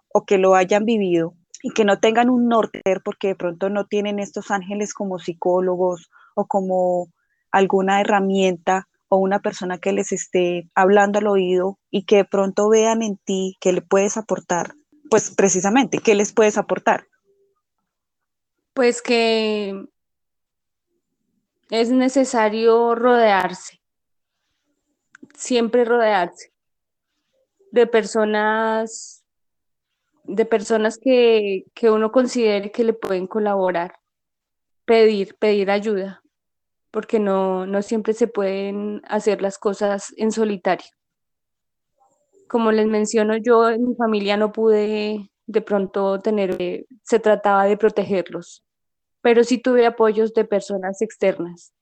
o 0.09 0.25
que 0.25 0.39
lo 0.39 0.55
hayan 0.55 0.85
vivido 0.85 1.35
y 1.63 1.71
que 1.71 1.85
no 1.85 1.99
tengan 1.99 2.31
un 2.31 2.49
norte 2.49 2.81
porque 3.05 3.29
de 3.29 3.37
pronto 3.37 3.71
no 3.71 3.87
tienen 3.87 4.19
estos 4.19 4.51
ángeles 4.51 4.95
como 4.95 5.19
psicólogos 5.19 6.11
o 6.35 6.47
como 6.47 7.09
alguna 7.51 8.01
herramienta 8.01 8.89
o 9.09 9.19
una 9.19 9.41
persona 9.41 9.79
que 9.79 9.93
les 9.93 10.13
esté 10.13 10.71
hablando 10.75 11.19
al 11.19 11.27
oído 11.27 11.79
y 11.91 12.05
que 12.05 12.17
de 12.17 12.25
pronto 12.25 12.69
vean 12.69 13.03
en 13.03 13.19
ti 13.19 13.57
que 13.61 13.73
le 13.73 13.83
puedes 13.83 14.17
aportar, 14.17 14.75
pues 15.13 15.31
precisamente, 15.31 15.99
¿qué 15.99 16.15
les 16.15 16.33
puedes 16.33 16.57
aportar? 16.57 17.07
Pues 18.73 19.03
que 19.03 19.85
es 21.69 21.91
necesario 21.91 22.95
rodearse, 22.95 23.83
siempre 25.35 25.85
rodearse 25.85 26.51
de 27.73 27.87
personas, 27.87 29.23
de 30.25 30.47
personas 30.47 30.97
que, 30.97 31.67
que 31.75 31.91
uno 31.91 32.11
considere 32.11 32.73
que 32.73 32.83
le 32.83 32.95
pueden 32.95 33.27
colaborar, 33.27 33.99
pedir, 34.87 35.35
pedir 35.35 35.71
ayuda, 35.71 36.23
porque 36.91 37.19
no, 37.19 37.67
no 37.67 37.83
siempre 37.83 38.15
se 38.15 38.29
pueden 38.29 39.03
hacer 39.07 39.43
las 39.43 39.59
cosas 39.59 40.15
en 40.17 40.33
solitario. 40.33 40.89
Como 42.53 42.71
les 42.71 42.87
menciono, 42.87 43.39
yo 43.39 43.71
en 43.71 43.83
mi 43.83 43.95
familia 43.95 44.37
no 44.37 44.53
pude 44.53 45.31
de 45.47 45.63
pronto 45.63 46.21
tener, 46.21 46.61
eh, 46.61 46.85
se 47.03 47.19
trataba 47.19 47.65
de 47.65 47.79
protegerlos, 47.79 48.63
pero 49.23 49.43
sí 49.43 49.57
tuve 49.57 49.87
apoyos 49.87 50.35
de 50.35 50.45
personas 50.45 51.01
externas, 51.01 51.73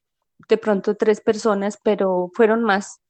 de 0.49 0.57
pronto 0.59 0.95
tres 0.95 1.21
personas, 1.21 1.77
pero 1.83 2.31
fueron 2.35 2.63
más 2.63 3.01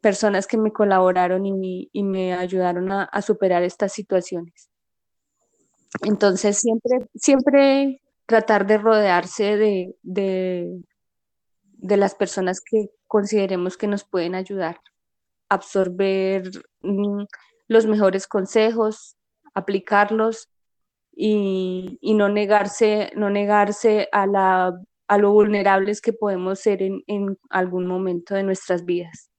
personas 0.00 0.46
que 0.46 0.56
me 0.56 0.72
colaboraron 0.72 1.44
y, 1.44 1.90
me 2.04 2.32
ayudaron 2.32 2.92
a, 2.92 3.20
superar 3.20 3.64
estas 3.64 3.92
situaciones. 3.92 4.70
Entonces, 6.02 6.58
siempre, 6.58 7.08
siempre 7.16 8.02
tratar 8.24 8.68
de 8.68 8.78
rodearse 8.78 9.56
de, 9.56 9.96
de, 10.02 10.80
de 11.72 11.96
las 11.96 12.14
personas 12.14 12.60
que 12.60 12.90
consideremos 13.08 13.76
que 13.76 13.88
nos 13.88 14.04
pueden 14.04 14.36
ayudar, 14.36 14.80
absorber 15.48 16.50
mm, 16.82 17.24
los 17.68 17.86
mejores 17.86 18.26
consejos, 18.26 19.16
aplicarlos 19.54 20.48
y, 21.14 21.98
no 22.02 22.28
negarse, 22.28 23.10
no 23.16 23.28
negarse 23.28 24.08
a, 24.12 24.26
la, 24.26 24.72
a 25.08 25.18
lo 25.18 25.32
vulnerables 25.32 26.00
que 26.00 26.12
podemos 26.12 26.60
ser 26.60 26.82
en, 26.82 27.38
algún 27.50 27.86
momento 27.86 28.34
de 28.34 28.44
nuestras 28.44 28.84
vidas. 28.84 29.30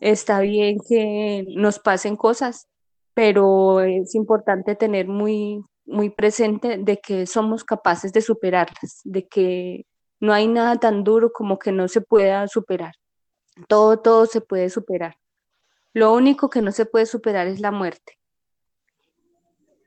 Está 0.00 0.40
bien 0.40 0.78
que 0.88 1.44
nos 1.54 1.78
pasen 1.78 2.16
cosas, 2.16 2.66
pero 3.12 3.80
es 3.80 4.14
importante 4.14 4.74
tener 4.74 5.06
muy, 5.06 5.62
muy 5.84 6.08
presente 6.08 6.78
de 6.78 6.98
que 6.98 7.26
somos 7.26 7.64
capaces 7.64 8.12
de 8.12 8.22
superarlas, 8.22 9.00
de 9.04 9.28
que 9.28 9.84
no 10.18 10.32
hay 10.32 10.48
nada 10.48 10.76
tan 10.76 11.04
duro 11.04 11.30
como 11.32 11.58
que 11.58 11.72
no 11.72 11.88
se 11.88 12.00
pueda 12.00 12.48
superar. 12.48 12.94
Todo, 13.68 13.98
todo 13.98 14.26
se 14.26 14.40
puede 14.40 14.70
superar. 14.70 15.16
Lo 15.92 16.12
único 16.14 16.50
que 16.50 16.62
no 16.62 16.72
se 16.72 16.86
puede 16.86 17.06
superar 17.06 17.46
es 17.46 17.60
la 17.60 17.70
muerte. 17.70 18.18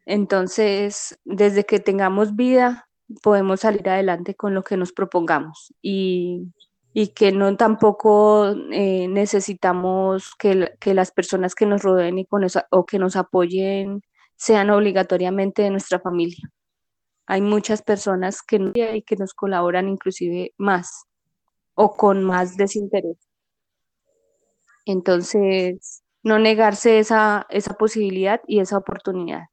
Entonces, 0.06 1.18
desde 1.24 1.66
que 1.66 1.80
tengamos 1.80 2.36
vida, 2.36 2.90
podemos 3.22 3.62
salir 3.62 3.88
adelante 3.90 4.36
con 4.36 4.54
lo 4.54 4.64
que 4.64 4.78
nos 4.78 4.92
propongamos 4.92 5.74
y, 5.82 6.52
que 7.16 7.32
no 7.32 7.56
tampoco 7.58 8.54
eh, 8.72 9.08
necesitamos 9.08 10.36
que, 10.38 10.70
las 10.94 11.12
personas 11.12 11.56
que 11.56 11.66
nos 11.66 11.82
rodeen 11.82 12.20
y 12.20 12.26
con 12.26 12.46
o 12.72 12.86
que 12.86 13.00
nos 13.00 13.16
apoyen 13.16 14.02
sean 14.36 14.70
obligatoriamente 14.70 15.64
de 15.64 15.72
nuestra 15.72 16.00
familia. 16.00 16.52
Hay 17.26 17.42
muchas 17.42 17.82
personas 17.82 18.42
que, 18.42 18.72
y 18.94 19.02
que 19.04 19.16
nos 19.16 19.34
colaboran 19.34 19.88
inclusive 19.88 20.54
más 20.58 21.06
o 21.76 21.96
con 21.96 22.24
más 22.24 22.58
desinterés. 22.58 23.18
Entonces, 24.86 26.04
no 26.24 26.40
negarse 26.40 27.00
esa, 27.00 27.46
esa 27.50 27.74
posibilidad 27.76 28.42
y 28.48 28.60
esa 28.60 28.78
oportunidad 28.78 29.44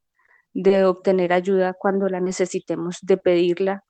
de 0.52 0.84
obtener 0.84 1.32
ayuda 1.32 1.74
cuando 1.74 2.08
la 2.08 2.20
necesitemos, 2.20 2.98
de 3.02 3.16
pedirla 3.16 3.84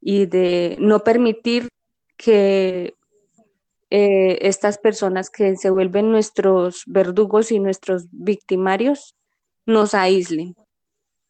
y 0.00 0.26
de 0.26 0.76
no 0.78 1.00
permitir 1.00 1.68
que 2.16 2.94
eh, 3.90 4.38
estas 4.42 4.78
personas 4.78 5.30
que 5.30 5.56
se 5.56 5.70
vuelven 5.70 6.10
nuestros 6.10 6.82
verdugos 6.86 7.50
y 7.50 7.58
nuestros 7.58 8.06
victimarios 8.10 9.16
nos 9.66 9.94
aíslen, 9.94 10.54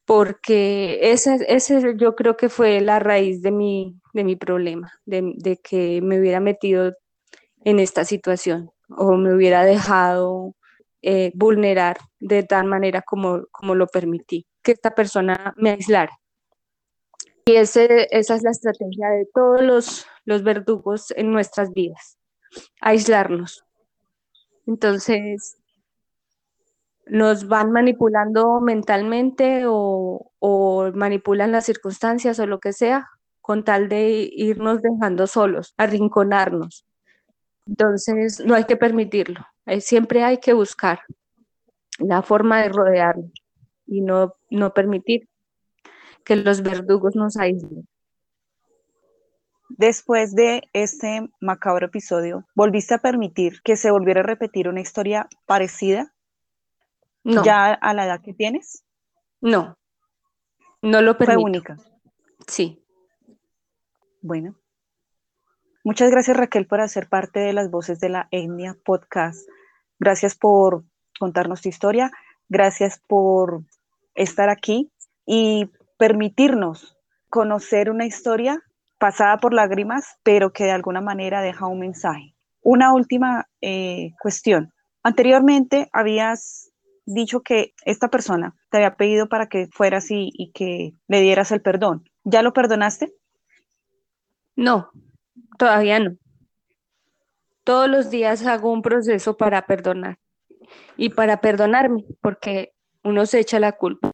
porque 0.05 0.99
ese, 1.13 1.39
ese 1.49 1.95
yo 1.97 2.15
creo 2.15 2.37
que 2.37 2.49
fue 2.49 2.81
la 2.81 2.99
raíz 2.99 3.43
de 3.43 3.53
mi, 3.53 4.01
de 4.13 4.25
mi 4.25 4.37
problema, 4.37 4.93
de, 5.07 5.35
de 5.37 5.57
que 5.59 6.01
me 6.03 6.19
hubiera 6.19 6.41
metido 6.41 6.95
en 7.65 7.79
esta 7.79 8.05
situación 8.05 8.71
o 8.97 9.17
me 9.17 9.35
hubiera 9.35 9.65
dejado 9.65 10.55
eh, 11.03 11.33
vulnerar 11.35 11.99
de 12.21 12.43
tal 12.43 12.67
manera 12.67 13.03
como, 13.03 13.47
como 13.51 13.75
lo 13.75 13.87
permití, 13.87 14.47
que 14.63 14.73
esta 14.73 14.95
persona 14.95 15.55
me 15.57 15.71
aislara. 15.71 16.19
Y 17.45 17.57
ese, 17.57 18.09
esa 18.11 18.35
es 18.35 18.43
la 18.43 18.51
estrategia 18.51 19.09
de 19.11 19.27
todos 19.33 19.63
los, 19.63 20.07
los 20.25 20.43
verdugos 20.43 21.13
en 21.13 21.31
nuestras 21.33 21.73
vidas, 21.73 22.19
aislarnos. 22.81 23.65
Entonces, 24.67 25.57
nos 27.07 27.49
van 27.49 27.73
manipulando 27.73 28.61
mentalmente 28.61 29.65
o, 29.67 30.33
o, 30.39 30.93
manipulan 30.93 31.53
las 31.53 31.65
circunstancias 31.65 32.39
o 32.39 32.47
lo 32.47 32.61
que 32.61 32.73
sea, 32.73 33.09
con 33.41 33.65
tal 33.65 33.89
de 33.89 34.29
irnos 34.31 34.83
dejando 34.83 35.27
solos, 35.27 35.75
arrinconarnos. 35.79 36.85
Entonces, 37.69 38.41
no 38.45 38.55
hay 38.55 38.65
que 38.65 38.77
permitirlo. 38.77 39.41
Eh, 39.67 39.81
siempre 39.81 40.25
hay 40.25 40.39
que 40.39 40.55
buscar 40.55 41.01
la 41.99 42.23
forma 42.23 42.63
de 42.63 42.71
rodearlo 42.71 43.31
y 43.87 44.01
no, 44.01 44.35
no 44.51 44.73
permitir 44.73 45.29
que 46.25 46.37
los 46.37 46.63
verdugos 46.63 47.15
nos 47.15 47.37
aíslen. 47.37 47.87
Después 49.69 50.35
de 50.35 50.63
este 50.73 51.29
macabro 51.41 51.87
episodio, 51.87 52.47
¿volviste 52.55 52.95
a 52.95 52.99
permitir 52.99 53.61
que 53.63 53.77
se 53.77 53.91
volviera 53.91 54.21
a 54.21 54.25
repetir 54.25 54.69
una 54.69 54.81
historia 54.81 55.29
parecida? 55.47 56.15
No. 57.23 57.45
¿Ya 57.45 57.75
a 57.75 57.95
la 57.95 58.07
edad 58.07 58.23
que 58.23 58.33
tienes? 58.33 58.85
No, 59.41 59.77
no 60.81 61.03
lo 61.03 61.19
permito. 61.19 61.41
Fue 61.41 61.45
única. 61.45 61.77
Sí. 62.47 62.83
Bueno, 64.23 64.57
Muchas 65.85 66.11
gracias 66.11 66.37
Raquel 66.37 66.67
por 66.67 66.81
hacer 66.81 67.09
parte 67.09 67.41
de 67.41 67.53
las 67.53 67.71
voces 67.71 68.01
de 68.01 68.09
la 68.09 68.29
etnia 68.31 68.77
podcast. 68.85 69.49
Gracias 69.99 70.35
por 70.37 70.85
contarnos 71.19 71.63
tu 71.63 71.69
historia, 71.69 72.11
gracias 72.49 73.01
por 73.07 73.63
estar 74.15 74.49
aquí 74.49 74.91
y 75.25 75.71
permitirnos 75.99 76.97
conocer 77.31 77.91
una 77.91 78.07
historia 78.07 78.61
pasada 78.99 79.39
por 79.39 79.55
lágrimas, 79.55 80.17
pero 80.23 80.53
que 80.53 80.65
de 80.65 80.73
alguna 80.73 81.01
manera 81.01 81.43
deja 81.43 81.67
un 81.67 81.81
mensaje. 81.81 82.35
Una 82.63 82.93
última 82.93 83.49
eh, 83.61 84.13
cuestión. 84.21 84.73
Anteriormente 85.03 85.89
habías 85.93 86.73
dicho 87.07 87.41
que 87.43 87.73
esta 87.85 88.09
persona 88.09 88.55
te 88.71 88.79
había 88.79 88.97
pedido 88.97 89.29
para 89.29 89.49
que 89.49 89.69
fueras 89.69 90.11
y, 90.11 90.31
y 90.35 90.51
que 90.53 90.93
le 91.07 91.21
dieras 91.21 91.53
el 91.53 91.63
perdón. 91.63 92.05
¿Ya 92.25 92.43
lo 92.43 92.53
perdonaste? 92.53 93.15
No, 94.57 94.91
Todavía 95.59 96.01
no. 96.01 96.17
Todos 97.65 97.89
los 97.89 98.11
días 98.11 98.47
hago 98.47 98.73
un 98.73 98.83
proceso 98.83 99.37
para 99.37 99.67
perdonar 99.67 100.19
y 100.97 101.11
para 101.11 101.41
perdonarme, 101.41 102.05
porque 102.21 102.73
uno 103.03 103.27
se 103.27 103.41
echa 103.41 103.61
la 103.61 103.73
culpa. 103.73 104.13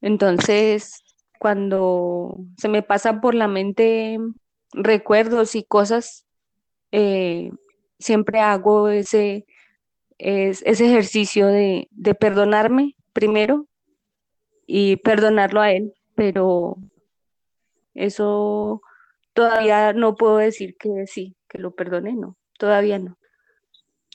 Entonces, 0.00 1.02
cuando 1.38 2.38
se 2.56 2.68
me 2.68 2.82
pasan 2.82 3.20
por 3.20 3.34
la 3.34 3.48
mente 3.48 4.18
recuerdos 4.72 5.54
y 5.54 5.64
cosas, 5.64 6.26
eh, 6.92 7.50
siempre 7.98 8.40
hago 8.40 8.88
ese, 8.88 9.46
ese 10.18 10.86
ejercicio 10.86 11.46
de, 11.46 11.88
de 11.90 12.14
perdonarme 12.14 12.96
primero 13.12 13.66
y 14.66 14.96
perdonarlo 14.96 15.60
a 15.60 15.72
él, 15.72 15.94
pero 16.14 16.76
eso 17.94 18.82
todavía 19.36 19.92
no 19.92 20.16
puedo 20.16 20.38
decir 20.38 20.76
que 20.78 21.06
sí, 21.06 21.36
que 21.46 21.58
lo 21.58 21.72
perdone, 21.72 22.14
no, 22.14 22.36
todavía 22.58 22.98
no. 22.98 23.18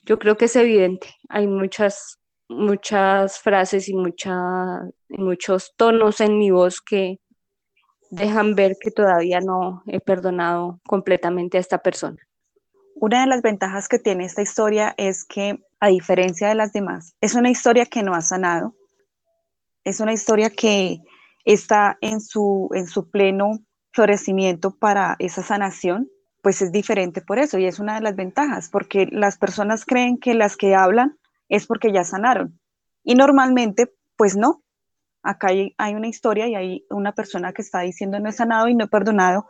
Yo 0.04 0.18
creo 0.18 0.36
que 0.36 0.46
es 0.46 0.56
evidente, 0.56 1.14
hay 1.28 1.46
muchas, 1.46 2.18
muchas 2.48 3.38
frases 3.38 3.88
y, 3.88 3.94
muchos 3.94 5.72
tonos 5.76 6.20
en 6.20 6.38
mi 6.38 6.50
voz 6.50 6.80
que 6.80 7.20
dejan 8.10 8.56
ver 8.56 8.76
que 8.80 8.90
todavía 8.90 9.40
no 9.40 9.84
he 9.86 10.00
perdonado 10.00 10.80
completamente 10.84 11.56
a 11.56 11.60
esta 11.60 11.78
persona. 11.78 12.18
Una 12.96 13.20
de 13.20 13.28
las 13.28 13.42
ventajas 13.42 13.88
que 13.88 14.00
tiene 14.00 14.24
esta 14.24 14.42
historia 14.42 14.92
es 14.98 15.24
que, 15.24 15.64
a 15.78 15.88
diferencia 15.88 16.48
de 16.48 16.56
las 16.56 16.72
demás, 16.72 17.14
es 17.20 17.34
una 17.34 17.48
historia 17.48 17.86
que 17.86 18.02
no 18.02 18.14
ha 18.14 18.22
sanado, 18.22 18.74
es 19.84 20.00
una 20.00 20.12
historia 20.12 20.50
que 20.50 20.98
está 21.44 21.96
en 22.00 22.20
su, 22.20 22.68
en 22.74 22.88
su 22.88 23.08
pleno 23.08 23.60
florecimiento 23.92 24.76
para 24.76 25.16
esa 25.18 25.42
sanación, 25.42 26.10
pues 26.42 26.60
es 26.60 26.72
diferente 26.72 27.20
por 27.20 27.38
eso 27.38 27.58
y 27.58 27.66
es 27.66 27.78
una 27.78 27.94
de 27.94 28.00
las 28.00 28.16
ventajas, 28.16 28.68
porque 28.68 29.06
las 29.10 29.38
personas 29.38 29.84
creen 29.84 30.18
que 30.18 30.34
las 30.34 30.56
que 30.56 30.74
hablan 30.74 31.18
es 31.48 31.66
porque 31.66 31.92
ya 31.92 32.04
sanaron 32.04 32.58
y 33.04 33.14
normalmente 33.14 33.92
pues 34.16 34.36
no. 34.36 34.62
Acá 35.24 35.48
hay, 35.48 35.94
una 35.94 36.08
historia 36.08 36.48
y 36.48 36.56
hay 36.56 36.86
una 36.90 37.12
persona 37.12 37.52
que 37.52 37.62
está 37.62 37.80
diciendo 37.80 38.18
no 38.18 38.28
he 38.28 38.32
sanado 38.32 38.66
y 38.66 38.74
no 38.74 38.86
he 38.86 38.88
perdonado 38.88 39.46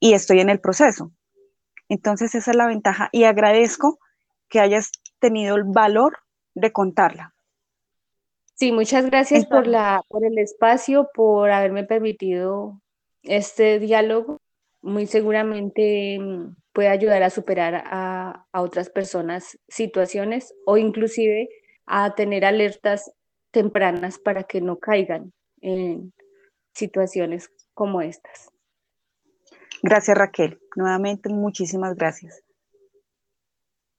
y 0.00 0.14
estoy 0.14 0.40
en 0.40 0.50
el 0.50 0.60
proceso. 0.60 1.12
Entonces 1.88 2.34
esa 2.34 2.50
es 2.50 2.56
la 2.56 2.66
ventaja 2.66 3.08
y 3.12 3.24
agradezco 3.24 4.00
que 4.48 4.58
hayas 4.58 4.90
tenido 5.20 5.54
el 5.54 5.64
valor 5.64 6.18
de 6.54 6.72
contarla. 6.72 7.34
Sí, 8.54 8.72
muchas 8.72 9.06
gracias 9.06 9.46
por, 9.46 9.68
la, 9.68 10.02
por 10.08 10.24
el 10.24 10.36
espacio, 10.38 11.08
por 11.14 11.50
haberme 11.50 11.84
permitido 11.84 12.80
este 13.28 13.78
diálogo 13.78 14.40
muy 14.80 15.06
seguramente 15.06 16.18
mm, 16.18 16.56
puede 16.72 16.88
ayudar 16.88 17.22
a 17.22 17.30
superar 17.30 17.82
a, 17.86 18.46
otras 18.52 18.90
personas 18.90 19.58
situaciones 19.68 20.54
o 20.64 20.76
inclusive 20.76 21.48
a 21.86 22.14
tener 22.14 22.44
alertas 22.44 23.12
tempranas 23.50 24.18
para 24.18 24.44
que 24.44 24.60
no 24.60 24.78
caigan 24.78 25.32
en 25.60 26.12
situaciones 26.74 27.50
como 27.74 28.02
estas. 28.02 28.50
Gracias 29.82 30.16
Raquel. 30.16 30.58
Nuevamente 30.76 31.28
muchísimas 31.28 31.94
gracias. 31.94 32.42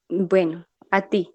Bueno, 0.08 0.66
a 0.90 1.08
ti. 1.08 1.32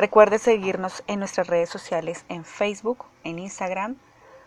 Recuerde 0.00 0.38
seguirnos 0.38 1.02
en 1.08 1.18
nuestras 1.18 1.46
redes 1.46 1.68
sociales 1.68 2.24
en 2.30 2.46
Facebook, 2.46 3.04
en 3.22 3.38
Instagram, 3.38 3.96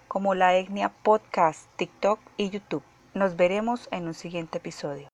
como 0.07 0.33
La 0.33 0.57
Etnia 0.57 0.89
Podcast, 1.03 1.67
TikTok 1.75 2.19
y 2.37 2.49
YouTube. 2.49 2.81
Nos 3.13 3.35
veremos 3.35 3.87
en 3.91 4.07
un 4.07 4.15
siguiente 4.15 4.57
episodio. 4.57 5.09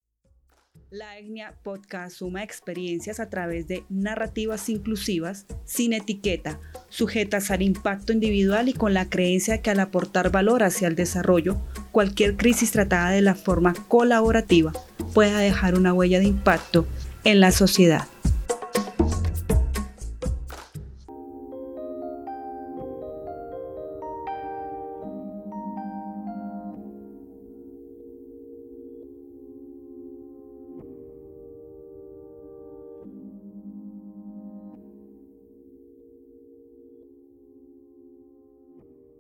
La 0.92 1.18
Etnia 1.18 1.56
Podcast 1.62 2.16
suma 2.16 2.42
experiencias 2.42 3.20
a 3.20 3.30
través 3.30 3.68
de 3.68 3.84
narrativas 3.90 4.70
inclusivas, 4.70 5.46
sin 5.66 5.92
etiqueta, 5.92 6.58
sujetas 6.88 7.52
al 7.52 7.62
impacto 7.62 8.14
individual 8.14 8.70
y 8.70 8.74
con 8.74 8.94
la 8.94 9.10
creencia 9.10 9.62
que 9.62 9.72
al 9.72 9.82
aportar 9.82 10.32
valor 10.32 10.64
hacia 10.64 10.88
el 10.88 10.96
desarrollo, 10.96 11.58
cualquier 11.92 12.38
crisis 12.38 12.72
tratada 12.72 13.10
de 13.10 13.22
la 13.22 13.36
forma 13.36 13.74
colaborativa 13.90 14.72
pueda 15.14 15.40
dejar 15.40 15.76
una 15.76 15.94
huella 15.94 16.20
de 16.20 16.28
impacto 16.28 16.88
en 17.26 17.42
la 17.42 17.52
sociedad. 17.52 18.08